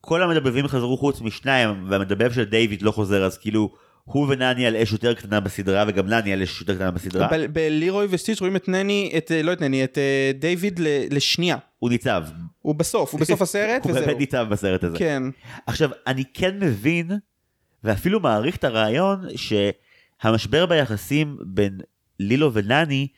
כל 0.04 0.22
המדבבים 0.22 0.68
חזרו 0.68 0.96
חוץ 0.96 1.20
משניים, 1.20 1.86
והמדבב 1.88 2.32
של 2.32 2.44
דיוויד 2.44 2.82
לא 2.82 2.90
חוזר, 2.90 3.24
אז 3.24 3.38
כאילו, 3.38 3.72
הוא 4.04 4.26
ונני 4.28 4.66
על 4.66 4.76
אש 4.76 4.92
יותר 4.92 5.14
קטנה 5.14 5.40
בסדרה, 5.40 5.84
וגם 5.88 6.06
נני 6.06 6.32
על 6.32 6.42
אש 6.42 6.60
יותר 6.60 6.74
קטנה 6.74 6.90
בסדרה. 6.90 7.28
בלירוי 7.52 8.06
וסטיץ' 8.10 8.40
רואים 8.40 8.56
את 8.56 8.68
נני, 8.68 9.12
את, 9.16 9.32
אה, 9.32 9.42
לא 9.42 9.52
את 9.52 9.60
נני, 9.60 9.84
את 9.84 9.98
אה, 9.98 10.32
דיוויד 10.38 10.80
לשנייה. 11.10 11.56
הוא 11.78 11.90
ניצב. 11.90 12.24
הוא 12.62 12.74
בסוף, 12.74 13.12
הוא 13.12 13.20
בסוף 13.20 13.42
הסרט, 13.46 13.84
הוא 13.84 13.90
וזהו. 13.90 14.06
באמת 14.06 14.18
ניצב 14.18 14.46
בסרט 14.50 14.84
הזה. 14.84 14.98
כן. 14.98 15.22
עכשיו, 15.66 15.90
אני 16.06 16.24
כן 16.34 16.58
מבין, 16.60 17.10
ואפילו 17.84 18.20
מעריך 18.20 18.56
את 18.56 18.64
הרעיון, 18.64 19.26
שהמשבר 19.36 20.66
ביחסים 20.66 21.36
בין 21.46 21.80
לילו 22.20 22.52
ונני, 22.52 23.08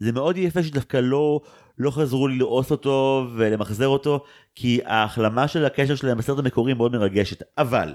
זה 0.00 0.12
מאוד 0.12 0.36
יפה 0.36 0.62
שדווקא 0.62 0.96
לא, 0.96 1.40
לא 1.78 1.90
חזרו 1.90 2.28
ללעוס 2.28 2.70
אותו 2.70 3.26
ולמחזר 3.36 3.88
אותו, 3.88 4.24
כי 4.54 4.80
ההחלמה 4.84 5.48
של 5.48 5.64
הקשר 5.64 5.94
שלהם 5.94 6.18
בסרט 6.18 6.38
המקורי 6.38 6.74
מאוד 6.74 6.92
מרגשת. 6.92 7.42
אבל, 7.58 7.94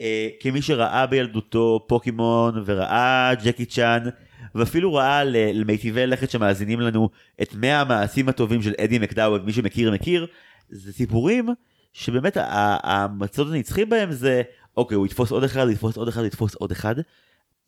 אה, 0.00 0.28
כמי 0.40 0.62
שראה 0.62 1.06
בילדותו 1.06 1.84
פוקימון, 1.88 2.62
וראה 2.66 3.32
ג'קי 3.44 3.64
צ'אן, 3.64 4.04
ואפילו 4.54 4.94
ראה 4.94 5.24
למיטיבי 5.24 6.06
לכת 6.06 6.30
שמאזינים 6.30 6.80
לנו 6.80 7.08
את 7.42 7.54
100 7.54 7.80
המעשים 7.80 8.28
הטובים 8.28 8.62
של 8.62 8.72
אדי 8.80 8.98
מקדאווד, 8.98 9.44
מי 9.44 9.52
שמכיר 9.52 9.92
מכיר, 9.92 10.26
זה 10.68 10.92
סיפורים 10.92 11.48
שבאמת 11.92 12.36
המצות 12.40 13.48
הנצחים 13.50 13.88
בהם 13.88 14.12
זה, 14.12 14.42
אוקיי, 14.76 14.94
הוא 14.94 15.06
יתפוס 15.06 15.30
עוד 15.30 15.44
אחד, 15.44 15.66
יתפוס 15.70 15.96
עוד 15.96 16.08
אחד, 16.08 16.24
יתפוס 16.24 16.54
עוד 16.54 16.70
אחד. 16.70 16.94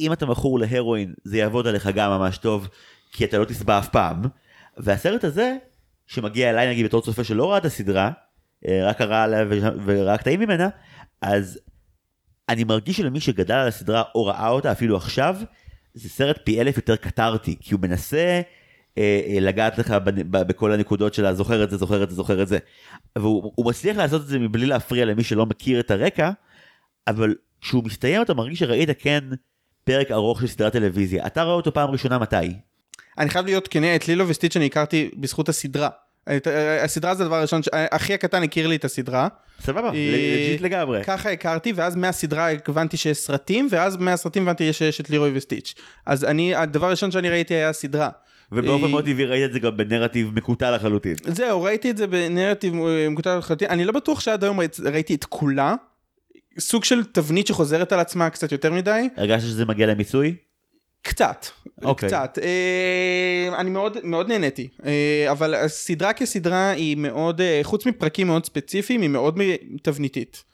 אם 0.00 0.12
אתה 0.12 0.26
מכור 0.26 0.58
להרואין, 0.58 1.14
זה 1.24 1.38
יעבוד 1.38 1.66
עליך 1.66 1.88
גם 1.94 2.10
ממש 2.10 2.38
טוב, 2.38 2.68
כי 3.12 3.24
אתה 3.24 3.38
לא 3.38 3.44
תשבע 3.44 3.78
אף 3.78 3.88
פעם. 3.88 4.22
והסרט 4.76 5.24
הזה, 5.24 5.56
שמגיע 6.06 6.50
אליי 6.50 6.70
נגיד 6.70 6.86
בתור 6.86 7.02
צופה 7.02 7.24
שלא 7.24 7.50
ראה 7.50 7.58
את 7.58 7.64
הסדרה, 7.64 8.10
אה, 8.68 8.88
רק 8.88 8.98
קרא 8.98 9.24
עליה 9.24 9.44
וראה 9.84 10.18
קטעים 10.18 10.40
ממנה, 10.40 10.68
אז 11.22 11.60
אני 12.48 12.64
מרגיש 12.64 12.96
שלמי 12.96 13.20
שגדל 13.20 13.54
על 13.54 13.68
הסדרה 13.68 14.02
או 14.14 14.24
ראה 14.24 14.48
אותה 14.48 14.72
אפילו 14.72 14.96
עכשיו, 14.96 15.36
זה 15.94 16.08
סרט 16.08 16.38
פי 16.44 16.60
אלף 16.60 16.76
יותר 16.76 16.96
קטרתי, 16.96 17.56
כי 17.60 17.74
הוא 17.74 17.80
מנסה 17.80 18.40
אה, 18.98 19.20
אה, 19.26 19.40
לגעת 19.40 19.78
לך 19.78 19.90
בנ- 19.90 20.22
בכל 20.30 20.72
הנקודות 20.72 21.14
של 21.14 21.26
הזוכר 21.26 21.64
את 21.64 21.70
זה, 21.70 21.76
זוכר 21.76 22.02
את 22.02 22.10
זה, 22.10 22.16
זוכר 22.16 22.42
את 22.42 22.48
זה. 22.48 22.58
והוא 23.18 23.52
הוא 23.54 23.66
מצליח 23.66 23.96
לעשות 23.96 24.22
את 24.22 24.26
זה 24.26 24.38
מבלי 24.38 24.66
להפריע 24.66 25.04
למי 25.04 25.24
שלא 25.24 25.46
מכיר 25.46 25.80
את 25.80 25.90
הרקע, 25.90 26.30
אבל 27.06 27.34
כשהוא 27.60 27.84
מסתיים 27.84 28.22
אתה 28.22 28.34
מרגיש 28.34 28.58
שראית 28.58 28.88
כן 28.98 29.24
פרק 29.84 30.10
ארוך 30.10 30.40
של 30.40 30.46
סדרת 30.46 30.72
טלוויזיה. 30.72 31.26
אתה 31.26 31.42
רואה 31.42 31.54
אותו 31.54 31.74
פעם 31.74 31.90
ראשונה 31.90 32.18
מתי? 32.18 32.36
אני 33.18 33.30
חייב 33.30 33.46
להיות 33.46 33.68
כנה, 33.68 33.96
את 33.96 34.08
לילו 34.08 34.28
וסטיץ' 34.28 34.56
אני 34.56 34.66
הכרתי 34.66 35.10
בזכות 35.16 35.48
הסדרה. 35.48 35.88
אה, 36.28 36.84
הסדרה 36.84 37.14
זה 37.14 37.22
הדבר 37.22 37.36
הראשון, 37.36 37.60
אחי 37.72 38.14
הקטן 38.14 38.42
הכיר 38.42 38.66
לי 38.66 38.76
את 38.76 38.84
הסדרה. 38.84 39.28
סבבה, 39.60 39.88
אה, 39.88 40.46
legit 40.46 40.60
לגמרי. 40.60 41.04
ככה 41.04 41.30
הכרתי, 41.30 41.72
ואז 41.76 41.96
מהסדרה 41.96 42.48
הבנתי 42.68 42.96
שיש 42.96 43.18
סרטים, 43.18 43.68
ואז 43.70 43.96
מהסרטים 43.96 44.42
הבנתי 44.42 44.72
שיש 44.72 45.00
את 45.00 45.10
לירוי 45.10 45.30
וסטיץ'. 45.34 45.74
אז 46.06 46.24
אני, 46.24 46.54
הדבר 46.54 46.86
הראשון 46.86 47.10
שאני 47.10 47.30
ראיתי 47.30 47.54
היה 47.54 47.68
הסדרה. 47.68 48.08
ובאופן 48.52 48.84
אה, 48.84 48.90
מאוד 48.90 49.04
טבעי 49.04 49.24
ראית 49.24 49.44
את 49.44 49.52
זה 49.52 49.58
גם 49.58 49.76
בנרטיב 49.76 50.30
מקוטע 50.34 50.70
לחלוטין. 50.70 51.14
זהו, 51.26 51.62
ראיתי 51.62 51.90
את 51.90 51.96
זה 51.96 52.06
בנרטיב 52.06 52.74
אה, 52.74 53.08
מקוטע 53.08 53.38
לחלוטין. 53.38 53.68
אני 53.70 53.84
לא 53.84 53.92
בטוח 53.92 54.20
שעד 54.20 54.44
היום 54.44 54.60
ראיתי 54.84 55.14
את 55.14 55.24
כולה. 55.24 55.74
סוג 56.58 56.84
של 56.84 57.04
תבנית 57.04 57.46
שחוזרת 57.46 57.92
על 57.92 58.00
עצמה 58.00 58.30
קצת 58.30 58.52
יותר 58.52 58.72
מדי. 58.72 59.08
הרגשת 59.16 59.46
שזה 59.46 59.64
מגיע 59.64 59.86
למיצוי? 59.86 60.34
קצת, 61.02 61.46
אוקיי. 61.84 62.08
קצת. 62.08 62.38
אה, 62.42 63.58
אני 63.58 63.70
מאוד, 63.70 63.96
מאוד 64.04 64.28
נהניתי, 64.28 64.68
אה, 64.84 65.30
אבל 65.30 65.54
הסדרה 65.54 66.12
כסדרה 66.12 66.70
היא 66.70 66.96
מאוד, 66.96 67.40
אה, 67.40 67.60
חוץ 67.62 67.86
מפרקים 67.86 68.26
מאוד 68.26 68.44
ספציפיים, 68.44 69.02
היא 69.02 69.10
מאוד 69.10 69.38
תבניתית. 69.82 70.44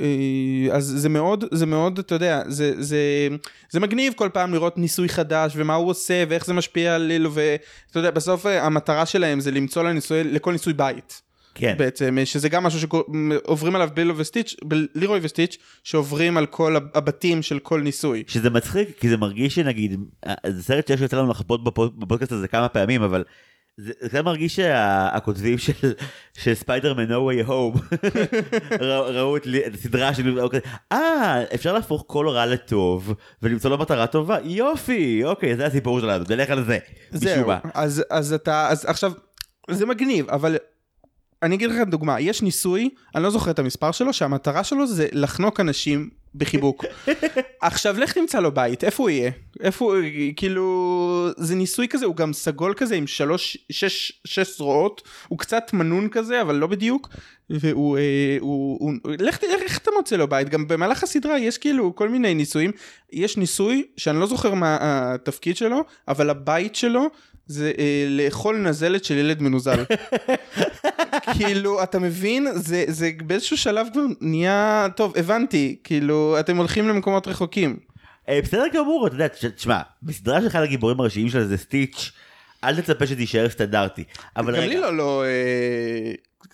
אה, 0.00 0.76
אז 0.76 0.84
זה 0.84 1.08
מאוד, 1.08 1.44
זה 1.50 1.66
מאוד, 1.66 1.98
אתה 1.98 2.14
יודע, 2.14 2.42
זה, 2.46 2.82
זה, 2.82 3.28
זה 3.70 3.80
מגניב 3.80 4.12
כל 4.16 4.28
פעם 4.32 4.54
לראות 4.54 4.78
ניסוי 4.78 5.08
חדש 5.08 5.52
ומה 5.56 5.74
הוא 5.74 5.90
עושה 5.90 6.24
ואיך 6.28 6.46
זה 6.46 6.52
משפיע 6.52 6.94
על 6.94 7.02
לילו 7.02 7.30
ואתה 7.34 7.98
יודע, 7.98 8.10
בסוף 8.10 8.46
אה, 8.46 8.66
המטרה 8.66 9.06
שלהם 9.06 9.40
זה 9.40 9.50
למצוא 9.50 9.82
לניסוי, 9.82 10.24
לכל 10.24 10.52
ניסוי 10.52 10.72
בית. 10.72 11.22
כן. 11.54 11.74
בעצם, 11.78 12.18
אה, 12.18 12.26
שזה 12.26 12.48
גם 12.48 12.62
משהו 12.62 12.80
שעוברים 12.80 13.74
עליו 13.74 13.88
בלילו 13.94 14.18
וסטיץ', 14.18 14.56
בלירוי 14.64 15.18
וסטיץ', 15.22 15.56
שעוברים 15.84 16.36
על 16.36 16.46
כל 16.46 16.76
הבתים 16.94 17.42
של 17.42 17.58
כל 17.58 17.80
ניסוי. 17.80 18.24
שזה 18.26 18.50
מצחיק, 18.50 18.98
כי 19.00 19.08
זה 19.08 19.16
מרגיש 19.16 19.54
שנגיד, 19.54 20.00
אה, 20.26 20.34
זה 20.48 20.62
סרט 20.62 20.86
שיש 20.86 21.00
יוצא 21.00 21.16
לנו 21.16 21.30
לחפות 21.30 21.64
בפוד- 21.64 22.00
בפודקאסט 22.00 22.32
הזה 22.32 22.48
כמה 22.48 22.68
פעמים, 22.68 23.02
אבל 23.02 23.24
זה 23.76 23.92
זה 24.00 24.22
מרגיש 24.22 24.56
שהכותבים 24.56 25.58
של, 25.58 25.92
של 26.38 26.54
ספיידרמן 26.54 27.06
No 27.10 27.14
way 27.14 27.48
home 27.48 27.78
ראו 29.16 29.36
את 29.36 29.42
הסדרה 29.74 30.14
של 30.14 30.40
אוקיי, 30.40 30.60
אה 30.92 31.42
אפשר 31.54 31.72
להפוך 31.72 32.04
כל 32.06 32.28
רע 32.28 32.46
לטוב 32.46 33.14
ולמצוא 33.42 33.70
לו 33.70 33.78
מטרה 33.78 34.06
טובה 34.06 34.36
יופי 34.44 35.24
אוקיי 35.24 35.56
זה 35.56 35.66
הסיפור 35.66 36.00
שלנו 36.00 36.24
נלך 36.28 36.50
על 36.50 36.64
זה. 36.64 36.78
זהו. 37.10 37.50
אז, 37.74 38.04
אז 38.10 38.32
אתה, 38.32 38.68
אז 38.68 38.84
עכשיו, 38.84 39.12
זה 39.70 39.86
מגניב, 39.86 40.30
אבל 40.30 40.56
אני 41.42 41.54
אגיד 41.54 41.70
לך 41.70 41.76
דוגמה, 41.88 42.20
יש 42.20 42.42
ניסוי, 42.42 42.90
אני 43.14 43.22
לא 43.22 43.30
זוכר 43.30 43.50
את 43.50 43.58
המספר 43.58 43.92
שלו, 43.92 44.12
שהמטרה 44.12 44.64
שלו 44.64 44.86
זה 44.86 45.06
לחנוק 45.12 45.60
אנשים 45.60 46.10
בחיבוק. 46.34 46.84
עכשיו 47.60 48.00
לך 48.00 48.12
תמצא 48.12 48.40
לו 48.40 48.52
בית, 48.52 48.84
איפה 48.84 49.02
הוא 49.02 49.10
יהיה? 49.10 49.30
איפה 49.60 49.84
הוא, 49.84 50.02
כאילו, 50.36 51.28
זה 51.36 51.54
ניסוי 51.54 51.88
כזה, 51.88 52.06
הוא 52.06 52.16
גם 52.16 52.32
סגול 52.32 52.74
כזה 52.76 52.94
עם 52.94 53.06
שלוש, 53.06 53.56
שש, 53.72 54.12
שש 54.24 54.56
זרועות, 54.56 55.02
הוא 55.28 55.38
קצת 55.38 55.70
מנון 55.72 56.08
כזה, 56.08 56.42
אבל 56.42 56.54
לא 56.54 56.66
בדיוק, 56.66 57.08
והוא, 57.50 57.98
אה, 57.98 58.02
הוא, 58.40 58.76
הוא, 58.80 58.92
לך, 59.18 59.36
ת- 59.36 59.44
איך 59.44 59.78
אתה 59.78 59.90
מוצא 59.96 60.16
לו 60.16 60.28
בית? 60.28 60.48
גם 60.48 60.68
במהלך 60.68 61.02
הסדרה 61.02 61.38
יש 61.38 61.58
כאילו 61.58 61.94
כל 61.96 62.08
מיני 62.08 62.34
ניסויים, 62.34 62.70
יש 63.12 63.36
ניסוי 63.36 63.86
שאני 63.96 64.20
לא 64.20 64.26
זוכר 64.26 64.54
מה 64.54 64.78
התפקיד 64.80 65.56
שלו, 65.56 65.84
אבל 66.08 66.30
הבית 66.30 66.74
שלו 66.74 67.06
זה 67.46 67.72
אה, 67.78 68.06
לאכול 68.08 68.56
נזלת 68.56 69.04
של 69.04 69.14
ילד 69.18 69.42
מנוזל. 69.42 69.84
כאילו, 71.38 71.82
אתה 71.82 71.98
מבין? 71.98 72.46
זה, 72.54 72.84
זה 72.88 73.10
באיזשהו 73.26 73.56
שלב 73.56 73.86
כבר 73.92 74.02
נהיה, 74.20 74.86
טוב, 74.96 75.12
הבנתי, 75.16 75.76
כאילו, 75.84 76.36
אתם 76.40 76.56
הולכים 76.56 76.88
למקומות 76.88 77.28
רחוקים. 77.28 77.76
אה, 78.28 78.40
בסדר 78.42 78.64
גמור 78.74 79.06
אתה 79.06 79.14
יודע 79.14 79.28
תשמע 79.28 79.80
בסדרה 80.02 80.42
שאחד 80.42 80.62
הגיבורים 80.62 81.00
הראשיים 81.00 81.28
שלה 81.28 81.44
זה 81.44 81.56
סטיץ' 81.56 82.12
אל 82.64 82.80
תצפה 82.80 83.06
שזה 83.06 83.20
יישאר 83.20 83.48
סטנדרטי. 83.48 84.04
אבל 84.36 84.56
גם 84.56 84.62
רגע, 84.62 84.68
לי 84.68 84.80
לא, 84.80 84.96
לא, 84.96 85.24
אה, 85.24 86.12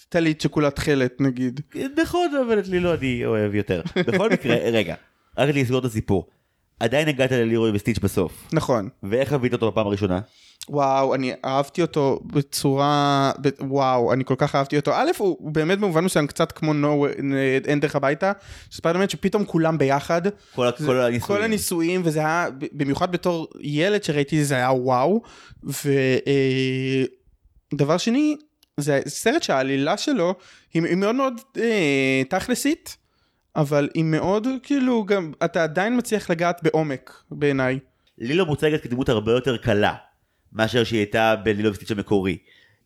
טלית 0.08 0.40
שכולה 0.40 0.70
תכלת 0.70 1.20
נגיד. 1.20 1.60
נכון, 2.02 2.28
אבל 2.46 2.58
את 2.58 2.68
לילו 2.68 2.94
אני 2.94 3.26
אוהב 3.26 3.54
יותר. 3.54 3.82
בכל 3.96 4.30
מקרה, 4.30 4.56
רגע, 4.78 4.94
רק 5.38 5.54
לסגור 5.54 5.78
את 5.78 5.84
הסיפור. 5.84 6.28
עדיין 6.80 7.08
הגעת 7.08 7.32
ללירוי 7.32 7.70
וסטיץ' 7.70 7.98
בסוף. 7.98 8.48
נכון. 8.52 8.88
ואיך 9.02 9.28
חווית 9.28 9.52
אותו 9.52 9.70
בפעם 9.70 9.86
הראשונה? 9.86 10.20
וואו, 10.70 11.14
אני 11.14 11.32
אהבתי 11.44 11.82
אותו 11.82 12.20
בצורה, 12.24 13.32
ב... 13.42 13.48
וואו, 13.60 14.12
אני 14.12 14.24
כל 14.24 14.34
כך 14.38 14.54
אהבתי 14.54 14.76
אותו. 14.76 14.92
א', 14.94 15.10
הוא 15.18 15.36
הוא 15.40 15.50
באמת 15.52 15.78
במובן 15.78 16.04
מסוים 16.04 16.26
קצת 16.26 16.52
כמו 16.52 16.72
נו, 16.72 17.06
אין 17.64 17.80
דרך 17.80 17.96
הביתה, 17.96 18.32
ספיידרמן 18.72 19.08
שפתאום 19.08 19.44
כולם 19.44 19.78
ביחד. 19.78 20.22
כל, 20.54 20.68
זה- 20.78 20.86
כל 20.86 20.96
הניסויים. 21.00 21.20
כל 21.20 21.42
הניסויים, 21.42 22.00
וזה 22.04 22.18
היה, 22.18 22.46
במיוחד 22.72 23.12
בתור 23.12 23.48
ילד 23.60 24.02
שראיתי 24.04 24.44
זה 24.44 24.54
היה 24.54 24.72
וואו. 24.72 25.22
ודבר 27.72 27.96
שני, 27.98 28.36
זה 28.76 29.00
סרט 29.08 29.42
שהעלילה 29.42 29.96
שלו 29.96 30.34
היא, 30.74 30.82
היא 30.84 30.96
מאוד 30.96 31.14
מאוד 31.14 31.34
אה, 31.58 32.22
תכלסית, 32.28 32.96
אבל 33.56 33.88
היא 33.94 34.04
מאוד 34.04 34.46
כאילו 34.62 35.04
גם, 35.04 35.32
אתה 35.44 35.62
עדיין 35.62 35.98
מצליח 35.98 36.30
לגעת 36.30 36.60
בעומק 36.62 37.22
בעיניי. 37.30 37.78
לילו 38.18 38.46
מוצגת 38.46 38.82
כדמות 38.82 39.08
הרבה 39.08 39.32
יותר 39.32 39.56
קלה 39.56 39.94
מאשר 40.52 40.84
שהיא 40.84 40.98
הייתה 40.98 41.36
בלילו 41.36 41.70
וסטיץ' 41.70 41.90
המקורי. 41.90 42.38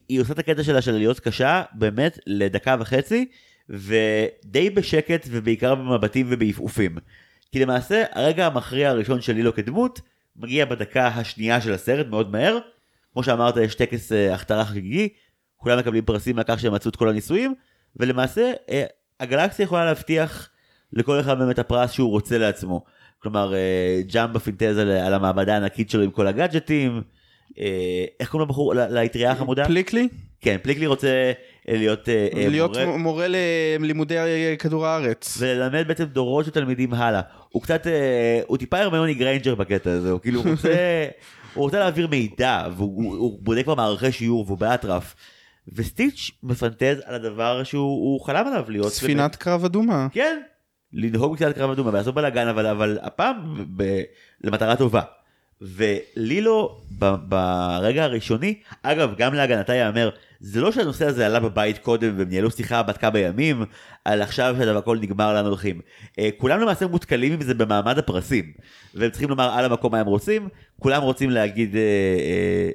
היא 0.09 0.21
עושה 0.21 0.33
את 0.33 0.39
הקטע 0.39 0.63
שלה 0.63 0.83
של 0.83 0.93
להיות 0.93 1.21
קשה 1.21 1.63
באמת 1.73 2.19
לדקה 2.27 2.77
וחצי 2.81 3.29
ודי 3.69 4.71
בשקט 4.71 5.27
ובעיקר 5.31 5.75
במבטים 5.75 6.27
ובעפעופים. 6.31 6.97
כי 7.53 7.61
למעשה 7.61 8.05
הרגע 8.13 8.47
המכריע 8.47 8.91
הראשון 8.91 9.21
של 9.21 9.33
לילו 9.33 9.55
כדמות 9.55 10.01
מגיע 10.37 10.65
בדקה 10.65 11.07
השנייה 11.07 11.61
של 11.61 11.73
הסרט 11.73 12.07
מאוד 12.07 12.33
מהר. 12.33 12.59
כמו 13.13 13.23
שאמרת 13.23 13.57
יש 13.57 13.75
טקס 13.75 14.13
אה, 14.13 14.35
הכתרה 14.35 14.65
חגיגי, 14.65 15.09
כולם 15.57 15.79
מקבלים 15.79 16.05
פרסים 16.05 16.39
על 16.39 16.45
כך 16.49 16.61
שהם 16.61 16.75
מצאו 16.75 16.91
את 16.91 16.97
כל 16.97 17.09
הניסויים 17.09 17.55
ולמעשה 17.97 18.53
אה, 18.71 18.85
הגלקסיה 19.21 19.65
יכולה 19.65 19.85
להבטיח 19.85 20.49
לכל 20.93 21.21
אחד 21.21 21.39
באמת 21.39 21.59
הפרס 21.59 21.91
שהוא 21.91 22.11
רוצה 22.11 22.39
לעצמו. 22.39 22.85
כלומר 23.19 23.55
אה, 23.55 24.01
ג'אמבה 24.07 24.41
פינטז 24.41 24.79
על, 24.79 24.91
על 24.91 25.15
המעבדה 25.15 25.55
הענקית 25.55 25.91
שלו 25.91 26.03
עם 26.03 26.11
כל 26.11 26.27
הגאדג'טים. 26.27 27.03
אה, 27.59 28.05
איך 28.21 28.31
קוראים 28.31 28.49
לבחור? 28.49 28.75
לאטריה 28.75 29.31
החמודה? 29.31 29.65
פליקלי? 29.65 30.09
כן, 30.41 30.57
פליקלי 30.63 30.87
רוצה 30.87 31.33
אה, 31.69 31.77
להיות, 31.77 32.09
אה, 32.09 32.29
להיות 32.35 32.77
מורה 32.77 32.97
מורה 32.97 33.27
ללימודי 33.29 34.15
כדור 34.59 34.87
הארץ. 34.87 35.37
וללמד 35.41 35.89
בעצם 35.89 36.05
דורות 36.05 36.45
של 36.45 36.51
תלמידים 36.51 36.95
הלאה. 36.95 37.21
הוא 37.49 37.63
קצת, 37.63 37.87
הוא 38.47 38.59
טיפה 38.59 38.79
הרמיוני 38.79 39.15
גריינג'ר 39.15 39.55
בקטע 39.55 39.91
הזה, 39.91 40.11
הוא 40.11 40.21
כאילו 40.21 40.43
רוצה, 40.43 41.05
הוא 41.55 41.65
רוצה 41.65 41.79
להעביר 41.79 42.07
מידע, 42.07 42.67
והוא 42.77 43.05
הוא, 43.05 43.17
הוא 43.17 43.39
בודק 43.43 43.65
כבר 43.65 43.75
מערכי 43.75 44.13
שיעור 44.13 44.45
והוא 44.47 44.59
באטרף. 44.59 45.15
וסטיץ' 45.69 46.31
מפנטז 46.43 47.03
על 47.05 47.15
הדבר 47.15 47.63
שהוא 47.63 48.21
חלם 48.21 48.47
עליו 48.47 48.65
להיות. 48.69 48.93
ספינת 48.93 49.37
קרב 49.37 49.65
אדומה. 49.65 50.07
כן, 50.13 50.41
לנהוג 50.93 51.33
בספינת 51.33 51.57
קרב 51.57 51.71
אדומה 51.71 51.91
ולעשות 51.91 52.15
בלאגן 52.15 52.49
אבל, 52.49 52.67
אבל 52.67 52.99
הפעם 53.03 53.65
ב, 53.77 54.01
למטרה 54.45 54.77
טובה. 54.77 55.03
ולילו 55.63 56.79
ב, 56.99 57.15
ברגע 57.29 58.05
הראשוני, 58.05 58.55
אגב 58.83 59.15
גם 59.19 59.35
להגנתה 59.35 59.75
ייאמר, 59.75 60.11
זה 60.41 60.61
לא 60.61 60.73
שהנושא 60.73 61.07
הזה 61.07 61.27
עלה 61.27 61.41
בבית 61.41 61.79
קודם 61.79 62.15
והם 62.19 62.29
ניהלו 62.29 62.51
שיחה 62.51 62.83
בת 62.83 62.99
כמה 62.99 63.19
ימים, 63.19 63.65
על 64.05 64.23
עכשיו 64.23 64.57
שהכל 64.59 64.99
נגמר 64.99 65.35
לאן 65.35 65.47
הולכים. 65.47 65.81
אה, 66.19 66.29
כולם 66.37 66.61
למעשה 66.61 66.87
מותקלים 66.87 67.33
עם 67.33 67.43
זה 67.43 67.55
במעמד 67.55 67.99
הפרסים, 67.99 68.53
והם 68.95 69.11
צריכים 69.11 69.29
לומר 69.29 69.51
על 69.53 69.65
המקום 69.65 69.93
מה 69.93 70.01
הם 70.01 70.07
רוצים, 70.07 70.49
כולם 70.81 71.03
רוצים 71.03 71.31
להגיד 71.31 71.77
אה, 71.77 71.81
אה, 71.81 72.71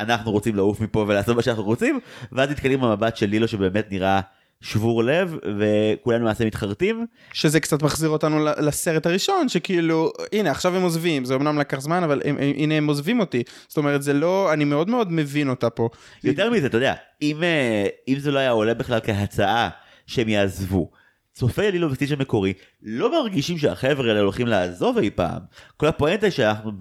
אנחנו 0.00 0.32
רוצים 0.32 0.56
לעוף 0.56 0.80
מפה 0.80 1.04
ולעשות 1.08 1.36
מה 1.36 1.42
שאנחנו 1.42 1.64
רוצים, 1.64 2.00
ואז 2.32 2.50
נתקלים 2.50 2.80
במבט 2.80 3.16
של 3.16 3.26
לילו 3.26 3.48
שבאמת 3.48 3.92
נראה 3.92 4.20
שבור 4.60 5.04
לב 5.04 5.36
וכולם 5.58 6.20
למעשה 6.20 6.44
מתחרטים. 6.44 7.06
שזה 7.32 7.60
קצת 7.60 7.82
מחזיר 7.82 8.08
אותנו 8.08 8.44
לסרט 8.44 9.06
הראשון 9.06 9.48
שכאילו 9.48 10.12
הנה 10.32 10.50
עכשיו 10.50 10.76
הם 10.76 10.82
עוזבים 10.82 11.24
זה 11.24 11.34
אמנם 11.34 11.58
לקח 11.58 11.80
זמן 11.80 12.02
אבל 12.02 12.22
הם, 12.24 12.36
הם, 12.38 12.52
הנה 12.56 12.74
הם 12.74 12.86
עוזבים 12.86 13.20
אותי 13.20 13.42
זאת 13.68 13.76
אומרת 13.76 14.02
זה 14.02 14.12
לא 14.12 14.52
אני 14.52 14.64
מאוד 14.64 14.90
מאוד 14.90 15.12
מבין 15.12 15.48
אותה 15.48 15.70
פה. 15.70 15.88
יותר 16.24 16.50
מזה 16.50 16.66
אתה 16.66 16.76
יודע 16.76 16.94
אם 17.22 17.42
אה, 17.42 17.86
אם 18.08 18.18
זה 18.18 18.30
לא 18.30 18.38
היה 18.38 18.50
עולה 18.50 18.74
בכלל 18.74 19.00
כהצעה 19.04 19.68
שהם 20.06 20.28
יעזבו. 20.28 20.90
צופי 21.32 21.70
לילו 21.70 21.90
וסטיץ' 21.90 22.12
המקורי 22.12 22.52
לא 22.82 23.22
מרגישים 23.22 23.58
שהחבר'ה 23.58 24.08
האלה 24.08 24.20
הולכים 24.20 24.46
לעזוב 24.46 24.98
אי 24.98 25.10
פעם. 25.10 25.40
כל 25.76 25.86
הפואנטה 25.86 26.30
שאנחנו 26.30 26.72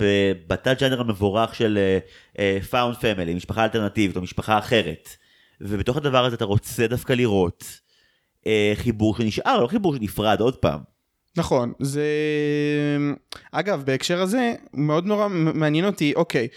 בתת 0.48 0.82
ג'אנר 0.82 1.02
המבורך 1.02 1.56
של 1.56 1.80
found 2.70 2.96
uh, 2.96 3.00
family, 3.00 3.34
משפחה 3.34 3.64
אלטרנטיבית 3.64 4.16
או 4.16 4.22
משפחה 4.22 4.58
אחרת. 4.58 5.10
ובתוך 5.62 5.98
הדבר 5.98 6.26
הזה 6.26 6.36
אתה 6.36 6.46
רוצה 6.46 6.88
דווקא 6.88 7.14
לראות 7.14 7.80
אה, 8.48 8.74
חיבור 8.76 9.18
שנשאר, 9.18 9.62
לא 9.62 9.68
חיבור 9.68 9.96
שנפרד 9.96 10.40
עוד 10.40 10.56
פעם. 10.56 10.80
נכון, 11.38 11.74
זה... 11.80 12.08
אגב, 13.52 13.84
בהקשר 13.86 14.22
הזה, 14.22 14.54
מאוד 14.74 15.06
נורא 15.06 15.28
מעניין 15.30 15.86
אותי, 15.86 16.14
אוקיי, 16.16 16.48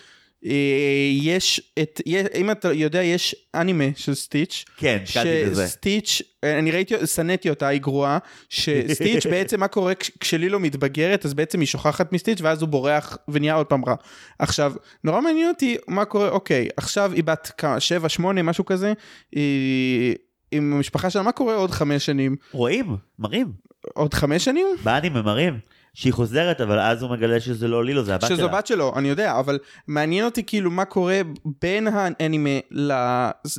יש 1.13 1.73
את, 1.79 2.01
אם 2.35 2.51
אתה 2.51 2.73
יודע, 2.73 3.03
יש 3.03 3.37
אנימה 3.55 3.85
של 3.97 4.15
סטיץ'. 4.15 4.65
כן, 4.77 4.99
שקלתי 5.05 5.51
בזה. 5.51 5.67
שסטיץ', 5.67 6.23
אני 6.43 6.71
ראיתי, 6.71 7.07
שנאתי 7.07 7.51
אותה, 7.51 7.69
היא 7.69 7.81
גרועה, 7.81 8.19
שסטיץ' 8.49 9.27
בעצם 9.31 9.61
מה 9.61 9.69
קורה 9.69 9.93
כשלילו 10.21 10.61
מתבגרת, 10.61 11.25
אז 11.25 11.35
בעצם 11.35 11.61
היא 11.61 11.67
שוכחת 11.67 12.13
מסטיץ' 12.13 12.41
ואז 12.41 12.63
הוא 12.63 12.69
בורח 12.69 13.19
ונהיה 13.29 13.55
עוד 13.55 13.67
פעם 13.67 13.85
רע. 13.85 13.95
עכשיו, 14.39 14.73
נורא 15.05 15.21
מעניין 15.21 15.49
אותי 15.49 15.77
מה 15.89 16.05
קורה, 16.05 16.29
אוקיי, 16.29 16.69
עכשיו 16.77 17.13
היא 17.13 17.25
בת 17.25 17.53
כמה, 17.59 17.81
שבע, 17.81 18.09
שמונה, 18.09 18.43
משהו 18.43 18.65
כזה, 18.65 18.93
היא... 19.33 20.15
עם 20.53 20.73
המשפחה 20.73 21.11
שלה, 21.11 21.23
מה 21.23 21.33
קורה 21.33 21.55
עוד 21.55 21.71
חמש 21.71 22.07
שנים? 22.07 22.37
רואים, 22.53 22.97
מראים. 23.19 23.53
עוד 23.95 24.15
חמש 24.15 24.45
שנים? 24.45 24.67
באנים 24.85 25.13
מראים. 25.13 25.59
שהיא 25.99 26.13
חוזרת 26.13 26.61
אבל 26.61 26.79
אז 26.79 27.03
הוא 27.03 27.11
מגלה 27.11 27.41
שזה 27.41 27.69
לא 27.69 27.85
לילו 27.85 28.05
זה 28.05 28.15
הבת 28.15 28.27
שלה. 28.27 28.37
שזו 28.37 28.49
בת 28.49 28.67
שלו 28.67 28.93
אני 28.97 29.09
יודע 29.09 29.39
אבל 29.39 29.59
מעניין 29.87 30.25
אותי 30.25 30.43
כאילו 30.45 30.71
מה 30.71 30.85
קורה 30.85 31.21
בין 31.63 31.89
האנימה 31.93 32.51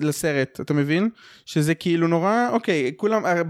לסרט 0.01 0.59
אתה 0.61 0.73
מבין 0.73 1.09
שזה 1.45 1.75
כאילו 1.75 2.07
נורא 2.07 2.49
אוקיי 2.51 2.91
כולם 2.97 3.25
אה, 3.25 3.41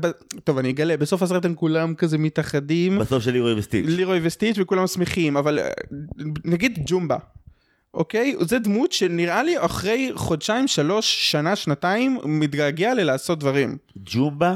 טוב 0.44 0.58
אני 0.58 0.70
אגלה 0.70 0.98
בסוף 0.98 1.24
הסרט 1.24 1.46
הם 1.46 1.56
כולם 1.56 1.96
כזה 1.96 2.18
מתאחדים 2.18 3.00
בסוף 3.00 3.24
של 3.24 3.32
לירוי 3.32 3.54
וסטיץ' 3.54 3.86
לירוי 3.90 4.20
וסטיץ' 4.24 4.56
וכולם 4.60 4.88
שמחים 4.88 5.38
אבל 5.38 5.60
אה, 5.60 5.70
נגיד 6.46 6.80
ג'ומבה. 6.86 7.18
אוקיי? 7.94 8.36
זה 8.40 8.60
דמות 8.60 8.92
שנראה 8.92 9.44
לי 9.44 9.60
אחרי 9.60 10.12
חודשיים, 10.16 10.68
שלוש, 10.68 11.32
שנה, 11.32 11.56
שנתיים, 11.56 12.20
מתגעגע 12.26 12.94
ללעשות 12.94 13.40
דברים. 13.40 13.78
ג'ומבה, 13.98 14.56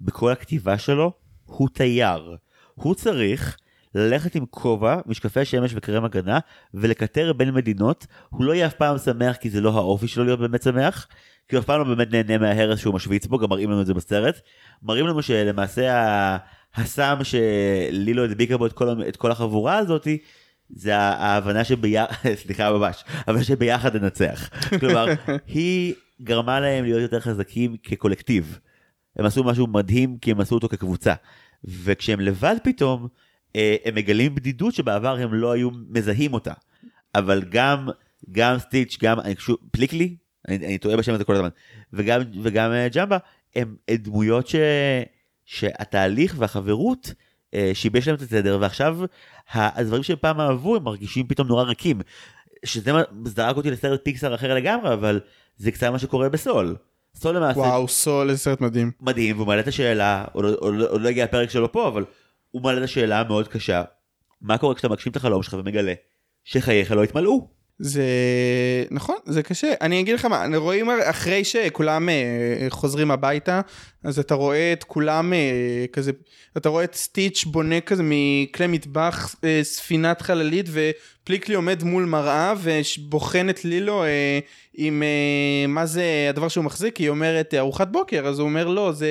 בכל 0.00 0.32
הכתיבה 0.32 0.78
שלו, 0.78 1.12
הוא 1.44 1.68
תייר. 1.68 2.36
הוא 2.74 2.94
צריך 2.94 3.56
ללכת 3.94 4.34
עם 4.34 4.46
כובע, 4.50 4.96
משקפי 5.06 5.44
שמש 5.44 5.72
וקרם 5.74 6.04
הגנה, 6.04 6.38
ולקטר 6.74 7.32
בין 7.32 7.54
מדינות, 7.54 8.06
הוא 8.28 8.44
לא 8.44 8.52
יהיה 8.52 8.66
אף 8.66 8.74
פעם 8.74 8.98
שמח 8.98 9.36
כי 9.36 9.50
זה 9.50 9.60
לא 9.60 9.70
האופי 9.76 10.08
שלו 10.08 10.24
להיות 10.24 10.40
באמת 10.40 10.62
שמח, 10.62 11.06
כי 11.48 11.56
הוא 11.56 11.60
אף 11.60 11.66
פעם 11.66 11.78
לא 11.78 11.84
באמת 11.84 12.12
נהנה 12.12 12.38
מההרס 12.38 12.78
שהוא 12.78 12.94
משוויץ 12.94 13.26
בו, 13.26 13.38
גם 13.38 13.48
מראים 13.48 13.70
לנו 13.70 13.80
את 13.80 13.86
זה 13.86 13.94
בסרט. 13.94 14.40
מראים 14.82 15.06
לנו 15.06 15.22
שלמעשה 15.22 16.36
הסם 16.74 17.18
שלילו 17.22 18.24
הדביקה 18.24 18.56
בו 18.56 18.66
את 18.66 18.72
כל, 18.72 19.08
את 19.08 19.16
כל 19.16 19.30
החבורה 19.30 19.76
הזאתי, 19.78 20.18
זה 20.70 20.96
ההבנה 20.96 21.64
שביחד, 21.64 22.28
סליחה 22.42 22.72
ממש, 22.72 23.04
אבל 23.28 23.42
שביחד 23.42 23.96
ננצח. 23.96 24.50
כלומר, 24.80 25.06
היא 25.54 25.94
גרמה 26.22 26.60
להם 26.60 26.84
להיות 26.84 27.02
יותר 27.02 27.20
חזקים 27.20 27.76
כקולקטיב. 27.82 28.58
הם 29.16 29.24
עשו 29.24 29.44
משהו 29.44 29.66
מדהים 29.66 30.18
כי 30.18 30.30
הם 30.30 30.40
עשו 30.40 30.54
אותו 30.54 30.68
כקבוצה. 30.68 31.14
וכשהם 31.64 32.20
לבד 32.20 32.56
פתאום, 32.62 33.08
הם 33.84 33.94
מגלים 33.94 34.34
בדידות 34.34 34.74
שבעבר 34.74 35.16
הם 35.16 35.34
לא 35.34 35.52
היו 35.52 35.70
מזהים 35.88 36.34
אותה. 36.34 36.52
אבל 37.14 37.42
גם, 37.48 37.88
גם 38.30 38.58
סטיץ', 38.58 38.98
גם, 39.02 39.18
פליקלי, 39.70 40.16
אני, 40.48 40.56
אני 40.56 40.78
טועה 40.78 40.96
בשם 40.96 41.14
הזה 41.14 41.24
כל 41.24 41.34
הזמן, 41.34 41.48
וגם, 41.92 42.20
וגם 42.42 42.72
אה, 42.72 42.88
ג'מבה, 42.88 43.18
הם 43.54 43.76
דמויות 43.90 44.48
ש, 44.48 44.54
שהתהליך 45.44 46.34
והחברות 46.38 47.14
אה, 47.54 47.70
שיבש 47.74 48.08
להם 48.08 48.16
את 48.16 48.20
הסדר, 48.20 48.58
ועכשיו 48.60 48.98
הדברים 49.50 50.02
שהם 50.02 50.16
פעם 50.20 50.40
אהבו 50.40 50.76
הם 50.76 50.84
מרגישים 50.84 51.26
פתאום 51.26 51.48
נורא 51.48 51.62
ריקים. 51.62 52.00
שזה 52.64 52.92
זרק 53.24 53.56
אותי 53.56 53.70
לסרט 53.70 54.00
פיקסר 54.04 54.34
אחר 54.34 54.54
לגמרי, 54.54 54.92
אבל 54.92 55.20
זה 55.56 55.70
קצת 55.70 55.86
מה 55.86 55.98
שקורה 55.98 56.28
בסול. 56.28 56.76
סול 57.14 57.36
למעשה... 57.36 57.58
וואו, 57.58 57.88
סול, 57.88 58.30
איזה 58.30 58.40
סרט 58.40 58.60
מדהים. 58.60 58.90
מדהים, 59.00 59.36
והוא 59.36 59.46
מעלה 59.46 59.60
את 59.60 59.68
השאלה, 59.68 60.24
עוד 60.32 61.02
לא 61.02 61.08
הגיע 61.08 61.24
הפרק 61.24 61.50
שלו 61.50 61.72
פה, 61.72 61.88
אבל 61.88 62.04
הוא 62.52 62.62
מעלה 62.62 62.78
את 62.78 62.84
השאלה 62.84 63.20
המאוד 63.20 63.48
קשה, 63.48 63.82
מה 64.40 64.58
קורה 64.58 64.74
כשאתה 64.74 64.88
מגשים 64.88 65.12
את 65.12 65.16
החלום 65.16 65.42
שלך 65.42 65.56
ומגלה 65.58 65.94
שחייך 66.44 66.92
לא 66.92 67.04
התמלאו? 67.04 67.62
זה 67.78 68.04
נכון 68.90 69.16
זה 69.26 69.42
קשה 69.42 69.74
אני 69.80 70.00
אגיד 70.00 70.14
לך 70.14 70.24
מה 70.24 70.46
רואים 70.56 70.88
אחרי 71.04 71.44
שכולם 71.44 72.08
uh, 72.08 72.12
חוזרים 72.70 73.10
הביתה 73.10 73.60
אז 74.04 74.18
אתה 74.18 74.34
רואה 74.34 74.72
את 74.72 74.84
כולם 74.84 75.32
uh, 75.32 75.90
כזה 75.92 76.12
אתה 76.56 76.68
רואה 76.68 76.84
את 76.84 76.94
סטיץ' 76.94 77.44
בונה 77.44 77.80
כזה 77.80 78.02
מכלי 78.06 78.66
מטבח 78.66 79.34
uh, 79.34 79.44
ספינת 79.62 80.22
חללית 80.22 80.66
ופליקלי 80.72 81.54
עומד 81.54 81.82
מול 81.82 82.04
מראה 82.04 82.54
ובוחן 82.62 83.50
את 83.50 83.64
לילו 83.64 84.04
עם 84.74 85.02
uh, 85.02 85.70
מה 85.70 85.86
זה 85.86 86.26
הדבר 86.30 86.48
שהוא 86.48 86.64
מחזיק? 86.64 86.96
היא 86.96 87.08
אומרת 87.08 87.54
ארוחת 87.54 87.88
בוקר. 87.88 88.26
אז 88.26 88.38
הוא 88.38 88.48
אומר 88.48 88.68
לא 88.68 88.92
זה 88.92 89.08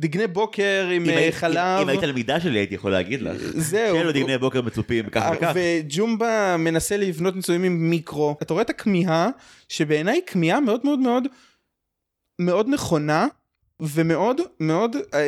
דגני 0.00 0.26
בוקר 0.26 0.88
עם 0.92 1.10
אם 1.10 1.32
חלב 1.32 1.56
אם, 1.56 1.82
אם 1.82 1.88
היית 1.88 2.00
תלמידה 2.00 2.40
שלי 2.40 2.58
הייתי 2.58 2.74
יכול 2.74 2.90
להגיד 2.90 3.22
לך. 3.22 3.36
זהו. 3.54 3.96
שאלו 3.96 4.12
דגני 4.12 4.38
בוקר 4.38 4.62
מצופים 4.62 5.08
ככה 5.08 5.30
וככה 5.36 5.52
וג'ומבה 5.54 6.56
מנסה 6.58 6.96
לבנות 6.96 7.36
מצויים 7.36 7.62
עם 7.62 7.90
מיקרו. 7.90 8.36
אתה 8.42 8.52
רואה 8.52 8.62
את 8.62 8.70
הכמיהה 8.70 9.28
שבעיניי 9.68 10.20
כמיהה 10.26 10.60
מאוד 10.60 10.80
מאוד 10.84 10.98
מאוד 10.98 11.26
מאוד 12.38 12.68
נכונה 12.68 13.26
ומאוד 13.80 14.40
מאוד 14.60 14.96
אה, 15.14 15.20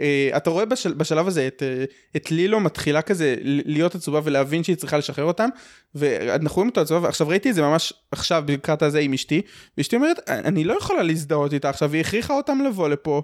אה, 0.00 0.36
אתה 0.36 0.50
רואה 0.50 0.64
בשל, 0.64 0.92
בשלב 0.92 1.26
הזה 1.26 1.46
את, 1.46 1.62
אה, 1.62 1.84
את 2.16 2.30
לילו 2.30 2.60
מתחילה 2.60 3.02
כזה 3.02 3.36
להיות 3.42 3.94
עצובה 3.94 4.20
ולהבין 4.24 4.64
שהיא 4.64 4.76
צריכה 4.76 4.98
לשחרר 4.98 5.24
אותם 5.24 5.48
ואנחנו 5.94 6.56
רואים 6.56 6.68
אותו 6.68 6.80
עצובה 6.80 7.06
ועכשיו 7.06 7.28
ראיתי 7.28 7.50
את 7.50 7.54
זה 7.54 7.62
ממש 7.62 7.92
עכשיו 8.12 8.44
לקראת 8.48 8.82
הזה 8.82 8.98
עם 8.98 9.12
אשתי 9.12 9.42
ואשתי 9.78 9.96
אומרת 9.96 10.30
אני 10.30 10.64
לא 10.64 10.74
יכולה 10.78 11.02
להזדהות 11.02 11.52
איתה 11.52 11.68
עכשיו 11.68 11.92
היא 11.92 12.00
הכריחה 12.00 12.34
אותם 12.34 12.58
לבוא 12.66 12.88
לפה 12.88 13.22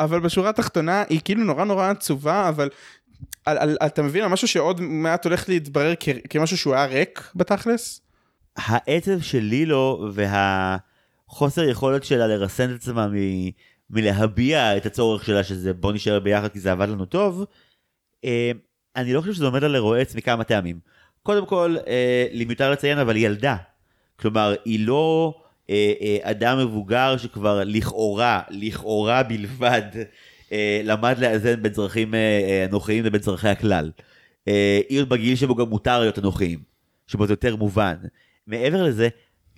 אבל 0.00 0.20
בשורה 0.20 0.50
התחתונה 0.50 1.04
היא 1.08 1.20
כאילו 1.24 1.44
נורא 1.44 1.64
נורא 1.64 1.90
עצובה 1.90 2.48
אבל 2.48 2.68
על, 3.44 3.58
על, 3.58 3.76
אתה 3.86 4.02
מבין 4.02 4.22
על 4.22 4.28
משהו 4.28 4.48
שעוד 4.48 4.80
מעט 4.80 5.24
הולך 5.24 5.48
להתברר 5.48 5.94
כ, 6.00 6.08
כמשהו 6.30 6.56
שהוא 6.56 6.74
היה 6.74 6.86
ריק 6.86 7.30
בתכלס? 7.34 8.00
העצב 8.56 9.20
של 9.20 9.38
לילו 9.38 10.08
והחוסר 10.12 11.68
יכולת 11.68 12.04
שלה 12.04 12.26
לרסן 12.26 12.70
את 12.70 12.74
עצמה 12.74 13.08
מ... 13.08 13.14
מלהביע 13.90 14.76
את 14.76 14.86
הצורך 14.86 15.24
שלה 15.24 15.44
שזה 15.44 15.72
בוא 15.72 15.92
נשאר 15.92 16.20
ביחד 16.20 16.48
כי 16.48 16.60
זה 16.60 16.72
עבד 16.72 16.88
לנו 16.88 17.04
טוב, 17.04 17.44
אה, 18.24 18.50
אני 18.96 19.12
לא 19.12 19.20
חושב 19.20 19.32
שזה 19.32 19.44
עומד 19.46 19.64
על 19.64 19.76
רועץ 19.76 20.14
מכמה 20.14 20.44
טעמים. 20.44 20.78
קודם 21.22 21.46
כל, 21.46 21.76
אה, 21.86 22.26
לי 22.32 22.44
מיותר 22.44 22.70
לציין 22.70 22.98
אבל 22.98 23.16
היא 23.16 23.26
ילדה. 23.26 23.56
כלומר, 24.16 24.54
היא 24.64 24.86
לא 24.86 25.34
אה, 25.70 26.18
אדם 26.22 26.58
מבוגר 26.58 27.16
שכבר 27.16 27.60
לכאורה, 27.64 28.40
לכאורה 28.50 29.22
בלבד, 29.22 29.82
למד 30.84 31.18
לאזן 31.18 31.62
בין 31.62 31.72
צרכים 31.72 32.14
אנוכיים 32.68 33.04
לבין 33.04 33.20
צרכי 33.20 33.48
הכלל. 33.48 33.90
היא 34.88 35.00
עוד 35.00 35.08
בגיל 35.08 35.36
שבו 35.36 35.54
גם 35.54 35.68
מותר 35.68 36.00
להיות 36.00 36.18
אנוכיים, 36.18 36.58
שבו 37.06 37.26
זה 37.26 37.32
יותר 37.32 37.56
מובן. 37.56 37.94
מעבר 38.46 38.82
לזה, 38.82 39.08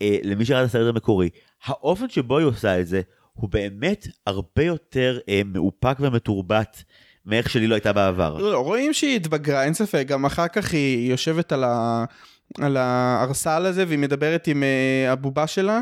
למי 0.00 0.44
שראה 0.44 0.60
את 0.60 0.66
הסרט 0.66 0.94
המקורי, 0.94 1.28
האופן 1.64 2.08
שבו 2.08 2.38
היא 2.38 2.46
עושה 2.46 2.80
את 2.80 2.86
זה, 2.86 3.00
הוא 3.34 3.50
באמת 3.50 4.06
הרבה 4.26 4.64
יותר 4.64 5.18
אה, 5.28 5.40
מאופק 5.44 5.96
ומתורבת 6.00 6.82
מאיך 7.26 7.50
שלי 7.50 7.66
לא 7.66 7.74
הייתה 7.74 7.92
בעבר. 7.92 8.38
לא, 8.38 8.58
רואים 8.58 8.92
שהיא 8.92 9.16
התבגרה, 9.16 9.64
אין 9.64 9.74
ספק, 9.74 10.04
גם 10.08 10.24
אחר 10.24 10.48
כך 10.48 10.72
היא 10.72 11.10
יושבת 11.10 11.52
על, 11.52 11.64
ה... 11.64 12.04
על 12.60 12.76
הארסל 12.76 13.66
הזה 13.66 13.84
והיא 13.86 13.98
מדברת 13.98 14.46
עם 14.46 14.62
אה, 14.62 15.12
הבובה 15.12 15.46
שלה. 15.46 15.80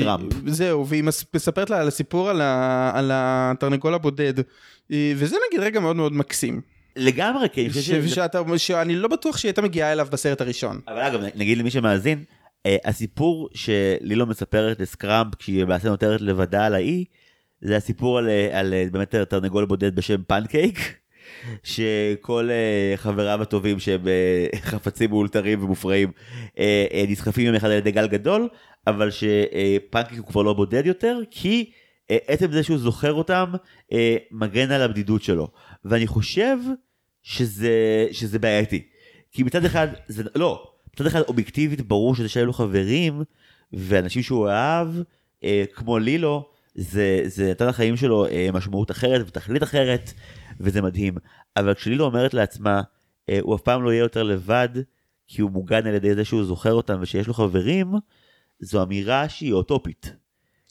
סקראמפ. 0.00 0.32
זהו, 0.46 0.86
והיא 0.88 1.04
מס- 1.04 1.24
מספרת 1.34 1.70
לה 1.70 1.80
על 1.80 1.88
הסיפור 1.88 2.30
על, 2.30 2.40
ה, 2.40 2.90
על 2.94 3.10
התרנגול 3.14 3.94
הבודד. 3.94 4.34
וזה 4.90 5.36
נגיד 5.48 5.60
רגע 5.60 5.80
מאוד 5.80 5.96
מאוד 5.96 6.12
מקסים. 6.12 6.60
לגמרי, 6.96 7.48
כי 7.52 7.60
אני 7.60 7.68
חושב 7.70 7.80
ש, 7.82 7.86
שזה... 7.86 8.08
שאתה, 8.08 8.42
שאני 8.56 8.96
לא 8.96 9.08
בטוח 9.08 9.36
שהיא 9.36 9.48
הייתה 9.48 9.62
מגיעה 9.62 9.92
אליו 9.92 10.06
בסרט 10.10 10.40
הראשון. 10.40 10.80
אבל 10.88 10.98
אגב, 11.00 11.20
נגיד 11.34 11.58
למי 11.58 11.70
שמאזין, 11.70 12.24
הסיפור 12.84 13.48
שלילו 13.54 14.26
מספרת 14.26 14.80
לסקראמפ 14.80 15.34
כשהיא 15.34 15.62
למעשה 15.62 15.88
נותרת 15.88 16.20
לבדה 16.20 16.66
על 16.66 16.74
האי, 16.74 17.04
זה 17.60 17.76
הסיפור 17.76 18.18
על, 18.18 18.28
אה, 18.28 18.60
על 18.60 18.74
אה, 18.74 18.84
באמת 18.92 19.14
תרנגול 19.14 19.64
בודד 19.64 19.96
בשם 19.96 20.22
פנקייק, 20.26 20.78
שכל 21.62 22.50
אה, 22.50 22.96
חבריו 22.96 23.42
הטובים 23.42 23.78
שהם 23.78 24.08
אה, 24.08 24.46
חפצים 24.70 25.10
מאולתרים 25.10 25.64
ומופרעים 25.64 26.12
אה, 26.58 26.86
אה, 26.92 27.04
נסחפים 27.08 27.46
יום 27.46 27.54
אחד 27.54 27.68
על 27.68 27.76
ידי 27.78 27.90
גל 27.90 28.06
גדול, 28.06 28.48
אבל 28.86 29.10
שפנקייק 29.10 30.18
הוא 30.18 30.26
כבר 30.26 30.42
לא 30.42 30.52
בודד 30.52 30.86
יותר, 30.86 31.18
כי 31.30 31.70
אה, 32.10 32.16
עצם 32.26 32.52
זה 32.52 32.62
שהוא 32.62 32.78
זוכר 32.78 33.12
אותם 33.12 33.52
אה, 33.92 34.16
מגן 34.30 34.70
על 34.70 34.82
הבדידות 34.82 35.22
שלו. 35.22 35.48
ואני 35.84 36.06
חושב 36.06 36.56
שזה, 37.22 38.06
שזה 38.12 38.38
בעייתי. 38.38 38.86
כי 39.32 39.42
מצד 39.42 39.64
אחד, 39.64 39.88
זה 40.08 40.22
לא, 40.34 40.75
מצד 40.96 41.06
אחד 41.06 41.20
אובייקטיבית 41.20 41.80
ברור 41.80 42.14
שזה 42.14 42.28
שהיו 42.28 42.46
לו 42.46 42.52
חברים 42.52 43.22
ואנשים 43.72 44.22
שהוא 44.22 44.48
אהב, 44.48 44.88
אה, 45.44 45.64
כמו 45.74 45.98
לילו, 45.98 46.48
זה, 46.74 47.20
זה 47.24 47.50
נתן 47.50 47.66
לחיים 47.66 47.96
שלו 47.96 48.26
אה, 48.26 48.48
משמעות 48.52 48.90
אחרת 48.90 49.26
ותכלית 49.28 49.62
אחרת, 49.62 50.12
וזה 50.60 50.82
מדהים. 50.82 51.14
אבל 51.56 51.74
כשלילו 51.74 52.04
אומרת 52.04 52.34
לעצמה, 52.34 52.82
אה, 53.28 53.38
הוא 53.42 53.54
אף 53.54 53.60
פעם 53.60 53.82
לא 53.84 53.90
יהיה 53.90 54.00
יותר 54.00 54.22
לבד, 54.22 54.68
כי 55.26 55.42
הוא 55.42 55.50
מוגן 55.50 55.86
על 55.86 55.94
ידי 55.94 56.14
זה 56.14 56.24
שהוא 56.24 56.44
זוכר 56.44 56.72
אותם 56.72 56.98
ושיש 57.00 57.26
לו 57.26 57.34
חברים, 57.34 57.92
זו 58.60 58.82
אמירה 58.82 59.28
שהיא 59.28 59.52
אוטופית. 59.52 60.12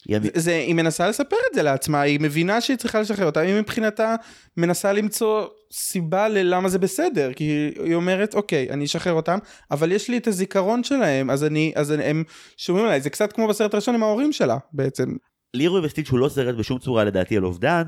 היא. 0.08 0.20
זה, 0.36 0.56
היא 0.56 0.74
מנסה 0.74 1.10
לספר 1.10 1.36
את 1.50 1.56
זה 1.56 1.64
לעצמה, 1.64 2.02
היא 2.02 2.20
מבינה 2.20 2.62
שהיא 2.62 2.78
צריכה 2.78 3.02
לשחרר 3.02 3.26
אותה, 3.26 3.40
היא 3.40 3.60
מבחינתה 3.60 4.16
מנסה 4.58 4.94
למצוא 4.94 5.46
סיבה 5.72 6.28
ללמה 6.28 6.70
זה 6.70 6.80
בסדר, 6.80 7.34
כי 7.34 7.72
היא 7.84 7.96
אומרת, 7.96 8.36
אוקיי, 8.36 8.70
אני 8.70 8.86
אשחרר 8.86 9.14
אותם, 9.14 9.38
אבל 9.72 9.92
יש 9.92 10.10
לי 10.10 10.18
את 10.18 10.28
הזיכרון 10.28 10.84
שלהם, 10.84 11.30
אז 11.30 11.44
אני, 11.44 11.74
אז 11.76 11.92
אני, 11.92 12.04
הם 12.04 12.24
שומעים 12.58 12.86
עליי, 12.86 13.02
זה 13.02 13.10
קצת 13.10 13.34
כמו 13.34 13.48
בסרט 13.48 13.74
הראשון 13.74 13.96
עם 13.96 14.04
ההורים 14.04 14.32
שלה, 14.32 14.58
בעצם. 14.74 15.16
לירוי 15.54 15.86
וסטיץ' 15.86 16.10
הוא 16.10 16.20
לא 16.20 16.30
סרט 16.30 16.56
בשום 16.56 16.80
צורה 16.80 17.04
לדעתי 17.04 17.38
על 17.38 17.46
אובדן, 17.46 17.84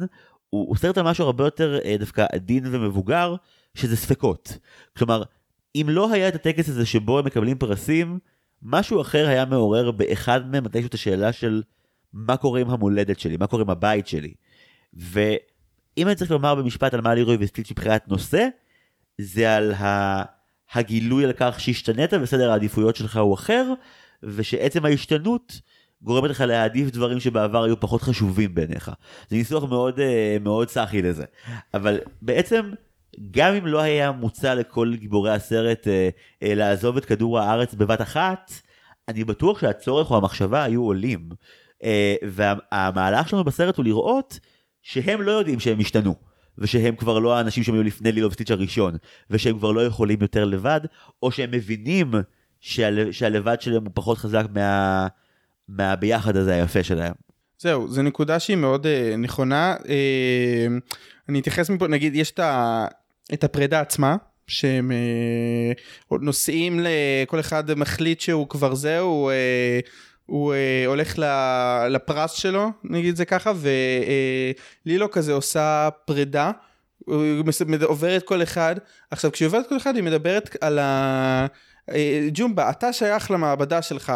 הוא, 0.49 0.67
הוא 0.67 0.77
סרט 0.77 0.97
על 0.97 1.03
משהו 1.03 1.25
הרבה 1.25 1.43
יותר 1.43 1.79
אה, 1.85 1.95
דווקא 1.99 2.25
עדין 2.31 2.63
ומבוגר, 2.71 3.35
שזה 3.75 3.97
ספקות. 3.97 4.57
כלומר, 4.97 5.23
אם 5.75 5.85
לא 5.89 6.11
היה 6.11 6.27
את 6.27 6.35
הטקס 6.35 6.69
הזה 6.69 6.85
שבו 6.85 7.19
הם 7.19 7.25
מקבלים 7.25 7.57
פרסים, 7.57 8.19
משהו 8.61 9.01
אחר 9.01 9.27
היה 9.27 9.45
מעורר 9.45 9.91
באחד 9.91 10.51
מהם 10.51 10.63
מתישהו 10.63 10.87
את 10.87 10.93
השאלה 10.93 11.31
של 11.31 11.61
מה 12.13 12.37
קורה 12.37 12.61
עם 12.61 12.69
המולדת 12.69 13.19
שלי, 13.19 13.37
מה 13.37 13.47
קורה 13.47 13.63
עם 13.63 13.69
הבית 13.69 14.07
שלי. 14.07 14.33
ואם 14.93 16.07
אני 16.07 16.15
צריך 16.15 16.31
לומר 16.31 16.55
במשפט 16.55 16.93
על 16.93 17.01
מה 17.01 17.13
לירוי 17.13 17.37
וסטיץ' 17.39 17.71
מבחינת 17.71 18.07
נושא, 18.07 18.47
זה 19.17 19.55
על. 19.55 19.73
הגילוי 20.73 21.25
על 21.25 21.33
כך 21.37 21.59
שהשתנית 21.59 22.13
וסדר 22.21 22.51
העדיפויות 22.51 22.95
שלך 22.95 23.17
הוא 23.17 23.33
אחר, 23.33 23.73
ושעצם 24.23 24.85
ההשתנות 24.85 25.61
גורמת 26.01 26.29
לך 26.29 26.41
להעדיף 26.41 26.89
דברים 26.89 27.19
שבעבר 27.19 27.63
היו 27.63 27.79
פחות 27.79 28.01
חשובים 28.01 28.55
בעיניך. 28.55 28.91
זה 29.29 29.35
ניסוח 29.35 29.63
מאוד 29.63 29.99
אה, 29.99 30.37
מאוד 30.41 30.69
סאחי 30.69 31.01
לזה. 31.01 31.25
אבל 31.73 31.99
בעצם, 32.21 32.71
גם 33.31 33.53
אם 33.53 33.65
לא 33.65 33.81
היה 33.81 34.11
מוצע 34.11 34.55
לכל 34.55 34.93
גיבורי 34.95 35.31
הסרט 35.31 35.87
אה, 35.87 36.09
אה, 36.43 36.55
לעזוב 36.55 36.97
את 36.97 37.05
כדור 37.05 37.39
הארץ 37.39 37.73
בבת 37.73 38.01
אחת, 38.01 38.51
אני 39.07 39.23
בטוח 39.23 39.61
שהצורך 39.61 40.11
או 40.11 40.17
המחשבה 40.17 40.63
היו 40.63 40.83
עולים. 40.83 41.29
אה, 41.83 42.15
והמהלך 42.23 43.29
שלנו 43.29 43.43
בסרט 43.43 43.77
הוא 43.77 43.85
לראות 43.85 44.39
שהם 44.81 45.21
לא 45.21 45.31
יודעים 45.31 45.59
שהם 45.59 45.79
השתנו. 45.79 46.15
ושהם 46.57 46.95
כבר 46.95 47.19
לא 47.19 47.37
האנשים 47.37 47.63
שהם 47.63 47.75
היו 47.75 47.83
לפני 47.83 48.11
לילו 48.11 48.29
וסטיץ' 48.29 48.51
הראשון, 48.51 48.97
ושהם 49.29 49.57
כבר 49.57 49.71
לא 49.71 49.85
יכולים 49.85 50.21
יותר 50.21 50.45
לבד, 50.45 50.81
או 51.23 51.31
שהם 51.31 51.51
מבינים 51.51 52.11
שהל... 52.59 53.11
שהלבד 53.11 53.61
שלהם 53.61 53.83
הוא 53.83 53.91
פחות 53.93 54.17
חזק 54.17 54.45
מה... 54.53 55.07
מהביחד 55.67 56.37
הזה 56.37 56.53
היפה 56.53 56.83
שלהם. 56.83 57.13
זהו, 57.59 57.87
זו 57.87 58.01
נקודה 58.01 58.39
שהיא 58.39 58.57
מאוד 58.57 58.85
uh, 58.85 59.17
נכונה. 59.17 59.75
Uh, 59.83 59.87
אני 61.29 61.39
אתייחס 61.39 61.69
מפה, 61.69 61.87
נגיד, 61.87 62.15
יש 62.15 62.31
את, 62.31 62.39
ה, 62.39 62.85
את 63.33 63.43
הפרידה 63.43 63.79
עצמה, 63.79 64.15
שהם 64.47 64.91
uh, 66.11 66.17
נוסעים, 66.21 66.79
כל 67.27 67.39
אחד 67.39 67.73
מחליט 67.73 68.19
שהוא 68.19 68.49
כבר 68.49 68.75
זהו, 68.75 69.29
uh, 69.29 69.89
הוא 70.27 70.53
uh, 70.53 70.87
הולך 70.87 71.19
לפרס 71.89 72.31
שלו, 72.31 72.69
נגיד 72.83 73.15
זה 73.15 73.25
ככה, 73.25 73.51
ולילו 74.85 75.05
uh, 75.05 75.09
כזה 75.09 75.33
עושה 75.33 75.89
פרידה. 76.05 76.51
הוא 77.05 77.43
עוברת 77.83 78.23
כל 78.23 78.43
אחד, 78.43 78.75
עכשיו 79.11 79.31
כשהיא 79.31 79.45
עוברת 79.45 79.69
כל 79.69 79.77
אחד 79.77 79.95
היא 79.95 80.03
מדברת 80.03 80.55
על 80.61 80.79
ה... 80.79 81.47
ג'ומבה, 82.33 82.69
אתה 82.69 82.93
שייך 82.93 83.31
למעבדה 83.31 83.81
שלך, 83.81 84.13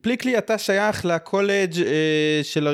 פליקלי 0.00 0.38
אתה 0.38 0.58
שייך 0.58 1.04
לקולג' 1.04 1.72
של, 2.42 2.68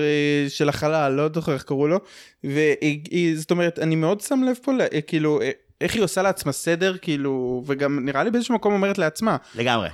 של 0.48 0.68
החלל, 0.68 1.12
לא 1.12 1.28
זוכר 1.34 1.52
איך 1.52 1.62
קראו 1.62 1.88
לו, 1.88 2.00
וזאת 2.44 3.50
אומרת, 3.50 3.78
אני 3.78 3.96
מאוד 3.96 4.20
שם 4.20 4.42
לב 4.42 4.56
פה, 4.62 4.72
כאילו, 5.06 5.40
איך 5.80 5.94
היא 5.94 6.02
עושה 6.02 6.22
לעצמה 6.22 6.52
סדר, 6.52 6.96
כאילו, 7.02 7.62
וגם 7.66 8.04
נראה 8.04 8.24
לי 8.24 8.30
באיזשהו 8.30 8.54
מקום 8.54 8.72
אומרת 8.72 8.98
לעצמה. 8.98 9.36
לגמרי. 9.54 9.88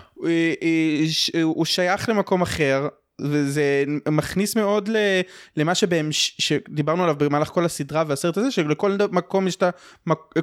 הוא 1.43 1.65
שייך 1.65 2.09
למקום 2.09 2.43
אחר. 2.43 2.89
וזה 3.21 3.85
מכניס 4.09 4.57
מאוד 4.57 4.89
למה 5.57 5.75
שבהם 5.75 6.09
שדיברנו 6.13 7.03
עליו 7.03 7.17
במהלך 7.19 7.49
כל 7.49 7.65
הסדרה 7.65 8.05
והסרט 8.07 8.37
הזה 8.37 8.51
שלכל 8.51 8.97
מקום 9.11 9.49
יש 9.49 9.57
את 9.57 9.63
ה... 9.63 9.71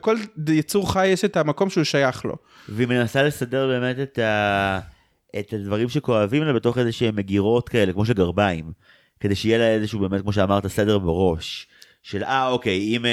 כל 0.01 0.15
יצור 0.49 0.93
חי 0.93 1.07
יש 1.07 1.25
את 1.25 1.37
המקום 1.37 1.69
שהוא 1.69 1.83
שייך 1.83 2.25
לו. 2.25 2.35
והיא 2.69 2.87
מנסה 2.87 3.23
לסדר 3.23 3.67
באמת 3.67 3.99
את 3.99 4.19
ה... 4.19 4.79
את 5.39 5.53
הדברים 5.53 5.89
שכואבים 5.89 6.43
לה 6.43 6.53
בתוך 6.53 6.77
איזה 6.77 6.91
שהם 6.91 7.15
מגירות 7.15 7.69
כאלה, 7.69 7.93
כמו 7.93 8.05
של 8.05 8.13
גרביים, 8.13 8.71
כדי 9.19 9.35
שיהיה 9.35 9.57
לה 9.57 9.67
איזשהו 9.67 9.99
באמת, 9.99 10.21
כמו 10.21 10.33
שאמרת, 10.33 10.67
סדר 10.67 10.99
בראש. 10.99 11.67
של 12.03 12.23
אה 12.23 12.47
אוקיי, 12.47 12.79
אם, 12.79 13.05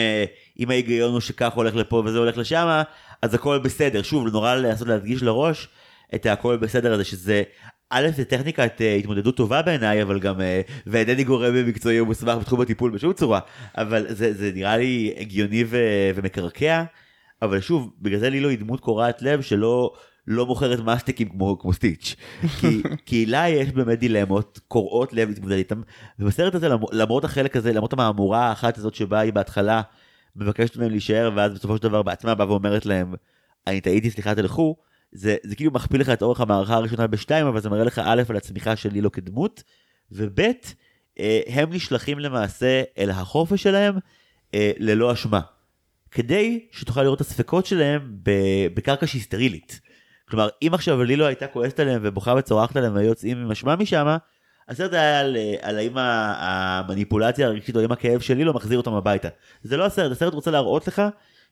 אם 0.60 0.70
ההיגיון 0.70 1.12
הוא 1.12 1.20
שכך 1.20 1.52
הולך 1.52 1.74
לפה 1.74 2.02
וזה 2.06 2.18
הולך 2.18 2.38
לשם, 2.38 2.82
אז 3.22 3.34
הכל 3.34 3.58
בסדר. 3.58 4.02
שוב, 4.02 4.28
נורא 4.28 4.54
לעשות 4.54 4.88
להדגיש 4.88 5.22
לראש 5.22 5.68
את 6.14 6.26
הכל 6.26 6.56
בסדר 6.56 6.92
הזה, 6.92 7.04
שזה, 7.04 7.42
א', 7.90 8.08
זה 8.16 8.24
טכניקת 8.24 8.80
התמודדות 8.98 9.36
טובה 9.36 9.62
בעיניי, 9.62 10.02
אבל 10.02 10.18
גם, 10.18 10.40
ואינני 10.86 11.24
גורם 11.24 11.54
במקצועי 11.54 12.00
ומוסמך 12.00 12.38
בתחום 12.38 12.60
הטיפול 12.60 12.90
בשום 12.90 13.12
צורה, 13.12 13.40
אבל 13.78 14.06
זה, 14.08 14.32
זה 14.32 14.50
נראה 14.54 14.76
לי 14.76 15.14
הגיוני 15.16 15.64
ו, 15.66 15.78
ומקרקע, 16.14 16.84
אבל 17.42 17.60
שוב, 17.60 17.90
בגלל 18.00 18.18
זה 18.18 18.30
לי 18.30 18.40
לא 18.40 18.48
היא 18.48 18.58
דמות 18.58 18.80
קורעת 18.80 19.22
לב 19.22 19.40
שלא... 19.40 19.92
לא 20.26 20.46
מוכרת 20.46 20.80
מסטיקים 20.80 21.28
כמו, 21.28 21.58
כמו 21.58 21.72
סטיץ'. 21.72 22.16
כי, 22.60 22.82
כי 23.06 23.26
לה 23.26 23.48
יש 23.48 23.68
באמת 23.68 23.98
דילמות 23.98 24.60
קורעות 24.68 25.12
לב 25.12 25.28
להתמודד 25.28 25.56
איתם. 25.56 25.82
ובסרט 26.18 26.54
הזה 26.54 26.68
למרות 26.92 27.24
החלק 27.24 27.56
הזה, 27.56 27.72
למרות 27.72 27.92
המהמורה 27.92 28.48
האחת 28.48 28.78
הזאת 28.78 28.94
שבה 28.94 29.20
היא 29.20 29.32
בהתחלה 29.32 29.82
מבקשת 30.36 30.76
מהם 30.76 30.90
להישאר 30.90 31.30
ואז 31.36 31.54
בסופו 31.54 31.76
של 31.76 31.82
דבר 31.82 32.02
בעצמה 32.02 32.34
באה 32.34 32.48
ואומרת 32.48 32.86
להם 32.86 33.14
אני 33.66 33.80
טעיתי 33.80 34.10
סליחה 34.10 34.34
תלכו. 34.34 34.76
זה, 35.12 35.36
זה 35.42 35.56
כאילו 35.56 35.70
מכפיל 35.70 36.00
לך 36.00 36.08
את 36.08 36.22
אורך 36.22 36.40
המערכה 36.40 36.74
הראשונה 36.74 37.06
בשתיים 37.06 37.46
אבל 37.46 37.60
זה 37.60 37.70
מראה 37.70 37.84
לך 37.84 37.98
א' 38.04 38.22
על 38.28 38.36
הצמיחה 38.36 38.76
של 38.76 38.88
לילו 38.92 39.12
כדמות 39.12 39.62
וב' 40.12 40.40
הם 41.46 41.72
נשלחים 41.72 42.18
למעשה 42.18 42.82
אל 42.98 43.10
החופש 43.10 43.62
שלהם 43.62 43.94
ללא 44.54 45.12
אשמה. 45.12 45.40
כדי 46.10 46.66
שתוכל 46.72 47.02
לראות 47.02 47.20
את 47.20 47.26
הספקות 47.26 47.66
שלהם 47.66 48.16
בקרקע 48.74 49.06
שהיא 49.06 49.22
סטרילית. 49.22 49.80
כלומר, 50.28 50.48
אם 50.62 50.74
עכשיו 50.74 51.02
לילו 51.04 51.26
הייתה 51.26 51.46
כועסת 51.46 51.80
עליהם 51.80 52.00
ובוכה 52.04 52.34
וצורחת 52.38 52.76
עליהם 52.76 52.94
והיו 52.94 53.06
יוצאים 53.06 53.38
עם 53.38 53.50
אשמה 53.50 53.76
משם, 53.76 54.16
הסרט 54.70 54.92
היה 54.92 55.20
על, 55.20 55.36
על 55.62 55.78
האם 55.78 55.92
המניפולציה 55.96 57.46
הרגשית 57.46 57.76
או 57.76 57.80
האם 57.80 57.92
הכאב 57.92 58.20
של 58.20 58.34
לילו 58.34 58.54
מחזיר 58.54 58.78
אותם 58.78 58.92
הביתה. 58.92 59.28
זה 59.62 59.76
לא 59.76 59.86
הסרט, 59.86 60.12
הסרט 60.12 60.34
רוצה 60.34 60.50
להראות 60.50 60.88
לך 60.88 61.02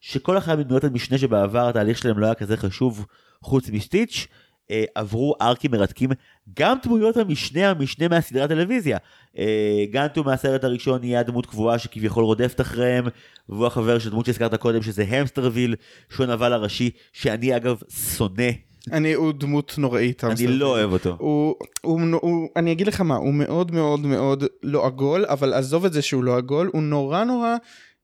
שכל 0.00 0.38
אחת 0.38 0.58
מדמויות 0.58 0.84
המשנה 0.84 1.18
שבעבר 1.18 1.68
התהליך 1.68 1.98
שלהם 1.98 2.18
לא 2.18 2.26
היה 2.26 2.34
כזה 2.34 2.56
חשוב 2.56 3.06
חוץ 3.42 3.70
מסטיץ', 3.70 4.26
אה, 4.70 4.84
עברו 4.94 5.34
ארקים 5.40 5.70
מרתקים, 5.70 6.10
גם 6.58 6.76
דמויות 6.82 7.16
המשנה 7.16 7.70
המשנה 7.70 8.08
מהסדרת 8.08 8.50
הטלוויזיה. 8.50 8.98
אה, 9.38 9.84
גנטו 9.90 10.24
מהסרט 10.24 10.64
הראשון 10.64 11.00
נהיה 11.00 11.22
דמות 11.22 11.46
קבועה 11.46 11.78
שכביכול 11.78 12.24
רודפת 12.24 12.60
אחריהם, 12.60 13.06
והוא 13.48 13.66
החבר 13.66 13.98
של 13.98 14.10
דמות 14.10 14.26
שהזכרת 14.26 14.54
קודם 14.54 14.82
שזה 14.82 15.04
המסטרוויל, 15.08 15.74
שהוא 16.10 16.26
הנבל 16.26 16.52
הראשי, 16.52 16.90
שאני 17.12 17.56
אגב 17.56 17.80
שונא. 18.16 18.67
אני, 18.92 19.12
הוא 19.12 19.32
דמות 19.32 19.74
נוראית. 19.78 20.24
אני 20.24 20.46
לא 20.46 20.66
אוהב 20.66 20.92
אותו. 20.92 21.16
הוא, 21.18 21.54
הוא, 21.80 22.00
הוא, 22.00 22.18
הוא, 22.22 22.48
אני 22.56 22.72
אגיד 22.72 22.86
לך 22.86 23.00
מה, 23.00 23.16
הוא 23.16 23.34
מאוד 23.34 23.72
מאוד 23.72 24.06
מאוד 24.06 24.44
לא 24.62 24.86
עגול, 24.86 25.24
אבל 25.28 25.52
עזוב 25.54 25.84
את 25.84 25.92
זה 25.92 26.02
שהוא 26.02 26.24
לא 26.24 26.36
עגול, 26.36 26.70
הוא 26.72 26.82
נורא 26.82 27.24
נורא, 27.24 27.56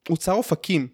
הוא 0.09 0.17
צר 0.17 0.33
אופקים. 0.33 0.87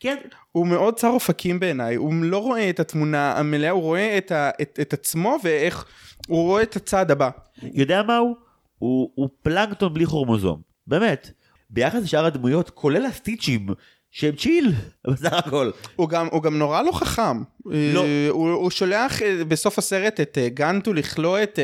כן, 0.00 0.16
הוא 0.52 0.66
מאוד 0.66 0.94
צר 0.94 1.08
אופקים 1.08 1.60
בעיניי, 1.60 1.94
הוא 1.94 2.14
לא 2.14 2.38
רואה 2.38 2.70
את 2.70 2.80
התמונה 2.80 3.38
המלאה, 3.38 3.70
הוא 3.70 3.82
רואה 3.82 4.18
את, 4.18 4.32
ה, 4.32 4.50
את, 4.62 4.78
את 4.82 4.92
עצמו 4.92 5.36
ואיך, 5.44 5.84
הוא 6.28 6.42
רואה 6.42 6.62
את 6.62 6.76
הצעד 6.76 7.10
הבא. 7.10 7.30
יודע 7.62 8.02
מה 8.02 8.16
הוא? 8.16 8.36
הוא, 8.78 9.10
הוא 9.14 9.28
פלנקטון 9.42 9.94
בלי 9.94 10.06
כרומוזום, 10.06 10.60
באמת. 10.86 11.30
ביחס 11.70 12.02
לשאר 12.02 12.24
הדמויות, 12.24 12.70
כולל 12.70 13.06
הסטיצ'ים, 13.06 13.66
שהם 14.14 14.34
צ'יל, 14.36 14.72
בסך 15.12 15.32
הכל. 15.32 15.70
הוא 15.96 16.08
גם, 16.08 16.28
הוא 16.32 16.42
גם 16.42 16.58
נורא 16.58 16.82
לא 16.82 16.92
חכם. 16.92 17.42
לא. 17.66 18.04
אה, 18.04 18.26
הוא, 18.30 18.50
הוא 18.50 18.70
שולח 18.70 19.22
אה, 19.22 19.44
בסוף 19.44 19.78
הסרט 19.78 20.20
את 20.20 20.38
אה, 20.38 20.48
גנטו 20.48 20.92
לכלוא 20.92 21.42
את, 21.42 21.58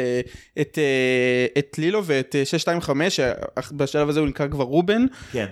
את, 0.61 0.79
את 1.59 1.79
לילו 1.79 2.05
ואת 2.05 2.37
אה, 2.37 2.45
625, 2.45 3.21
אה, 3.21 3.33
בשלב 3.73 4.09
הזה 4.09 4.21
הוא 4.21 4.29
נקרא 4.29 4.49
כבר 4.49 4.65
רובן. 4.65 5.07
כן. 5.33 5.47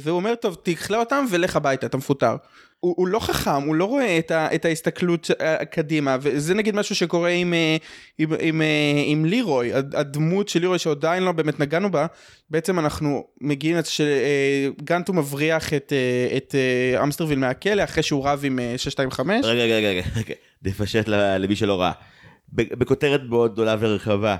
והוא 0.00 0.16
אומר, 0.16 0.34
טוב, 0.34 0.56
תכלה 0.62 0.98
אותם 0.98 1.24
ולך 1.30 1.56
הביתה, 1.56 1.86
אתה 1.86 1.96
מפוטר. 1.96 2.36
הוא, 2.84 2.94
הוא 2.96 3.08
לא 3.08 3.18
חכם, 3.18 3.62
הוא 3.66 3.74
לא 3.74 3.84
רואה 3.84 4.18
את, 4.18 4.30
ה, 4.30 4.54
את 4.54 4.64
ההסתכלות 4.64 5.30
אה, 5.40 5.64
קדימה, 5.64 6.16
וזה 6.20 6.54
נגיד 6.54 6.74
משהו 6.76 6.94
שקורה 6.94 7.28
עם, 7.28 7.54
אה, 7.54 7.76
עם, 8.18 8.32
עם, 8.40 8.62
אה, 8.62 8.66
עם 9.06 9.24
לירוי, 9.24 9.72
הד- 9.72 9.94
הדמות 9.94 10.48
של 10.48 10.60
לירוי 10.60 10.78
שעדיין 10.78 11.22
לא 11.22 11.32
באמת 11.32 11.60
נגענו 11.60 11.90
בה, 11.90 12.06
בעצם 12.50 12.78
אנחנו 12.78 13.24
מגיעים 13.40 13.76
לזה 13.76 13.90
שגנטו 13.90 15.12
מבריח 15.12 15.72
את, 15.74 15.92
את 16.36 16.54
המסטרוויל 17.02 17.38
מהכלא 17.38 17.84
אחרי 17.84 18.02
שהוא 18.02 18.26
רב 18.28 18.40
עם 18.44 18.58
אה, 18.58 18.74
625. 18.76 19.44
רגע, 19.44 19.62
רגע, 19.62 19.88
רגע, 19.88 20.02
רגע, 20.16 20.34
נפשט 20.62 21.08
למי 21.08 21.56
שלא 21.56 21.80
ראה. 21.80 21.92
בכותרת 22.52 23.20
מאוד 23.28 23.52
גדולה 23.52 23.76
ורחבה, 23.80 24.36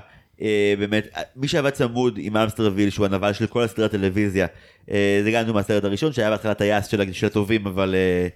באמת, 0.79 1.07
מי 1.35 1.47
שעבד 1.47 1.69
צמוד 1.69 2.17
עם 2.21 2.37
המסטרוויל, 2.37 2.89
שהוא 2.89 3.05
הנבל 3.05 3.33
של 3.33 3.47
כל 3.47 3.63
הסדרת 3.63 3.91
טלוויזיה, 3.91 4.47
אה, 4.91 5.21
זה 5.23 5.31
גם 5.31 5.53
מהסרט 5.53 5.83
הראשון, 5.83 6.13
שהיה 6.13 6.29
בהתחלה 6.29 6.53
טייס 6.53 6.87
של, 6.87 7.13
של 7.13 7.27
הטובים, 7.27 7.67
אבל 7.67 7.95
אה, 7.95 8.27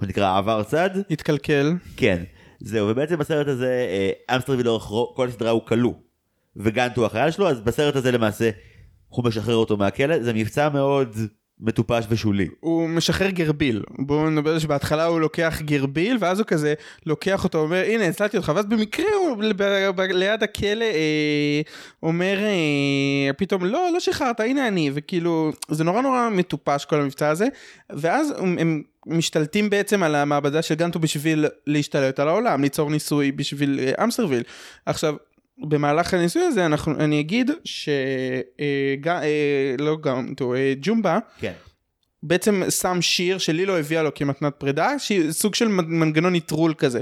מה 0.00 0.08
נקרא 0.08 0.38
עבר 0.38 0.62
צד. 0.62 0.90
התקלקל. 1.10 1.72
כן, 1.96 2.22
זהו, 2.60 2.88
ובעצם 2.88 3.18
בסרט 3.18 3.48
הזה, 3.48 3.86
אה, 4.28 4.36
המסטרוויל 4.36 4.66
לאורך 4.66 4.92
כל 5.14 5.28
הסדרה 5.28 5.50
הוא 5.50 5.66
כלוא, 5.66 5.94
וגנט 6.56 6.96
הוא 6.96 7.06
החייל 7.06 7.30
שלו, 7.30 7.48
אז 7.48 7.60
בסרט 7.60 7.96
הזה 7.96 8.12
למעשה 8.12 8.50
הוא 9.08 9.24
משחרר 9.24 9.54
אותו 9.54 9.76
מהכלא, 9.76 10.22
זה 10.22 10.32
מבצע 10.32 10.68
מאוד 10.68 11.16
מטופש 11.60 12.04
ושולי. 12.08 12.48
הוא 12.60 12.88
משחרר 12.88 13.30
גרביל. 13.30 13.82
בואו 13.98 14.30
נדבר 14.30 14.58
שבהתחלה 14.58 15.04
הוא 15.04 15.20
לוקח 15.20 15.60
גרביל, 15.64 16.16
ואז 16.20 16.38
הוא 16.38 16.46
כזה 16.46 16.74
לוקח 17.06 17.44
אותו, 17.44 17.58
אומר, 17.58 17.82
הנה, 17.86 18.04
הצלתי 18.04 18.36
אותך, 18.36 18.52
ואז 18.54 18.66
במקרה 18.66 19.06
הוא 19.14 19.36
ב- 19.36 19.92
ב- 19.96 20.00
ליד 20.00 20.42
הכלא 20.42 20.84
אה, 20.84 21.60
אומר, 22.02 22.38
אה, 22.38 23.32
פתאום, 23.32 23.64
לא, 23.64 23.90
לא 23.92 24.00
שחררת, 24.00 24.40
הנה 24.40 24.68
אני, 24.68 24.90
וכאילו, 24.94 25.52
זה 25.68 25.84
נורא 25.84 26.02
נורא 26.02 26.28
מטופש 26.32 26.84
כל 26.84 27.00
המבצע 27.00 27.28
הזה, 27.28 27.46
ואז 27.90 28.34
הם, 28.38 28.58
הם 28.58 28.82
משתלטים 29.06 29.70
בעצם 29.70 30.02
על 30.02 30.14
המעבדה 30.14 30.62
של 30.62 30.74
גנטו 30.74 30.98
בשביל 30.98 31.46
להשתלט 31.66 32.20
על 32.20 32.28
העולם, 32.28 32.62
ליצור 32.62 32.90
ניסוי 32.90 33.32
בשביל 33.32 33.80
אה, 33.82 34.04
המסטרוויל. 34.04 34.42
עכשיו, 34.86 35.14
במהלך 35.60 36.14
הניסוי 36.14 36.42
הזה 36.42 36.66
אנחנו, 36.66 36.94
אני 36.98 37.20
אגיד 37.20 37.50
ש... 37.64 37.88
אה, 38.60 38.94
אה, 39.22 39.74
לא 39.78 39.96
גם, 40.00 40.34
טוב, 40.36 40.52
אה, 40.52 40.72
ג'ומבה 40.80 41.18
כן. 41.40 41.52
בעצם 42.22 42.62
שם 42.70 42.98
שיר 43.00 43.38
שלילו 43.38 43.76
הביאה 43.78 44.02
לו 44.02 44.14
כמתנת 44.14 44.54
פרידה, 44.58 44.98
שהיא 44.98 45.30
סוג 45.30 45.54
של 45.54 45.68
מנ- 45.68 45.84
מנגנון 45.86 46.34
נטרול 46.34 46.74
כזה. 46.74 47.00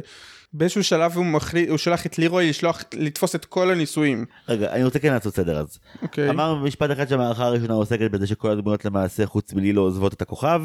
באיזשהו 0.57 0.85
שלב 0.85 1.13
הוא, 1.17 1.25
מחליט, 1.25 1.69
הוא 1.69 1.79
שלח 1.79 2.07
את 2.07 2.19
לירוי 2.19 2.49
לשלוח, 2.51 2.85
לתפוס 2.95 3.35
את 3.35 3.45
כל 3.45 3.71
הניסויים. 3.71 4.25
רגע, 4.49 4.73
אני 4.73 4.85
רוצה 4.85 4.99
כן 4.99 5.13
לעשות 5.13 5.35
סדר 5.35 5.59
אז. 5.59 5.79
אוקיי. 6.03 6.31
אמרנו 6.31 6.61
במשפט 6.61 6.91
אחד 6.91 7.09
שהמערכה 7.09 7.45
הראשונה 7.45 7.75
עוסקת 7.75 8.11
בזה 8.11 8.27
שכל 8.27 8.51
הדמויות 8.51 8.85
למעשה 8.85 9.27
חוץ 9.27 9.53
מלילו 9.53 9.83
עוזבות 9.83 10.13
את 10.13 10.23
הכוכב, 10.23 10.63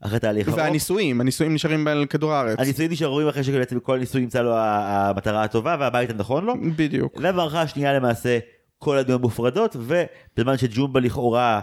אחרי 0.00 0.20
תהליך 0.20 0.48
ארוך. 0.48 0.58
והניסויים, 0.58 1.20
הניסויים 1.20 1.54
נשארים 1.54 1.86
על 1.86 2.06
כדור 2.06 2.32
הארץ. 2.32 2.58
הניסויים 2.58 2.90
נשארו 2.90 3.28
אחרי 3.30 3.44
שבעצם 3.44 3.80
כל 3.80 3.98
ניסוי 3.98 4.22
ימצא 4.22 4.42
לו 4.42 4.54
המטרה 4.56 5.42
הטובה 5.42 5.76
והבית 5.80 6.10
הנכון 6.10 6.44
לו. 6.44 6.54
בדיוק. 6.76 7.16
ובמערכה 7.16 7.62
השנייה 7.62 7.92
למעשה 7.92 8.38
כל 8.78 8.98
הדמויות 8.98 9.22
מופרדות, 9.22 9.76
ובזמן 9.76 10.58
שג'ומבה 10.58 11.00
לכאורה 11.00 11.60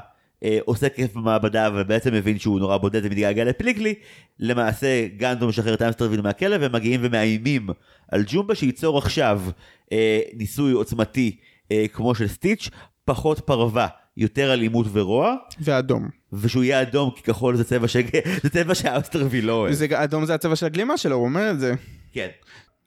עושה 0.65 0.89
כיף 0.89 1.13
במעבדה 1.15 1.69
ובעצם 1.73 2.13
מבין 2.13 2.39
שהוא 2.39 2.59
נורא 2.59 2.77
בודד 2.77 3.05
ומתגעגע 3.05 3.43
לפליקלי, 3.43 3.93
למעשה 4.39 5.07
גנטו 5.17 5.47
משחרר 5.47 5.73
את 5.73 5.81
המסטרוויל 5.81 6.21
מהכלא 6.21 6.55
והם 6.61 6.71
מגיעים 6.71 6.99
ומאיימים 7.03 7.67
על 8.11 8.23
ג'ומבה 8.27 8.55
שייצור 8.55 8.97
עכשיו 8.97 9.41
אה, 9.91 10.19
ניסוי 10.33 10.71
עוצמתי 10.71 11.37
אה, 11.71 11.85
כמו 11.93 12.15
של 12.15 12.27
סטיץ', 12.27 12.69
פחות 13.05 13.39
פרווה, 13.39 13.87
יותר 14.17 14.53
אלימות 14.53 14.85
ורוע, 14.91 15.35
ואדום. 15.59 16.09
ושהוא 16.33 16.63
יהיה 16.63 16.81
אדום 16.81 17.11
כי 17.15 17.23
כחול 17.23 17.55
זה 17.55 17.63
צבע, 17.63 17.87
ש... 17.87 17.97
זה 18.43 18.49
צבע 18.49 18.75
שהמסטרוויל 18.75 19.45
לא 19.45 19.53
אוהב. 19.53 19.73
זה, 19.73 19.87
אדום 19.91 20.25
זה 20.25 20.33
הצבע 20.33 20.55
של 20.55 20.65
הגלימה 20.65 20.97
שלו, 20.97 21.15
הוא 21.15 21.25
אומר 21.25 21.51
את 21.51 21.59
זה. 21.59 21.73
כן. 22.13 22.27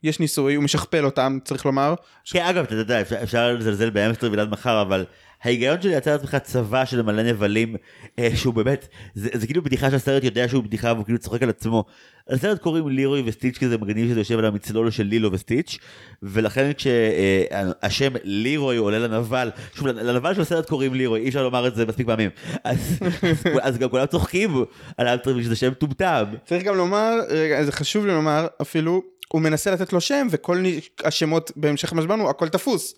יש 0.02 0.20
ניסוי, 0.20 0.54
הוא 0.54 0.64
משכפל 0.64 1.04
אותם, 1.04 1.38
צריך 1.44 1.66
לומר. 1.66 1.94
כן, 2.24 2.44
אגב, 2.44 2.64
אתה 2.64 2.74
יודע, 2.74 3.00
אפשר, 3.00 3.22
אפשר 3.22 3.54
לזלזל 3.54 3.90
בהמסטרוויל 3.90 4.40
עד 4.40 4.48
מחר, 4.48 4.82
אבל 4.82 5.04
ההיגיון 5.44 5.82
של 5.82 5.88
לייצר 5.88 6.12
לעצמך 6.12 6.36
צבא 6.42 6.84
של 6.84 7.02
מלא 7.02 7.22
נבלים, 7.22 7.76
אה, 8.18 8.28
שהוא 8.34 8.54
באמת, 8.54 8.88
זה, 9.14 9.28
זה 9.34 9.46
כאילו 9.46 9.62
בדיחה 9.62 9.90
שהסרט 9.90 10.24
יודע 10.24 10.48
שהוא 10.48 10.64
בדיחה 10.64 10.92
והוא 10.92 11.04
כאילו 11.04 11.18
צוחק 11.18 11.42
על 11.42 11.48
עצמו. 11.48 11.84
לסרט 12.28 12.58
קוראים 12.58 12.88
לירוי 12.88 13.22
וסטיץ' 13.26 13.58
כי 13.58 13.68
זה 13.68 13.78
מגניב 13.78 14.08
שזה 14.08 14.20
יושב 14.20 14.38
על 14.38 14.44
המצלול 14.44 14.90
של 14.90 15.02
לילו 15.02 15.32
וסטיץ', 15.32 15.78
ולכן 16.22 16.70
כשהשם 16.76 18.12
לירוי 18.24 18.76
עולה 18.76 18.98
לנבל, 18.98 19.50
שוב, 19.74 19.86
לנבל 19.86 20.34
של 20.34 20.40
הסרט 20.40 20.68
קוראים 20.68 20.94
לירוי, 20.94 21.20
אי 21.20 21.28
אפשר 21.28 21.42
לומר 21.42 21.66
את 21.66 21.74
זה 21.74 21.86
מספיק 21.86 22.06
פעמים, 22.06 22.30
אז, 22.64 22.98
אז, 23.22 23.48
אז 23.62 23.78
גם 23.78 23.88
כולם 23.88 24.06
צוחקים 24.06 24.64
על 24.96 25.08
המסטרוויל 25.08 25.44
שזה 25.44 25.56
שם 25.56 25.70
מטומטם. 25.70 26.24
צריך 26.46 26.62
גם 26.62 26.76
לומר, 26.76 27.14
רגע, 27.28 27.64
זה 27.64 27.72
חשוב 27.72 28.06
לי 28.06 28.12
לומר, 28.12 28.46
אפילו, 28.62 29.02
הוא 29.28 29.40
מנסה 29.40 29.70
לתת 29.70 29.92
לו 29.92 30.00
שם, 30.00 30.26
וכל 30.30 30.64
השמות 31.04 31.52
בהמשך 31.56 31.92
המשבן 31.92 32.20
הוא 32.20 32.30
הכל 32.30 32.48
תפוס. 32.48 32.94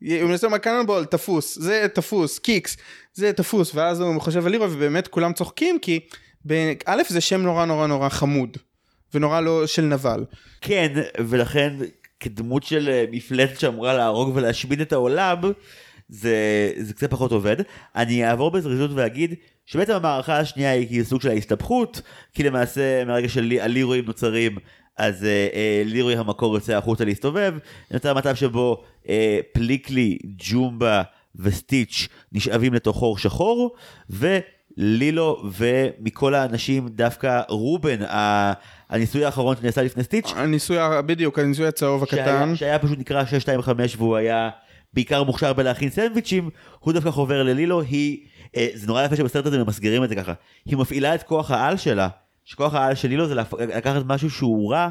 הוא 0.00 0.28
מנסה 0.28 0.46
לומר 0.46 0.58
קנונבול, 0.58 1.04
תפוס, 1.04 1.58
זה 1.58 1.86
תפוס, 1.94 2.38
קיקס, 2.38 2.76
זה 3.14 3.32
תפוס, 3.32 3.74
ואז 3.74 4.00
הוא 4.00 4.20
חושב 4.20 4.46
על 4.46 4.52
לירוי, 4.52 4.68
ובאמת 4.70 5.08
כולם 5.08 5.32
צוחקים, 5.32 5.78
כי 5.78 6.00
א' 6.86 7.02
זה 7.08 7.20
שם 7.20 7.42
נורא 7.42 7.64
נורא 7.64 7.86
נורא 7.86 8.08
חמוד, 8.08 8.56
ונורא 9.14 9.40
לא 9.40 9.66
של 9.66 9.82
נבל. 9.82 10.24
כן, 10.60 10.92
ולכן 11.18 11.74
כדמות 12.20 12.62
של 12.62 12.88
אה, 12.88 13.04
מפלצת 13.10 13.60
שאמורה 13.60 13.94
להרוג 13.94 14.36
ולהשמיד 14.36 14.80
את 14.80 14.92
העולם, 14.92 15.38
זה, 16.08 16.72
זה 16.76 16.94
קצת 16.94 17.10
פחות 17.10 17.32
עובד. 17.32 17.56
אני 17.96 18.28
אעבור 18.28 18.50
בזריזות 18.50 18.90
ואגיד 18.94 19.34
שבעצם 19.66 19.92
המערכה 19.92 20.38
השנייה 20.38 20.72
היא 20.72 20.86
כאילו 20.86 21.04
סוג 21.04 21.20
של 21.20 21.28
ההסתבכות, 21.28 22.00
כי 22.34 22.42
למעשה 22.42 23.04
מהרגע 23.04 23.28
שהלירואים 23.28 24.04
נוצרים, 24.04 24.56
אז 24.98 25.24
אה, 25.24 25.28
אה, 25.54 25.82
לירוי 25.84 26.16
המקור 26.16 26.54
יוצא 26.54 26.76
החוצה 26.76 27.04
להסתובב, 27.04 27.54
נוצר 27.90 28.14
מצב 28.14 28.34
שבו 28.34 28.82
אה, 29.08 29.38
פליקלי, 29.52 30.18
ג'ומבה 30.36 31.02
וסטיץ' 31.36 32.08
נשאבים 32.32 32.74
לתוך 32.74 32.96
חור 32.96 33.18
שחור, 33.18 33.74
ולילו 34.10 35.42
ומכל 35.58 36.34
האנשים 36.34 36.88
דווקא 36.88 37.40
רובן, 37.48 38.02
ה- 38.02 38.52
הניסוי 38.90 39.24
האחרון 39.24 39.56
שנעשה 39.60 39.82
לפני 39.82 40.04
סטיץ', 40.04 40.32
הניסוי, 40.36 40.76
בדיוק, 41.06 41.38
הניסוי 41.38 41.66
הצהוב 41.66 42.02
הקטן. 42.02 42.16
שהיה, 42.16 42.56
שהיה 42.56 42.78
פשוט 42.78 42.98
נקרא 42.98 43.24
625 43.24 43.96
והוא 43.96 44.16
היה 44.16 44.50
בעיקר 44.94 45.22
מוכשר 45.22 45.52
בלהכין 45.52 45.90
סנדוויצ'ים, 45.90 46.50
הוא 46.80 46.92
דווקא 46.92 47.10
חובר 47.10 47.42
ללילו, 47.42 47.80
היא, 47.80 48.18
אה, 48.56 48.68
זה 48.74 48.86
נורא 48.86 49.04
יפה 49.04 49.16
שבסרט 49.16 49.46
הזה 49.46 49.58
ממסגרים 49.64 50.04
את 50.04 50.08
זה 50.08 50.14
ככה, 50.14 50.32
היא 50.66 50.76
מפעילה 50.76 51.14
את 51.14 51.22
כוח 51.22 51.50
העל 51.50 51.76
שלה, 51.76 52.08
שכוח 52.48 52.74
העל 52.74 52.94
של 52.94 53.08
לילו 53.08 53.28
זה 53.28 53.34
להפ... 53.34 53.54
לקחת 53.54 54.02
משהו 54.06 54.30
שהוא 54.30 54.72
רע 54.72 54.88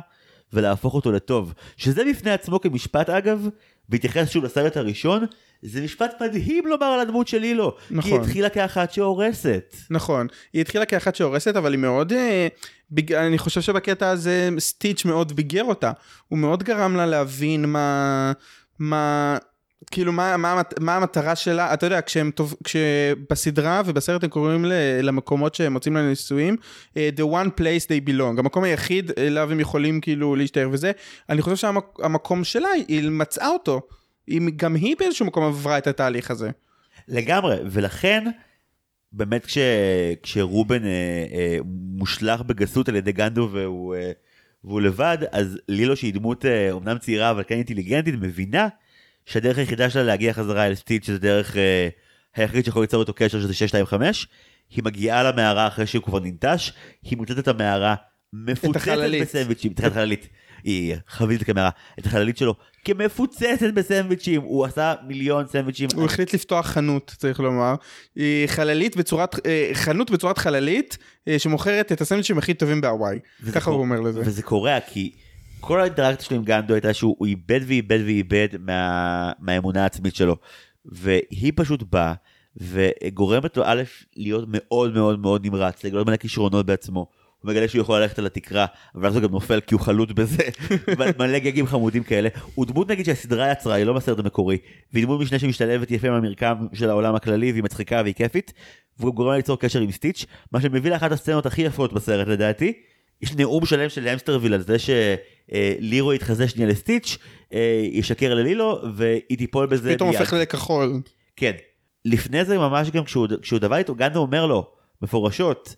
ולהפוך 0.54 0.94
אותו 0.94 1.12
לטוב, 1.12 1.54
שזה 1.78 2.04
בפני 2.10 2.32
עצמו 2.32 2.62
כמשפט 2.62 3.10
אגב, 3.10 3.48
בהתייחס 3.90 4.30
שוב 4.30 4.44
לסרט 4.44 4.78
הראשון, 4.78 5.26
זה 5.62 5.82
משפט 5.82 6.22
מדהים 6.22 6.68
לומר 6.68 6.86
על 6.86 7.00
הדמות 7.00 7.28
של 7.28 7.38
לילו, 7.38 7.76
כי 7.78 7.94
היא 7.94 7.98
נכון. 7.98 8.22
התחילה 8.22 8.50
כאחת 8.50 8.94
שהורסת. 8.94 9.76
נכון, 9.90 10.28
היא 10.54 10.62
התחילה 10.62 10.86
כאחת 10.86 11.16
שהורסת, 11.16 11.56
אבל 11.56 11.72
היא 11.72 11.80
מאוד, 11.80 12.14
אה, 12.14 12.48
ביג... 12.90 13.14
אני 13.14 13.38
חושב 13.38 13.62
שבקטע 13.62 14.10
הזה 14.10 14.50
סטיץ' 14.60 15.06
מאוד 15.06 15.36
ביגר 15.36 15.64
אותה. 15.64 15.92
הוא 16.28 16.40
מאוד 16.40 16.64
גרם 16.64 16.96
לה 16.96 17.06
להבין 17.06 17.66
מה, 17.66 18.32
מה, 18.80 19.38
כאילו 19.92 20.12
מה, 20.12 20.38
מה, 20.38 20.62
מה 20.80 20.96
המטרה 20.96 21.36
שלה, 21.36 21.74
אתה 21.74 21.86
יודע, 21.86 22.02
כשהם 22.02 22.32
טוב, 22.32 22.56
כשבסדרה 22.64 23.82
ובסרט 23.86 24.24
הם 24.24 24.30
קוראים 24.30 24.66
למקומות 25.02 25.56
שהם 25.56 25.74
מוצאים 25.74 25.96
להם 25.96 26.10
נישואים, 26.10 26.56
אה, 26.98 27.10
the 27.18 27.22
one 27.22 27.60
place 27.60 27.86
they 27.88 28.10
belong, 28.10 28.40
המקום 28.40 28.64
היחיד 28.64 29.12
אליו 29.18 29.52
הם 29.52 29.60
יכולים 29.60 30.02
כאילו 30.02 30.36
להשתער 30.36 30.70
וזה, 30.72 30.92
אני 31.30 31.42
חושב 31.42 31.56
שהמקום 31.56 32.44
שלה, 32.44 32.70
היא 32.88 33.10
מצאה 33.10 33.48
אותו. 33.48 33.82
היא, 34.28 34.42
גם 34.56 34.76
היא 34.76 34.96
באיזשהו 35.00 35.26
מקום 35.26 35.44
עברה 35.44 35.78
את 35.78 35.88
התהליך 35.88 36.32
הזה. 36.32 36.50
לגמרי, 37.08 37.56
ולכן 37.66 38.24
באמת 39.12 39.46
כש, 39.46 39.58
כשרובן 40.24 40.86
אה, 40.86 41.26
אה, 41.34 41.58
מושלך 41.98 42.42
בגסות 42.42 42.90
על 42.90 42.96
ידי 42.96 43.12
גנדו 43.12 43.50
והוא, 43.52 43.96
אה, 43.96 44.12
והוא 44.64 44.82
לבד, 44.82 45.18
אז 45.32 45.58
לילו 45.70 45.96
שהיא 45.96 46.14
דמות 46.14 46.46
אה, 46.46 46.72
אומנם 46.72 46.98
צעירה 46.98 47.32
אבל 47.32 47.44
כן 47.48 47.56
אינטליגנטית, 47.56 48.16
מבינה 48.22 48.68
שהדרך 49.28 49.58
היחידה 49.58 49.90
שלה 49.90 50.04
להגיע 50.04 50.34
חזרה 50.34 50.68
אל 50.68 50.76
סטיץ' 50.76 51.08
זה 51.08 51.20
דרך 51.20 51.58
אה, 51.58 51.88
היחיד 52.36 52.66
שיכול 52.66 52.84
ליצור 52.84 53.02
איתו 53.02 53.14
קשר 53.14 53.42
שזה 53.42 53.54
625, 53.54 54.28
היא 54.70 54.84
מגיעה 54.84 55.24
למערה 55.24 55.68
אחרי 55.68 55.88
שהוא 55.88 56.04
כבר 56.04 56.20
ננטש, 56.20 56.72
היא 57.04 57.18
מוצאת 57.18 57.40
את 57.40 57.48
המערה 57.48 57.96
מפוצצת. 58.34 58.98
בסנדוויצ'ים, 59.22 59.72
את 59.72 59.84
החללית. 59.84 60.28
היא 60.64 60.96
חבית 61.08 61.42
הקמרה, 61.42 61.70
את 62.00 62.06
החללית 62.06 62.38
שלו 62.38 62.56
כמפוצצת 62.86 63.74
בסנדוויצ'ים, 63.74 64.42
הוא 64.42 64.66
עשה 64.66 64.94
מיליון 65.08 65.48
סנדוויצ'ים. 65.48 65.90
הוא 65.96 66.06
החליט 66.06 66.34
לפתוח 66.34 66.68
חנות, 66.68 67.16
צריך 67.18 67.40
לומר. 67.40 67.76
היא 68.16 68.48
חללית 68.48 68.96
בצורת, 68.96 69.48
אה, 69.48 69.70
חנות 69.74 70.12
בצורת 70.12 70.38
חללית, 70.38 70.98
אה, 71.28 71.40
שמוכרת 71.40 71.92
את 71.92 72.02
הסנדוויצ'ים 72.02 72.38
הכי 72.38 72.54
טובים 72.54 72.82
בהוואי. 72.82 73.20
ככה 73.54 73.72
הוא 73.72 73.80
אומר 73.80 74.00
לזה. 74.00 74.20
וזה 74.24 74.44
קורה 74.44 74.80
כי 74.88 75.12
כל 75.60 75.80
האינטראקציה 75.80 76.26
שלו 76.26 76.38
עם 76.38 76.44
גנדו 76.44 76.74
הייתה 76.74 76.94
שהוא 76.94 77.16
הוא 77.20 77.28
איבד 77.28 77.60
ואיבד 77.68 78.00
ואיבד 78.06 78.48
מה, 78.60 79.32
מהאמונה 79.40 79.84
העצמית 79.84 80.16
שלו. 80.16 80.36
והיא 80.86 81.54
פשוט 81.56 81.84
באה 81.84 82.14
וגורמת 82.58 83.58
לו 83.58 83.64
א' 83.66 83.84
להיות 84.16 84.46
מאוד 84.48 84.94
מאוד 84.94 85.20
מאוד 85.20 85.46
נמרץ, 85.46 85.84
לגלות 85.84 86.08
מלא 86.08 86.16
כישרונות 86.16 86.66
בעצמו. 86.66 87.08
הוא 87.40 87.52
מגלה 87.52 87.68
שהוא 87.68 87.82
יכול 87.82 88.00
ללכת 88.00 88.20
על 88.20 88.26
התקרה, 88.26 88.66
אבל 88.96 89.08
אז 89.08 89.16
הוא 89.16 89.24
גם 89.24 89.32
נופל 89.32 89.60
כי 89.60 89.74
הוא 89.74 89.82
חלוד 89.82 90.12
בזה, 90.12 90.44
מלא 91.20 91.40
גאגים 91.40 91.68
חמודים 91.68 92.04
כאלה. 92.04 92.30
הוא 92.56 92.66
דמות 92.66 92.90
נגיד 92.90 93.06
שהסדרה 93.06 93.52
יצרה, 93.52 93.76
היא 93.76 93.86
לא 93.86 93.94
בסרט 93.94 94.20
המקורי, 94.20 94.58
והיא 94.94 95.06
דמות 95.06 95.22
משנה 95.22 95.40
שמשתלבת 95.40 95.92
יפה 95.92 96.08
עם 96.08 96.24
של 96.74 96.90
העולם 96.90 97.16
הכללי, 97.16 97.52
והיא 97.52 97.64
מצחיקה 97.64 98.02
והיא 98.04 98.14
כיפית, 98.14 98.54
והוא 99.00 99.14
גורם 99.14 99.36
ליצור 99.36 99.60
קשר 99.60 99.80
עם 99.80 99.92
סטיץ', 99.92 100.26
מה 100.52 100.62
שמביא 100.62 100.92
לאחת 100.92 101.12
הסצנות 101.12 101.46
הכי 101.46 101.62
יפות 101.62 101.94
בסרט 101.94 102.28
לדעתי. 102.28 102.74
יש 103.22 103.36
נאום 103.36 103.66
שלם 103.66 103.90
של 103.90 104.08
המסטרוויל 104.08 104.54
על 104.54 104.62
זה 104.62 104.76
שלירוי 104.80 106.14
יתחזה 106.14 106.48
שנייה 106.48 106.70
לסטיץ', 106.70 107.18
אה, 107.54 107.88
ישקר 107.92 108.34
ללילו, 108.34 108.82
והיא 108.96 109.38
תיפול 109.38 109.66
בזה 109.68 109.96
פתאום 109.96 110.10
מיד. 110.10 110.20
הופך 110.20 110.34
לכחול. 110.34 111.02
כן. 111.36 111.52
לפני 112.06 112.46
זה 112.46 112.58
ממש 112.58 112.90
גם 112.90 113.04
כשהוא, 113.04 113.28
כשהוא 113.42 113.60
דבר 113.60 113.76
איתו, 113.76 113.96
גנדו 113.96 114.20
אומר 114.20 114.46
לו, 114.46 114.68
מפורשות, 115.02 115.76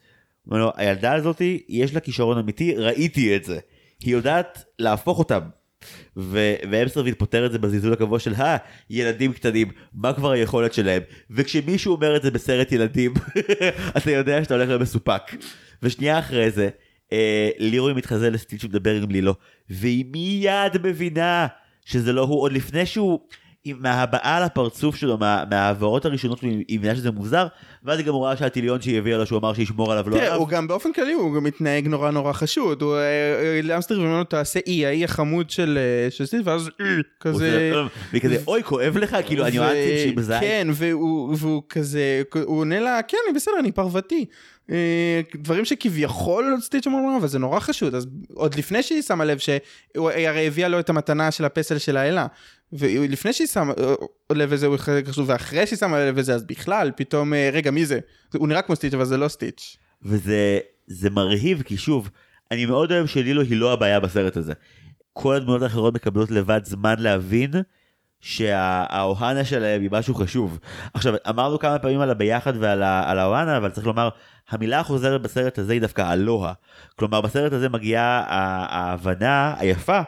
אומר 0.47 0.59
לו, 0.59 0.71
הילדה 0.75 1.13
הזאתי, 1.13 1.63
יש 1.69 1.93
לה 1.93 1.99
כישרון 1.99 2.37
אמיתי, 2.37 2.75
ראיתי 2.75 3.35
את 3.35 3.43
זה. 3.43 3.59
היא 3.99 4.13
יודעת 4.13 4.63
להפוך 4.79 5.19
אותם. 5.19 5.39
ו- 6.17 6.55
ואמסטרוויל 6.71 7.13
פותר 7.13 7.45
את 7.45 7.51
זה 7.51 7.59
בזלזול 7.59 7.93
הקבוע 7.93 8.19
של 8.19 8.33
הא, 8.33 8.57
ילדים 8.89 9.33
קטנים, 9.33 9.71
מה 9.93 10.13
כבר 10.13 10.31
היכולת 10.31 10.73
שלהם? 10.73 11.01
וכשמישהו 11.31 11.95
אומר 11.95 12.15
את 12.15 12.21
זה 12.21 12.31
בסרט 12.31 12.71
ילדים, 12.71 13.13
אתה 13.97 14.11
יודע 14.11 14.43
שאתה 14.43 14.53
הולך 14.53 14.67
להיות 14.67 14.81
מסופק. 14.81 15.21
ושנייה 15.83 16.19
אחרי 16.19 16.51
זה, 16.51 16.69
אה, 17.13 17.49
לירוי 17.57 17.93
מתחזה 17.93 18.29
לסטיץ' 18.29 18.61
שמדבר 18.61 18.95
עם 18.95 19.11
לילו, 19.11 19.33
והיא 19.69 20.05
מיד 20.11 20.77
מבינה 20.83 21.47
שזה 21.85 22.13
לא 22.13 22.21
הוא, 22.21 22.41
עוד 22.41 22.51
לפני 22.51 22.85
שהוא, 22.85 23.19
עם- 23.63 23.77
מההבעה 23.79 24.37
על 24.37 24.43
הפרצוף 24.43 24.95
שלו, 24.95 25.17
מה, 25.17 25.43
מההעברות 25.49 26.05
הראשונות, 26.05 26.41
היא 26.41 26.63
היא 26.67 26.79
מבינה 26.79 26.95
שזה 26.95 27.11
מוזר, 27.11 27.47
ואז 27.83 27.99
היא 27.99 28.07
גם 28.07 28.13
רואה 28.13 28.37
שהטיליון 28.37 28.81
שהיא 28.81 28.97
הביאה 28.97 29.17
לו, 29.17 29.25
שהוא 29.25 29.39
אמר 29.39 29.53
שישמור 29.53 29.91
עליו, 29.91 30.09
לא 30.09 30.17
עליו. 30.17 30.35
הוא 30.35 30.47
גם 30.47 30.67
באופן 30.67 30.93
כללי 30.93 31.13
הוא 31.13 31.35
גם 31.35 31.43
מתנהג 31.43 31.87
נורא 31.87 32.11
נורא 32.11 32.33
חשוד. 32.33 32.81
הוא 32.81 32.95
אה, 32.95 32.99
אה, 33.01 33.59
לאמסטר 33.63 33.95
אומר 33.95 34.17
לו 34.17 34.23
תעשה 34.23 34.59
אי, 34.67 34.85
האי 34.85 35.03
החמוד 35.03 35.49
של 35.49 35.79
אה, 36.21 36.25
סטיב, 36.25 36.41
ואז 36.43 36.69
כזה... 37.19 37.71
עושה, 37.73 37.95
והיא 38.11 38.21
כזה, 38.21 38.37
אוי, 38.47 38.63
כואב 38.63 38.97
לך? 38.97 39.17
כאילו, 39.25 39.45
הניואנסים 39.45 39.97
שהיא 39.97 40.17
מזהה. 40.17 40.39
כן, 40.41 40.67
והוא, 40.73 41.63
כזה, 41.69 42.21
הוא 42.45 42.59
עונה 42.59 42.79
לה, 42.79 42.99
כן, 43.07 43.17
אני 43.27 43.35
בסדר, 43.35 43.53
אני 43.59 43.71
פרוותי. 43.71 44.25
דברים 45.35 45.65
שכביכול 45.65 46.57
סטיץ' 46.61 46.87
אמר 46.87 46.97
לו, 46.97 47.17
אבל 47.19 47.27
זה 47.27 47.39
נורא 47.39 47.59
חשוד, 47.59 47.95
אז 47.95 48.07
עוד 48.33 48.55
לפני 48.55 48.83
שהיא 48.83 49.01
שמה 49.01 49.25
לב 49.25 49.37
שהוא 49.37 50.11
הרי 50.11 50.47
הביאה 50.47 50.67
לו 50.67 50.79
את 50.79 50.89
המתנה 50.89 51.31
של 51.31 51.45
הפסל 51.45 51.77
של 51.77 51.97
האלה, 51.97 52.27
ולפני 52.73 53.33
שהיא 53.33 53.47
שמה 53.47 53.73
אה, 53.79 54.35
לב 54.35 54.53
לזה 54.53 54.67
הוא 54.67 54.77
חלק 54.77 55.07
חשוב, 55.07 55.29
ואחרי 55.29 55.67
שהיא 55.67 55.79
שמה 55.79 55.99
לב 55.99 56.19
לזה, 56.19 56.35
אז 56.35 56.43
בכלל, 56.43 56.91
פתאום, 56.95 57.33
אה, 57.33 57.49
רגע, 57.53 57.71
מי 57.71 57.85
זה? 57.85 57.99
הוא 58.33 58.47
נראה 58.47 58.61
כמו 58.61 58.75
סטיץ', 58.75 58.93
אבל 58.93 59.05
זה 59.05 59.17
לא 59.17 59.27
סטיץ'. 59.27 59.77
וזה 60.03 60.59
זה 60.87 61.09
מרהיב, 61.09 61.61
כי 61.61 61.77
שוב, 61.77 62.09
אני 62.51 62.65
מאוד 62.65 62.91
אוהב 62.91 63.05
שלילו 63.05 63.41
היא 63.41 63.57
לא 63.57 63.73
הבעיה 63.73 63.99
בסרט 63.99 64.37
הזה. 64.37 64.53
כל 65.13 65.35
הדמויות 65.35 65.61
האחרות 65.61 65.93
מקבלות 65.93 66.31
לבד 66.31 66.61
זמן 66.63 66.95
להבין 66.97 67.51
שהאוהנה 68.21 69.45
שלהם 69.45 69.81
היא 69.81 69.89
משהו 69.91 70.15
חשוב. 70.15 70.59
עכשיו, 70.93 71.13
אמרנו 71.29 71.59
כמה 71.59 71.79
פעמים 71.79 72.01
על 72.01 72.09
הביחד 72.09 72.53
ועל 72.59 73.19
האוהנה, 73.19 73.57
אבל 73.57 73.69
צריך 73.69 73.87
לומר, 73.87 74.09
המילה 74.49 74.79
החוזרת 74.79 75.21
בסרט 75.21 75.59
הזה 75.59 75.73
היא 75.73 75.81
דווקא 75.81 76.13
אלוה. 76.13 76.53
כלומר, 76.95 77.21
בסרט 77.21 77.53
הזה 77.53 77.69
מגיעה 77.69 78.23
ההבנה 78.69 79.55
היפה 79.57 80.01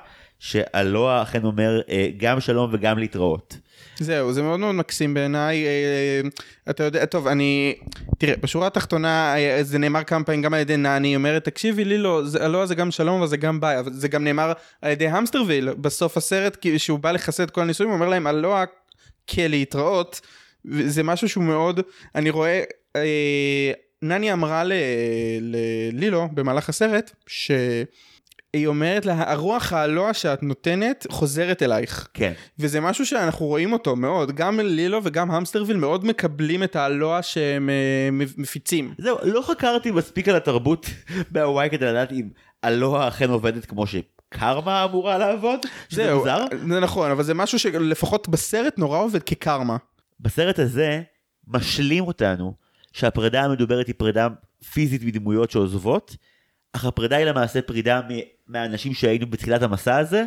שאלוה 0.44 1.22
אכן 1.22 1.44
אומר 1.44 1.82
אה, 1.90 2.08
גם 2.18 2.40
שלום 2.40 2.70
וגם 2.74 2.98
להתראות. 2.98 3.58
זהו, 4.00 4.34
זה 4.34 4.42
מאוד 4.42 4.60
מאוד 4.60 4.76
מקסים 4.76 5.14
בעיניי. 5.14 5.66
אה, 5.66 6.22
אתה 6.70 6.84
יודע, 6.84 7.06
טוב, 7.06 7.28
אני... 7.28 7.76
תראה, 8.18 8.34
בשורה 8.42 8.68
התחתונה, 8.68 9.36
אה, 9.38 9.64
זה 9.64 9.78
נאמר 9.78 10.04
כמה 10.04 10.24
פעמים 10.24 10.42
גם 10.42 10.54
על 10.54 10.60
ידי 10.60 10.78
נני, 10.78 11.08
היא 11.08 11.16
אומרת, 11.16 11.46
תקשיבי, 11.46 11.86
לילו, 11.86 12.28
זה, 12.28 12.48
לא, 12.48 12.66
זה 12.66 12.76
גם 12.76 12.92
שלום, 12.92 13.18
אבל 13.18 13.28
זה 13.28 13.38
גם 13.38 13.60
ביי, 13.60 13.80
אבל 13.80 13.94
זה 13.94 14.08
גם 14.08 14.24
נאמר 14.24 14.54
על 14.82 14.92
ידי 14.92 15.08
המסטרוויל, 15.08 15.74
בסוף 15.74 16.18
הסרט, 16.18 16.56
כי 16.56 16.80
שהוא 16.80 17.00
בא 17.00 17.12
לחסל 17.12 17.44
את 17.44 17.52
כל 17.52 17.62
הניסויים, 17.62 17.90
הוא 17.90 17.96
אומר 17.96 18.10
להם, 18.10 18.28
הלא 18.28 18.58
כלהתראות, 19.30 20.22
זה 20.86 21.04
משהו 21.04 21.30
שהוא 21.30 21.44
מאוד, 21.44 21.80
אני 22.16 22.30
רואה, 22.30 22.64
אה, 22.96 23.72
נני 24.02 24.34
אמרה 24.34 24.64
ללילו 25.42 26.30
במהלך 26.34 26.70
הסרט, 26.70 27.12
ש... 27.28 27.52
היא 28.54 28.68
אומרת 28.68 29.06
לה, 29.06 29.32
הרוח 29.32 29.74
האלוה 29.74 30.14
שאת 30.14 30.44
נותנת 30.44 31.08
חוזרת 31.10 31.64
אלייך. 31.64 32.08
כן. 32.14 32.34
וזה 32.60 32.82
משהו 32.82 33.06
שאנחנו 33.06 33.46
רואים 33.46 33.74
אותו 33.74 33.96
מאוד, 33.96 34.32
גם 34.32 34.60
לילו 34.60 35.00
וגם 35.04 35.32
המסטרוויל 35.32 35.78
מאוד 35.78 36.06
מקבלים 36.06 36.64
את 36.64 36.76
האלוה 36.76 37.22
שהם 37.22 37.70
אה, 37.70 38.10
מפיצים. 38.38 38.94
זהו, 38.98 39.18
לא 39.24 39.42
חקרתי 39.42 39.92
מספיק 39.92 40.28
על 40.28 40.36
התרבות 40.36 40.86
בהוואי 41.32 41.70
כדי 41.70 41.86
לדעת 41.86 42.12
אם 42.12 42.30
אלוה 42.64 43.08
אכן 43.08 43.30
עובדת 43.30 43.66
כמו 43.66 43.86
שקרמה 43.88 44.84
אמורה 44.84 45.18
לעבוד, 45.18 45.60
שזה 45.90 46.04
זהו, 46.04 46.20
מוזר. 46.20 46.46
זה 46.68 46.80
נכון, 46.80 47.12
אבל 47.12 47.24
זה 47.24 47.34
משהו 47.34 47.60
שלפחות 47.60 48.30
בסרט 48.30 48.78
נורא 48.78 49.00
עובד 49.00 49.24
כקרמה. 49.24 49.78
בסרט 50.20 50.60
הזה 50.60 51.02
משלים 51.48 52.08
אותנו 52.08 52.54
שהפרידה 52.94 53.42
המדוברת 53.42 53.88
היא 53.88 53.96
פרידה 53.98 54.28
פיזית 54.74 55.04
מדמויות 55.04 55.52
שעוזבות, 55.52 56.16
אך 56.74 56.86
הפרידה 56.86 57.18
היא 57.18 57.26
למעשה 57.26 57.62
פרידה 57.62 58.02
מהאנשים 58.52 58.94
שהיינו 58.94 59.28
בתחילת 59.28 59.62
המסע 59.62 59.98
הזה, 59.98 60.26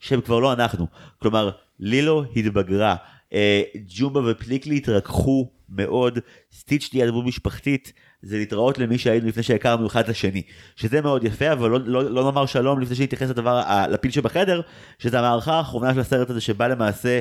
שהם 0.00 0.20
כבר 0.20 0.40
לא 0.40 0.52
אנחנו. 0.52 0.86
כלומר, 1.18 1.50
לילו 1.80 2.24
התבגרה, 2.36 2.96
אה, 3.32 3.62
ג'ומבה 3.86 4.30
ופליקלי 4.30 4.76
התרככו 4.76 5.50
מאוד, 5.68 6.18
סטיץ' 6.52 6.88
תהיה 6.90 7.06
דמות 7.06 7.24
משפחתית, 7.24 7.92
זה 8.22 8.36
להתראות 8.36 8.78
למי 8.78 8.98
שהיינו 8.98 9.28
לפני 9.28 9.42
שהכרנו 9.42 9.86
אחד 9.86 10.08
לשני. 10.08 10.42
שזה 10.76 11.00
מאוד 11.00 11.24
יפה, 11.24 11.52
אבל 11.52 11.70
לא, 11.70 11.80
לא, 11.84 12.10
לא 12.10 12.24
נאמר 12.24 12.46
שלום 12.46 12.80
לפני 12.80 12.96
שנתייחס 12.96 13.28
לדבר, 13.30 13.62
לפיל 13.90 14.10
שבחדר, 14.10 14.60
שזה 14.98 15.18
המערכה 15.18 15.54
האחרונה 15.54 15.94
של 15.94 16.00
הסרט 16.00 16.30
הזה, 16.30 16.40
שבה 16.40 16.68
למעשה 16.68 17.20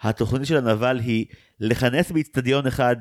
התוכנית 0.00 0.46
של 0.46 0.56
הנבל 0.56 0.98
היא 0.98 1.26
לכנס 1.60 2.10
באיצטדיון 2.10 2.66
אחד 2.66 2.96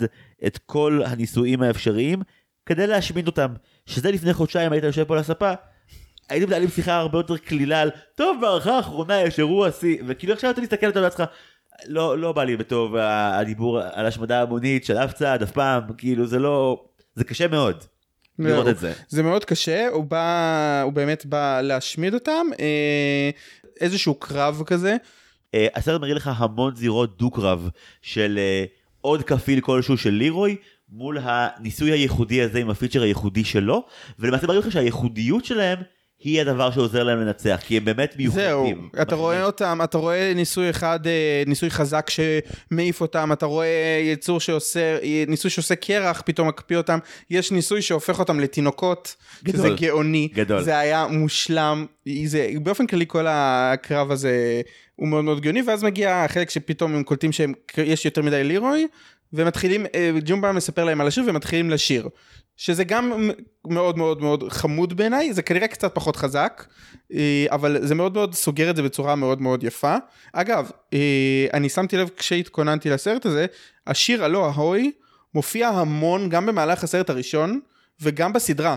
את 0.45 0.57
כל 0.65 1.01
הניסויים 1.05 1.61
האפשריים, 1.61 2.21
כדי 2.65 2.87
להשמיד 2.87 3.27
אותם. 3.27 3.53
שזה 3.85 4.11
לפני 4.11 4.33
חודשיים 4.33 4.71
היית 4.71 4.83
יושב 4.83 5.03
פה 5.03 5.13
על 5.13 5.19
הספה, 5.19 5.53
הייתם 6.29 6.47
מנהלים 6.47 6.69
שיחה 6.69 6.95
הרבה 6.95 7.19
יותר 7.19 7.37
קלילה 7.37 7.81
על, 7.81 7.91
טוב, 8.15 8.37
בהערכה 8.41 8.77
האחרונה 8.77 9.21
יש 9.21 9.39
אירוע 9.39 9.71
שיא, 9.71 9.97
וכאילו 10.07 10.33
עכשיו 10.33 10.51
אתה 10.51 10.61
מסתכל 10.61 10.89
אתה 10.89 11.01
בעצמך, 11.01 11.23
לא, 11.87 12.17
לא 12.17 12.31
בא 12.31 12.43
לי 12.43 12.57
בטוב 12.57 12.95
הדיבור 12.95 13.79
על 13.79 14.05
השמדה 14.05 14.41
המונית 14.41 14.85
של 14.85 14.97
אף 14.97 15.13
צד, 15.13 15.43
אף 15.43 15.51
פעם, 15.51 15.83
כאילו 15.97 16.27
זה 16.27 16.39
לא, 16.39 16.85
זה 17.15 17.23
קשה 17.23 17.47
מאוד 17.47 17.83
לראות. 18.39 18.67
את 18.67 18.77
זה. 18.77 18.93
זה 19.07 19.23
מאוד 19.23 19.45
קשה, 19.45 19.87
הוא 19.87 20.03
בא, 20.03 20.81
הוא 20.81 20.93
באמת 20.93 21.25
בא 21.25 21.61
להשמיד 21.61 22.13
אותם, 22.13 22.47
אה, 22.59 23.29
איזשהו 23.81 24.15
קרב 24.15 24.63
כזה. 24.65 24.95
אה, 25.53 25.67
הסרט 25.75 26.01
מראה 26.01 26.13
לך 26.13 26.31
המון 26.35 26.75
זירות 26.75 27.17
דו-קרב 27.17 27.69
של 28.01 28.39
אה, 28.41 28.65
עוד 29.01 29.23
כפיל 29.23 29.61
כלשהו 29.61 29.97
של 29.97 30.09
לירוי 30.09 30.55
מול 30.89 31.17
הניסוי 31.21 31.91
הייחודי 31.91 32.41
הזה 32.41 32.59
עם 32.59 32.69
הפיצ'ר 32.69 33.01
הייחודי 33.01 33.43
שלו 33.43 33.85
ולמעשה 34.19 34.47
מראים 34.47 34.61
לך 34.61 34.71
שהייחודיות 34.71 35.45
שלהם 35.45 35.79
היא 36.19 36.41
הדבר 36.41 36.71
שעוזר 36.71 37.03
להם 37.03 37.19
לנצח 37.19 37.59
כי 37.65 37.77
הם 37.77 37.85
באמת 37.85 38.15
זהו, 38.27 38.63
מיוחדים. 38.63 38.89
אתה 39.01 39.15
רואה 39.15 39.43
אותם, 39.43 39.79
אתה 39.83 39.97
רואה 39.97 40.33
ניסוי 40.35 40.69
אחד, 40.69 41.07
אה, 41.07 41.43
ניסוי 41.47 41.69
חזק 41.69 42.09
שמעיף 42.09 43.01
אותם, 43.01 43.29
אתה 43.33 43.45
רואה 43.45 43.99
יצור 44.03 44.39
שעושה, 44.39 44.97
ניסוי 45.27 45.51
שעושה 45.51 45.75
קרח, 45.75 46.21
פתאום 46.25 46.47
מקפיא 46.47 46.77
אותם, 46.77 46.99
יש 47.29 47.51
ניסוי 47.51 47.81
שהופך 47.81 48.19
אותם 48.19 48.39
לתינוקות, 48.39 49.15
גדול. 49.43 49.59
שזה 49.59 49.69
גאוני, 49.69 50.29
גדול. 50.33 50.63
זה 50.63 50.77
היה 50.77 51.07
מושלם, 51.09 51.85
זה, 52.25 52.49
באופן 52.63 52.87
כללי 52.87 53.05
כל 53.07 53.25
הקרב 53.29 54.11
הזה 54.11 54.61
הוא 54.95 55.07
מאוד 55.07 55.23
מאוד 55.23 55.41
גאוני, 55.41 55.61
ואז 55.61 55.83
מגיע 55.83 56.15
החלק 56.15 56.49
שפתאום 56.49 56.95
הם 56.95 57.03
קולטים 57.03 57.31
שיש 57.31 58.05
יותר 58.05 58.21
מדי 58.21 58.43
לירוי, 58.43 58.87
ומתחילים, 59.33 59.85
אה, 59.95 60.11
ג'ומבה 60.25 60.51
מספר 60.51 60.83
להם 60.83 61.01
על 61.01 61.07
השיר 61.07 61.23
ומתחילים 61.27 61.69
לשיר. 61.69 62.09
שזה 62.57 62.83
גם 62.83 63.29
מאוד 63.65 63.97
מאוד 63.97 64.21
מאוד 64.21 64.43
חמוד 64.49 64.97
בעיניי, 64.97 65.33
זה 65.33 65.41
כנראה 65.41 65.67
קצת 65.67 65.95
פחות 65.95 66.15
חזק, 66.15 66.65
אה, 67.13 67.45
אבל 67.51 67.77
זה 67.81 67.95
מאוד 67.95 68.13
מאוד 68.13 68.33
סוגר 68.33 68.69
את 68.69 68.75
זה 68.75 68.83
בצורה 68.83 69.15
מאוד 69.15 69.41
מאוד 69.41 69.63
יפה. 69.63 69.95
אגב, 70.33 70.71
אה, 70.93 71.47
אני 71.53 71.69
שמתי 71.69 71.97
לב 71.97 72.09
כשהתכוננתי 72.17 72.89
לסרט 72.89 73.25
הזה, 73.25 73.45
השיר 73.87 74.23
הלא 74.23 74.45
ההוי, 74.45 74.91
מופיע 75.33 75.67
המון 75.67 76.29
גם 76.29 76.45
במהלך 76.45 76.83
הסרט 76.83 77.09
הראשון 77.09 77.59
וגם 78.01 78.33
בסדרה. 78.33 78.75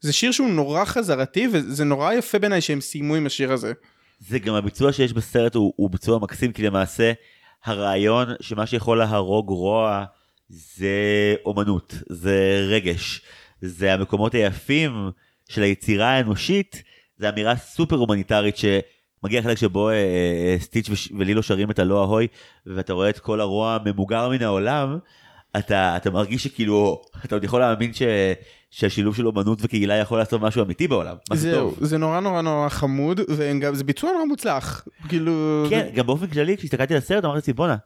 זה 0.00 0.12
שיר 0.12 0.32
שהוא 0.32 0.48
נורא 0.48 0.84
חזרתי 0.84 1.48
וזה 1.52 1.84
נורא 1.84 2.12
יפה 2.12 2.38
בעיניי 2.38 2.60
שהם 2.60 2.80
סיימו 2.80 3.14
עם 3.14 3.26
השיר 3.26 3.52
הזה. 3.52 3.72
זה 4.18 4.38
גם 4.38 4.54
הביצוע 4.54 4.92
שיש 4.92 5.12
בסרט 5.12 5.54
הוא, 5.54 5.72
הוא 5.76 5.90
ביצוע 5.90 6.18
מקסים 6.18 6.52
כי 6.52 6.62
למעשה 6.62 7.12
הרעיון 7.64 8.28
שמה 8.40 8.66
שיכול 8.66 8.98
להרוג 8.98 9.48
רוע 9.48 10.04
זה 10.48 10.88
אומנות, 11.44 11.94
זה 12.08 12.66
רגש, 12.68 13.20
זה 13.60 13.94
המקומות 13.94 14.34
היפים 14.34 15.10
של 15.48 15.62
היצירה 15.62 16.06
האנושית, 16.08 16.82
זה 17.16 17.28
אמירה 17.28 17.56
סופר 17.56 17.96
הומניטרית 17.96 18.56
שמגיע 18.56 19.42
חלק 19.42 19.58
שבו 19.58 19.88
אה, 19.90 19.94
אה, 19.94 20.56
סטיץ' 20.60 20.90
וש- 20.90 21.12
ולילו 21.18 21.42
שרים 21.42 21.70
את 21.70 21.78
הלא 21.78 22.02
אהוי 22.04 22.26
ואתה 22.66 22.92
רואה 22.92 23.10
את 23.10 23.18
כל 23.18 23.40
הרוע 23.40 23.78
ממוגר 23.84 24.28
מן 24.28 24.42
העולם, 24.42 24.98
אתה, 25.58 25.96
אתה 25.96 26.10
מרגיש 26.10 26.44
שכאילו 26.44 27.02
אתה 27.24 27.34
עוד 27.34 27.44
יכול 27.44 27.60
להאמין 27.60 27.92
ש, 27.94 28.02
שהשילוב 28.70 29.16
של 29.16 29.26
אומנות 29.26 29.58
וקהילה 29.62 29.94
יכול 29.94 30.18
לעשות 30.18 30.40
משהו 30.40 30.62
אמיתי 30.64 30.88
בעולם. 30.88 31.16
זה 31.32 31.50
זהו, 31.50 31.70
טוב. 31.70 31.84
זה 31.84 31.98
נורא 31.98 32.20
נורא 32.20 32.42
נורא 32.42 32.68
חמוד 32.68 33.20
וגם 33.28 33.74
זה 33.74 33.84
ביצוע 33.84 34.12
נורא 34.12 34.24
מוצלח. 34.24 34.84
כאילו... 35.08 35.64
כן, 35.70 35.88
גם 35.94 36.06
באופן 36.06 36.26
כללי 36.26 36.56
כשהסתכלתי 36.56 36.94
על 36.94 36.98
הסרט 36.98 37.24
אמרתי 37.24 37.52
בואנה, 37.52 37.76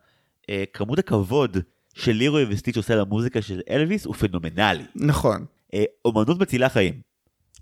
אה, 0.50 0.64
כמות 0.72 0.98
הכבוד 0.98 1.56
של 1.98 2.12
לירוי 2.12 2.44
וסטיץ' 2.48 2.76
עושה 2.76 2.96
למוזיקה 2.96 3.42
של 3.42 3.60
אלוויס 3.70 4.04
הוא 4.04 4.14
פנומנלי. 4.14 4.84
נכון. 4.96 5.44
אה, 5.74 5.84
אומנות 6.04 6.40
מצילה 6.40 6.68
חיים. 6.68 7.08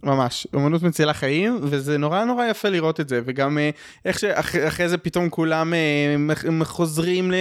ממש, 0.03 0.47
אמנות 0.55 0.83
מצילה 0.83 1.15
חיים, 1.15 1.59
וזה 1.63 1.99
נורא 1.99 2.25
נורא 2.25 2.47
יפה 2.47 2.69
לראות 2.69 3.01
את 3.01 3.09
זה, 3.09 3.21
וגם 3.25 3.59
אה, 3.59 3.71
איך 4.05 4.19
שאחרי 4.19 4.89
זה 4.89 4.99
פתאום 4.99 5.29
כולם 5.29 5.75
אה, 5.75 6.65
חוזרים 6.65 7.33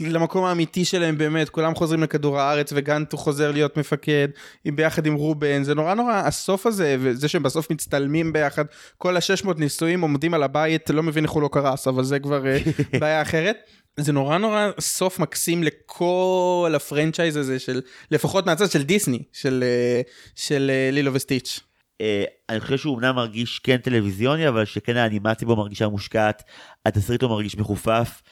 למקום 0.00 0.44
האמיתי 0.44 0.84
שלהם 0.84 1.18
באמת, 1.18 1.48
כולם 1.48 1.74
חוזרים 1.74 2.02
לכדור 2.02 2.40
הארץ, 2.40 2.72
וגנט 2.76 3.12
הוא 3.12 3.20
חוזר 3.20 3.52
להיות 3.52 3.76
מפקד, 3.76 4.28
ביחד 4.66 5.06
עם 5.06 5.14
רובן, 5.14 5.62
זה 5.62 5.74
נורא 5.74 5.94
נורא, 5.94 6.14
הסוף 6.14 6.66
הזה, 6.66 6.96
וזה 7.00 7.28
שהם 7.28 7.42
בסוף 7.42 7.70
מצטלמים 7.70 8.32
ביחד, 8.32 8.64
כל 8.98 9.16
ה-600 9.16 9.48
ניסויים 9.56 10.00
עומדים 10.00 10.34
על 10.34 10.42
הבית, 10.42 10.90
לא 10.90 11.02
מבין 11.02 11.24
איך 11.24 11.32
הוא 11.32 11.42
לא 11.42 11.48
קרס, 11.52 11.88
אבל 11.88 12.04
זה 12.04 12.18
כבר 12.18 12.44
בעיה 13.00 13.22
אחרת. 13.22 13.56
זה 14.00 14.12
נורא 14.12 14.38
נורא 14.38 14.70
סוף 14.80 15.18
מקסים 15.18 15.62
לכל 15.62 16.72
הפרנצ'ייז 16.76 17.36
הזה 17.36 17.58
של 17.58 17.80
לפחות 18.10 18.46
מהצד 18.46 18.70
של 18.70 18.82
דיסני 18.82 19.22
של 19.32 19.64
אה, 19.66 20.00
של 20.34 20.70
אה, 20.74 20.90
לילו 20.92 21.14
וסטיץ'. 21.14 21.60
אה, 22.00 22.24
אני 22.48 22.60
חושב 22.60 22.76
שהוא 22.76 22.96
אמנם 22.96 23.14
מרגיש 23.14 23.58
כן 23.58 23.76
טלוויזיוני 23.76 24.48
אבל 24.48 24.64
שכן 24.64 24.96
האנימציה 24.96 25.48
בו 25.48 25.56
מרגישה 25.56 25.88
מושקעת, 25.88 26.42
התסריט 26.86 27.22
הוא 27.22 27.30
מרגיש 27.30 27.56
מחופף. 27.56 28.22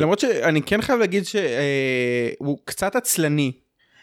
למרות 0.00 0.18
שאני 0.18 0.62
כן 0.62 0.82
חייב 0.82 0.98
להגיד 0.98 1.24
שהוא 1.26 2.58
קצת 2.64 2.96
עצלני 2.96 3.52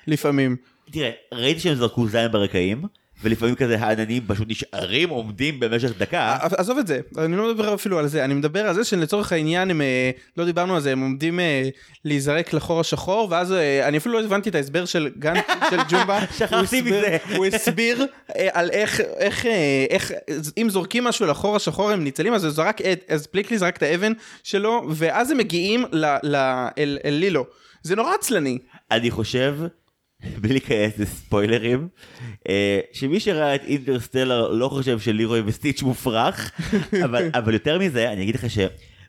לפעמים. 0.08 0.56
תראה, 0.92 1.12
ראיתי 1.34 1.60
שהם 1.60 1.76
זרקו 1.76 2.08
זין 2.08 2.32
ברקעים, 2.32 2.84
ולפעמים 3.24 3.56
כזה 3.56 3.78
העננים 3.80 4.24
פשוט 4.28 4.48
נשארים 4.50 5.10
עומדים 5.10 5.60
במשך 5.60 5.98
דקה. 5.98 6.38
עזוב 6.42 6.78
את 6.78 6.88
זה, 6.88 7.00
אני 7.18 7.38
לא 7.38 7.50
מדבר 7.54 7.74
אפילו 7.74 8.00
על 8.00 8.08
זה, 8.08 8.26
אני 8.26 8.34
מדבר 8.34 8.68
על 8.68 8.76
זה 8.76 8.84
שלצורך 8.84 9.32
העניין 9.32 9.72
הם, 9.72 9.82
אה, 9.82 10.12
לא 10.38 10.46
דיברנו 10.46 10.76
על 10.76 10.82
זה, 10.82 10.92
הם 10.92 11.00
עומדים 11.02 11.40
אה, 11.40 11.70
להיזרק 12.06 12.54
לחור 12.54 12.80
השחור, 12.80 13.28
ואז 13.32 13.52
אה, 13.54 13.88
אני 13.88 13.98
אפילו 13.98 14.20
לא 14.20 14.26
הבנתי 14.26 14.50
את 14.50 14.56
ההסבר 14.56 14.86
של 14.86 15.10
גן 15.20 15.34
של 15.70 15.78
ג'ומבה. 15.90 16.20
שכחתי 16.38 16.82
מזה. 16.82 17.18
הוא 17.36 17.46
הסביר 17.46 18.06
אה, 18.36 18.48
על 18.54 18.70
איך, 18.70 19.00
איך, 19.18 19.46
אה, 19.46 19.86
איך, 19.90 20.12
אם 20.58 20.68
זורקים 20.70 21.04
משהו 21.04 21.26
לחור 21.28 21.56
השחור 21.56 21.92
הם 21.92 22.04
ניצלים, 22.04 22.34
אז 22.34 22.44
הוא 22.44 22.52
זרק, 22.52 22.82
את- 22.82 23.04
אז 23.08 23.28
פליקלי 23.28 23.58
זרק 23.58 23.78
את 23.78 23.84
האבן 23.84 24.14
שלו, 24.44 24.88
ואז 24.90 25.32
הם 25.32 25.38
מגיעים 25.38 25.86
ל- 25.92 26.06
ל- 26.24 26.68
אל 26.78 26.98
אל 27.06 27.14
לילו. 27.14 27.46
זה 27.84 27.96
נורא 27.96 28.14
עצלני. 28.20 28.58
אני 28.92 29.12
חושב, 29.12 29.56
בלי 30.42 30.54
להיכנס 30.54 30.98
לספוילרים, 30.98 31.88
אה, 32.50 32.80
שמי 32.94 33.20
שראה 33.20 33.56
את 33.56 33.64
אינטרסטלר 33.64 34.52
לא 34.52 34.70
חושב 34.70 35.00
שלירוי 35.00 35.42
וסטיץ' 35.46 35.82
מופרך, 35.82 36.52
אבל, 37.06 37.30
אבל 37.34 37.54
יותר 37.54 37.80
מזה, 37.80 38.12
אני 38.12 38.24
אגיד 38.24 38.36
לך 38.36 38.50
ש... 38.50 38.60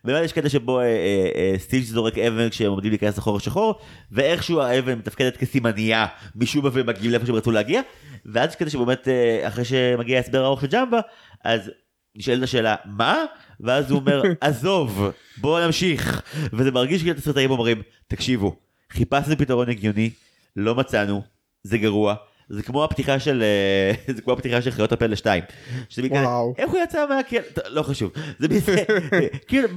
באמת 0.04 0.24
יש 0.24 0.32
קטע 0.32 0.48
שבו 0.48 0.80
אה, 0.80 0.84
אה, 0.84 1.28
אה, 1.36 1.58
סטיץ' 1.58 1.84
זורק 1.84 2.18
אבן 2.18 2.48
כשהם 2.48 2.70
עומדים 2.70 2.90
להיכנס 2.90 3.18
לחור 3.18 3.36
השחור, 3.36 3.74
ואיכשהו 4.12 4.60
האבן 4.60 4.98
מתפקדת 4.98 5.36
כסימנייה 5.36 6.06
משום 6.36 6.64
מה 6.64 6.70
והם 6.72 6.86
מגיעים 6.86 7.10
לאיפה 7.10 7.26
שהם 7.26 7.34
רצו 7.34 7.50
להגיע, 7.50 7.80
ואז 8.26 8.50
יש 8.50 8.56
קטע 8.56 8.70
שבאמת 8.70 9.08
אה, 9.08 9.48
אחרי 9.48 9.64
שמגיע 9.64 10.16
ההסבר 10.16 10.42
הארוך 10.42 10.60
של 10.60 10.66
ג'מבה, 10.66 11.00
אז 11.44 11.70
נשאלת 12.16 12.42
השאלה, 12.42 12.76
מה? 12.84 13.24
ואז 13.60 13.90
הוא 13.90 14.00
אומר, 14.00 14.22
עזוב, 14.40 15.10
בואו 15.36 15.66
נמשיך. 15.66 16.22
וזה 16.52 16.70
מרגיש 16.70 17.02
כאילו 17.02 17.16
התסריטאים 17.16 17.50
אומרים, 17.50 17.82
תקשיבו, 18.08 18.56
חיפשנו 18.90 19.38
פתרון 19.38 19.68
הגיוני, 19.68 20.10
לא 20.56 20.74
מצאנו, 20.74 21.22
זה 21.62 21.78
גרוע. 21.78 22.14
זה 22.48 22.62
כמו 22.62 22.84
הפתיחה 22.84 23.18
של 23.18 23.42
אה, 23.42 23.92
זה 24.16 24.22
כמו 24.22 24.32
הפתיחה 24.32 24.62
של 24.62 24.70
חיות 24.70 24.92
הפלא 24.92 25.16
2. 25.16 25.42
שזה 25.88 26.08
וואו. 26.10 26.54
איך 26.58 26.70
הוא 26.70 26.78
יצא 26.78 27.06
מהכלא? 27.08 27.40
לא 27.68 27.82
חשוב. 27.82 28.12
זה 28.38 28.48
בזה, 28.48 28.84
כאילו, 29.48 29.68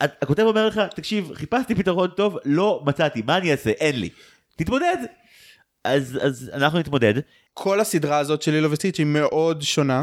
הכותב 0.00 0.42
אומר 0.42 0.66
לך, 0.66 0.80
תקשיב, 0.94 1.30
חיפשתי 1.34 1.74
פתרון 1.74 2.10
טוב, 2.10 2.38
לא 2.44 2.82
מצאתי, 2.86 3.22
מה 3.22 3.36
אני 3.36 3.52
אעשה? 3.52 3.70
אין 3.70 4.00
לי. 4.00 4.08
תתמודד. 4.56 4.96
אז 5.84 6.18
אז 6.22 6.50
אנחנו 6.54 6.78
נתמודד. 6.78 7.14
כל 7.54 7.80
הסדרה 7.80 8.18
הזאת 8.18 8.42
של 8.42 8.52
לילו 8.52 8.70
וסטיץ' 8.70 8.98
היא 8.98 9.06
מאוד 9.06 9.62
שונה, 9.62 10.02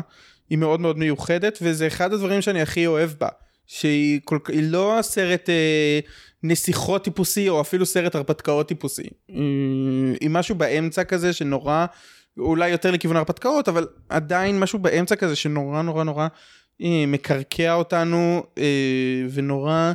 היא 0.49 0.57
מאוד 0.57 0.79
מאוד 0.79 0.97
מיוחדת, 0.97 1.59
וזה 1.61 1.87
אחד 1.87 2.13
הדברים 2.13 2.41
שאני 2.41 2.61
הכי 2.61 2.87
אוהב 2.87 3.09
בה. 3.19 3.27
שהיא 3.69 4.19
כל, 4.23 4.39
לא 4.61 4.99
סרט 5.01 5.49
אה, 5.49 5.99
נסיכות 6.43 7.03
טיפוסי, 7.03 7.49
או 7.49 7.61
אפילו 7.61 7.85
סרט 7.85 8.15
הרפתקאות 8.15 8.67
טיפוסי. 8.67 9.07
היא, 9.27 10.15
היא 10.21 10.29
משהו 10.29 10.55
באמצע 10.55 11.03
כזה 11.03 11.33
שנורא, 11.33 11.85
אולי 12.37 12.69
יותר 12.69 12.91
לכיוון 12.91 13.17
הרפתקאות, 13.17 13.69
אבל 13.69 13.87
עדיין 14.09 14.59
משהו 14.59 14.79
באמצע 14.79 15.15
כזה 15.15 15.35
שנורא 15.35 15.81
נורא 15.81 16.03
נורא 16.03 16.27
אה, 16.81 17.03
מקרקע 17.07 17.73
אותנו, 17.73 18.43
אה, 18.57 19.25
ונורא... 19.33 19.93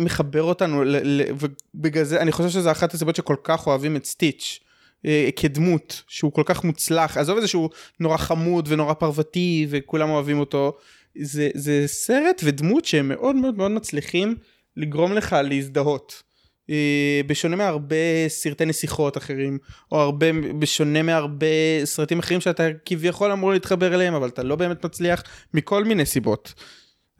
מחבר 0.00 0.42
אותנו, 0.42 0.84
ל- 0.84 1.20
ל- 1.20 1.32
ובגלל 1.74 2.04
זה 2.04 2.20
אני 2.20 2.32
חושב 2.32 2.48
שזה 2.48 2.70
אחת 2.70 2.94
הסיבות 2.94 3.16
שכל 3.16 3.36
כך 3.44 3.66
אוהבים 3.66 3.96
את 3.96 4.04
סטיץ'. 4.04 4.60
אה, 5.06 5.28
כדמות 5.36 6.02
שהוא 6.08 6.32
כל 6.32 6.42
כך 6.44 6.64
מוצלח 6.64 7.16
עזוב 7.16 7.36
את 7.36 7.42
זה 7.42 7.48
שהוא 7.48 7.70
נורא 8.00 8.16
חמוד 8.16 8.68
ונורא 8.68 8.94
פרוותי 8.94 9.66
וכולם 9.70 10.10
אוהבים 10.10 10.40
אותו 10.40 10.76
זה, 11.20 11.48
זה 11.54 11.82
סרט 11.86 12.40
ודמות 12.44 12.84
שהם 12.84 13.08
מאוד 13.08 13.36
מאוד 13.36 13.56
מאוד 13.56 13.70
מצליחים 13.70 14.34
לגרום 14.76 15.12
לך 15.12 15.36
להזדהות. 15.44 16.22
אה, 16.70 17.20
בשונה 17.26 17.56
מהרבה 17.56 18.28
סרטי 18.28 18.64
נסיכות 18.64 19.16
אחרים 19.16 19.58
או 19.92 20.00
הרבה 20.00 20.26
בשונה 20.58 21.02
מהרבה 21.02 21.46
סרטים 21.84 22.18
אחרים 22.18 22.40
שאתה 22.40 22.68
כביכול 22.84 23.32
אמור 23.32 23.52
להתחבר 23.52 23.94
אליהם 23.94 24.14
אבל 24.14 24.28
אתה 24.28 24.42
לא 24.42 24.56
באמת 24.56 24.84
מצליח 24.84 25.22
מכל 25.54 25.84
מיני 25.84 26.06
סיבות. 26.06 26.54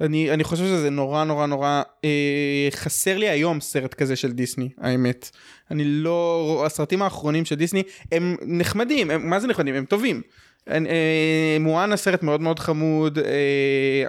אני, 0.01 0.31
אני 0.31 0.45
חושב 0.45 0.65
שזה 0.65 0.91
נורא 0.91 1.25
נורא 1.25 1.47
נורא 1.47 1.83
אה, 2.05 2.69
חסר 2.71 3.19
לי 3.19 3.29
היום 3.29 3.61
סרט 3.61 3.95
כזה 3.95 4.17
של 4.17 4.33
דיסני 4.33 4.69
האמת. 4.79 5.31
אני 5.71 5.85
לא 5.85 6.63
הסרטים 6.67 7.03
האחרונים 7.03 7.45
של 7.45 7.55
דיסני 7.55 7.83
הם 8.13 8.37
נחמדים 8.43 9.11
הם, 9.11 9.31
מה 9.31 9.41
זה 9.41 9.47
נחמדים 9.47 9.75
הם 9.75 9.85
טובים. 9.85 10.23
אה, 10.69 10.77
אה, 10.77 11.57
מואנה 11.61 11.97
סרט 11.97 12.23
מאוד 12.23 12.41
מאוד 12.41 12.59
חמוד. 12.59 13.19
אה, 13.19 14.05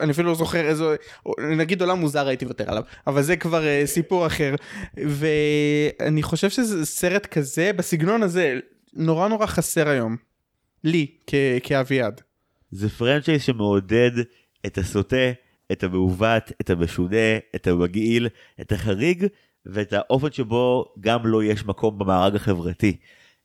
אני 0.00 0.12
אפילו 0.12 0.28
לא 0.28 0.34
זוכר 0.34 0.68
איזה, 0.68 0.84
נגיד 1.56 1.80
עולם 1.80 1.98
מוזר 1.98 2.28
הייתי 2.28 2.44
מוותר 2.44 2.70
עליו, 2.70 2.82
אבל 3.06 3.22
זה 3.22 3.36
כבר 3.36 3.62
uh, 3.62 3.86
סיפור 3.86 4.26
אחר. 4.26 4.54
ואני 4.96 6.22
חושב 6.22 6.50
שזה 6.50 6.86
סרט 6.86 7.26
כזה, 7.26 7.72
בסגנון 7.72 8.22
הזה, 8.22 8.58
נורא 8.94 9.28
נורא 9.28 9.46
חסר 9.46 9.88
היום. 9.88 10.16
לי, 10.84 11.06
כ- 11.26 11.34
כאביעד. 11.62 12.20
זה 12.70 12.88
פרנצ'ייז 12.88 13.42
שמעודד 13.42 14.10
את 14.66 14.78
הסוטה, 14.78 15.32
את 15.72 15.84
המעוות, 15.84 16.52
את 16.60 16.70
המשונה, 16.70 17.36
את 17.54 17.66
המגעיל, 17.66 18.28
את 18.60 18.72
החריג, 18.72 19.26
ואת 19.66 19.92
האופן 19.92 20.32
שבו 20.32 20.94
גם 21.00 21.26
לו 21.26 21.42
יש 21.42 21.66
מקום 21.66 21.98
במארג 21.98 22.36
החברתי. 22.36 22.96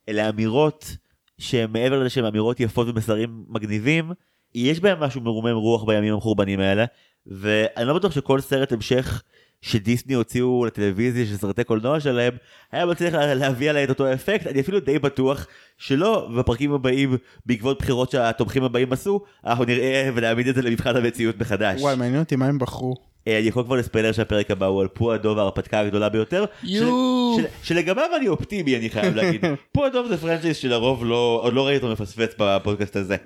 אלה 0.08 0.28
אמירות 0.28 0.96
שהן 1.38 1.70
מעבר 1.72 1.98
לזה 2.00 2.10
שהן 2.10 2.24
אמירות 2.24 2.60
יפות 2.60 2.88
ומסרים 2.88 3.44
מגניבים, 3.48 4.12
יש 4.54 4.80
בהם 4.80 5.00
משהו 5.00 5.20
מרומם 5.20 5.54
רוח 5.56 5.84
בימים 5.84 6.14
המחורבנים 6.14 6.60
האלה, 6.60 6.84
ואני 7.26 7.88
לא 7.88 7.94
בטוח 7.94 8.12
שכל 8.12 8.40
סרט 8.40 8.72
המשך 8.72 9.22
שדיסני 9.62 10.14
הוציאו 10.14 10.64
לטלוויזיה 10.66 11.26
של 11.26 11.36
סרטי 11.36 11.64
קולנוע 11.64 12.00
שלהם, 12.00 12.32
היה 12.72 12.86
מצליח 12.86 13.14
לה- 13.14 13.34
להביא 13.34 13.70
עליי 13.70 13.84
את 13.84 13.88
אותו 13.88 14.12
אפקט, 14.12 14.46
אני 14.46 14.60
אפילו 14.60 14.80
די 14.80 14.98
בטוח 14.98 15.46
שלא, 15.78 16.28
בפרקים 16.38 16.72
הבאים, 16.72 17.16
בעקבות 17.46 17.78
בחירות 17.82 18.10
שהתומכים 18.10 18.64
הבאים 18.64 18.92
עשו, 18.92 19.20
אנחנו 19.46 19.64
נראה 19.64 20.10
ונעמיד 20.14 20.46
את 20.48 20.54
זה 20.54 20.62
למבחן 20.62 20.96
המציאות 20.96 21.38
מחדש. 21.40 21.80
וואי, 21.80 21.96
מעניין 21.96 22.20
אותי 22.20 22.36
מה 22.36 22.46
הם 22.46 22.58
בחרו. 22.58 23.07
אה, 23.26 23.38
אני 23.38 23.48
יכול 23.48 23.64
כבר 23.64 23.76
לספיילר 23.76 24.12
שהפרק 24.12 24.50
הבא 24.50 24.66
הוא 24.66 24.80
על 24.82 24.88
פו 24.88 25.03
הדוב 25.03 25.34
וההרפתקה 25.36 25.80
הגדולה 25.80 26.08
ביותר. 26.08 26.44
יואו. 26.62 27.36
של- 27.38 27.42
של- 27.42 27.48
שלגביו 27.62 28.10
אני 28.16 28.28
אופטימי 28.28 28.76
אני 28.76 28.90
חייב 28.90 29.14
להגיד. 29.14 29.44
פו 29.72 29.84
הדוב 29.84 30.08
זה 30.08 30.16
franchise 30.16 30.56
שלרוב 30.56 31.04
לא, 31.04 31.40
עוד 31.42 31.52
לא 31.52 31.66
ראיתי 31.66 31.84
אותו 31.86 31.92
מפספס 32.02 32.34
בפודקאסט 32.38 32.96
הזה. 32.96 33.16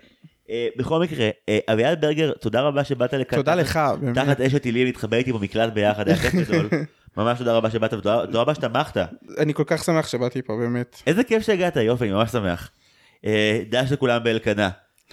אה, 0.50 0.68
בכל 0.76 1.00
מקרה, 1.02 1.28
אה, 1.48 1.58
אביעד 1.72 2.00
ברגר, 2.00 2.32
תודה 2.40 2.60
רבה 2.60 2.84
שבאת 2.84 3.12
לכאן. 3.14 3.38
תודה 3.38 3.54
לך. 3.54 3.80
תחת 4.14 4.40
אש 4.40 4.54
הטילים 4.54 4.84
להתחבא 4.86 5.16
איתי 5.16 5.32
במקלט 5.32 5.72
ביחד, 5.72 6.08
היה 6.08 6.16
כיף 6.18 6.34
גדול. 6.34 6.68
ממש 7.16 7.38
תודה 7.38 7.52
רבה 7.56 7.70
שבאת 7.70 7.92
ותודה 7.92 8.26
תודה 8.26 8.40
רבה 8.40 8.54
שתמכת. 8.54 8.96
אני 9.38 9.54
כל 9.54 9.64
כך 9.66 9.84
שמח 9.84 10.08
שבאתי 10.08 10.42
פה, 10.42 10.56
באמת. 10.60 11.02
איזה 11.06 11.24
כיף 11.24 11.42
שהגעת, 11.42 11.76
יופי, 11.76 12.04
אני 12.04 12.12
ממש 12.12 12.30
שמח. 12.30 12.70
דש 13.70 13.92
לכולם 13.92 14.24
באלקנה, 14.24 14.68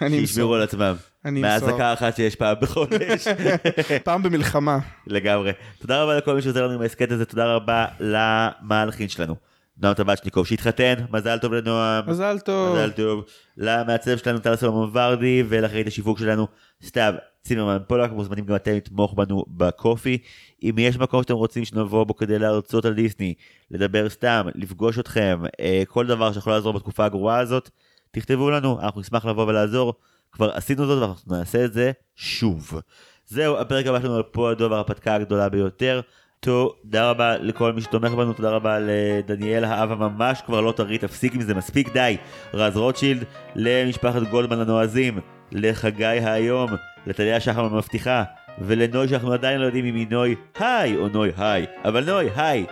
שישמרו. 0.10 0.56
על 0.56 0.62
עצמם. 0.62 0.95
אני 1.26 1.39
אמסור. 1.39 1.50
מהאזעקה 1.50 1.93
אחת 1.93 2.16
שיש 2.16 2.36
פעם 2.36 2.56
בחודש. 2.62 3.28
פעם 4.04 4.24
במלחמה. 4.24 4.80
לגמרי. 5.08 5.52
תודה 5.80 6.04
רבה 6.04 6.18
לכל 6.18 6.36
מי 6.36 6.41
שעוזר 6.41 6.66
לנו 6.66 6.74
עם 6.74 6.82
ההסכת 6.82 7.12
הזה, 7.12 7.26
תודה 7.26 7.56
רבה 7.56 7.86
למהלכים 8.00 9.10
שלנו. 9.10 9.36
נועם 9.82 9.93
טבצ'ניקוב 9.93 10.47
שהתחתן, 10.47 10.93
מזל 11.12 11.38
טוב 11.38 11.54
לנועם. 11.54 12.10
מזל 12.10 12.39
טוב. 12.39 12.76
מזל 12.76 12.91
טוב. 12.91 13.26
למעצב 13.58 14.18
שלנו 14.18 14.39
טל 14.39 14.56
סולומון 14.56 14.89
ורדי 14.93 15.43
ולאחראית 15.50 15.88
השיווק 15.88 16.20
שלנו 16.20 16.47
סתיו 16.84 17.14
צימרמן 17.43 17.78
פולק 17.88 18.12
מוזמנים 18.12 18.45
גם 18.45 18.56
אתם 18.56 18.72
לתמוך 18.72 19.14
בנו 19.14 19.45
בקופי. 19.47 20.18
אם 20.64 20.76
יש 20.78 20.97
מקום 20.97 21.22
שאתם 21.22 21.34
רוצים 21.34 21.66
שנבוא 21.66 22.04
בו 22.04 22.16
כדי 22.16 22.39
להרצות 22.39 22.86
על 22.86 22.93
דיסני, 22.93 23.34
לדבר 23.72 24.10
סתם, 24.10 24.47
לפגוש 24.56 25.00
אתכם, 25.00 25.41
אה, 25.60 25.84
כל 25.88 26.08
דבר 26.08 26.34
שיכול 26.34 26.54
לעזור 26.54 26.74
בתקופה 26.74 27.06
הגרועה 27.06 27.39
הזאת, 27.39 27.70
תכתבו 28.12 28.49
לנו, 28.49 28.80
אנחנו 28.82 29.01
נשמח 29.01 29.26
לבוא 29.26 29.45
ולעזור. 29.45 29.93
כבר 30.32 30.51
עשינו 30.53 30.86
זאת 30.86 31.01
ואנחנו 31.01 31.38
נעשה 31.38 31.66
את 31.66 31.74
זה 31.74 31.91
שוב. 32.16 32.82
זהו, 33.26 33.57
הפרק 33.57 33.86
הבא 33.88 34.01
שלנו 34.01 34.16
על 34.16 34.24
פה 34.24 34.51
הדוב 34.51 34.74
ההרפתקה 34.74 35.16
הגדולה 35.16 35.49
ביותר. 35.49 36.01
תודה 36.39 37.10
רבה 37.10 37.38
לכל 37.38 37.74
מי 37.74 37.82
שתומך 37.82 38.12
בנו, 38.12 38.34
תודה 38.34 38.49
רבה 38.49 38.78
לדניאל 38.80 39.64
האב 39.64 39.91
הממש 39.91 40.41
כבר 40.45 40.62
לא 40.62 40.72
טרי, 40.72 40.97
תפסיק 40.97 41.36
עם 41.36 41.41
זה, 41.41 41.55
מספיק 41.55 41.93
די. 41.93 42.18
רז 42.53 42.78
רוטשילד, 42.78 43.24
למשפחת 43.55 44.22
גולדמן 44.22 44.60
הנועזים, 44.60 45.20
לחגי 45.51 46.05
היום, 46.05 46.70
לטליה 47.07 47.39
שחם 47.39 47.64
המבטיחה, 47.64 48.24
ולנוי 48.62 49.07
שאנחנו 49.07 49.34
עדיין 49.34 49.62
לא 49.62 49.66
יודעים 49.66 49.86
אם 49.86 49.95
היא 49.95 50.07
נוי 50.10 50.36
היי 50.60 50.97
או 50.97 51.07
נוי 51.07 51.32
היי, 51.38 51.66
אבל 51.86 52.05
נוי 52.05 52.30
היי. 52.36 52.66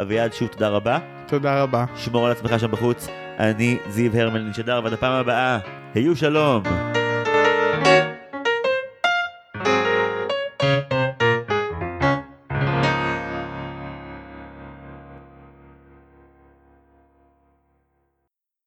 אביעד 0.00 0.32
שוב 0.32 0.48
תודה 0.48 0.68
רבה, 0.68 0.98
תודה 1.26 1.62
רבה. 1.62 1.84
שמור 1.96 2.26
על 2.26 2.32
עצמך 2.32 2.60
שם 2.60 2.70
בחוץ, 2.70 3.08
אני 3.38 3.78
זיו 3.88 4.16
הרמל 4.16 4.42
נשדר, 4.42 4.80
ועד 4.84 4.92
הפעם 4.92 5.12
הבאה, 5.12 5.58
היו 5.94 6.16
שלום. 6.16 6.93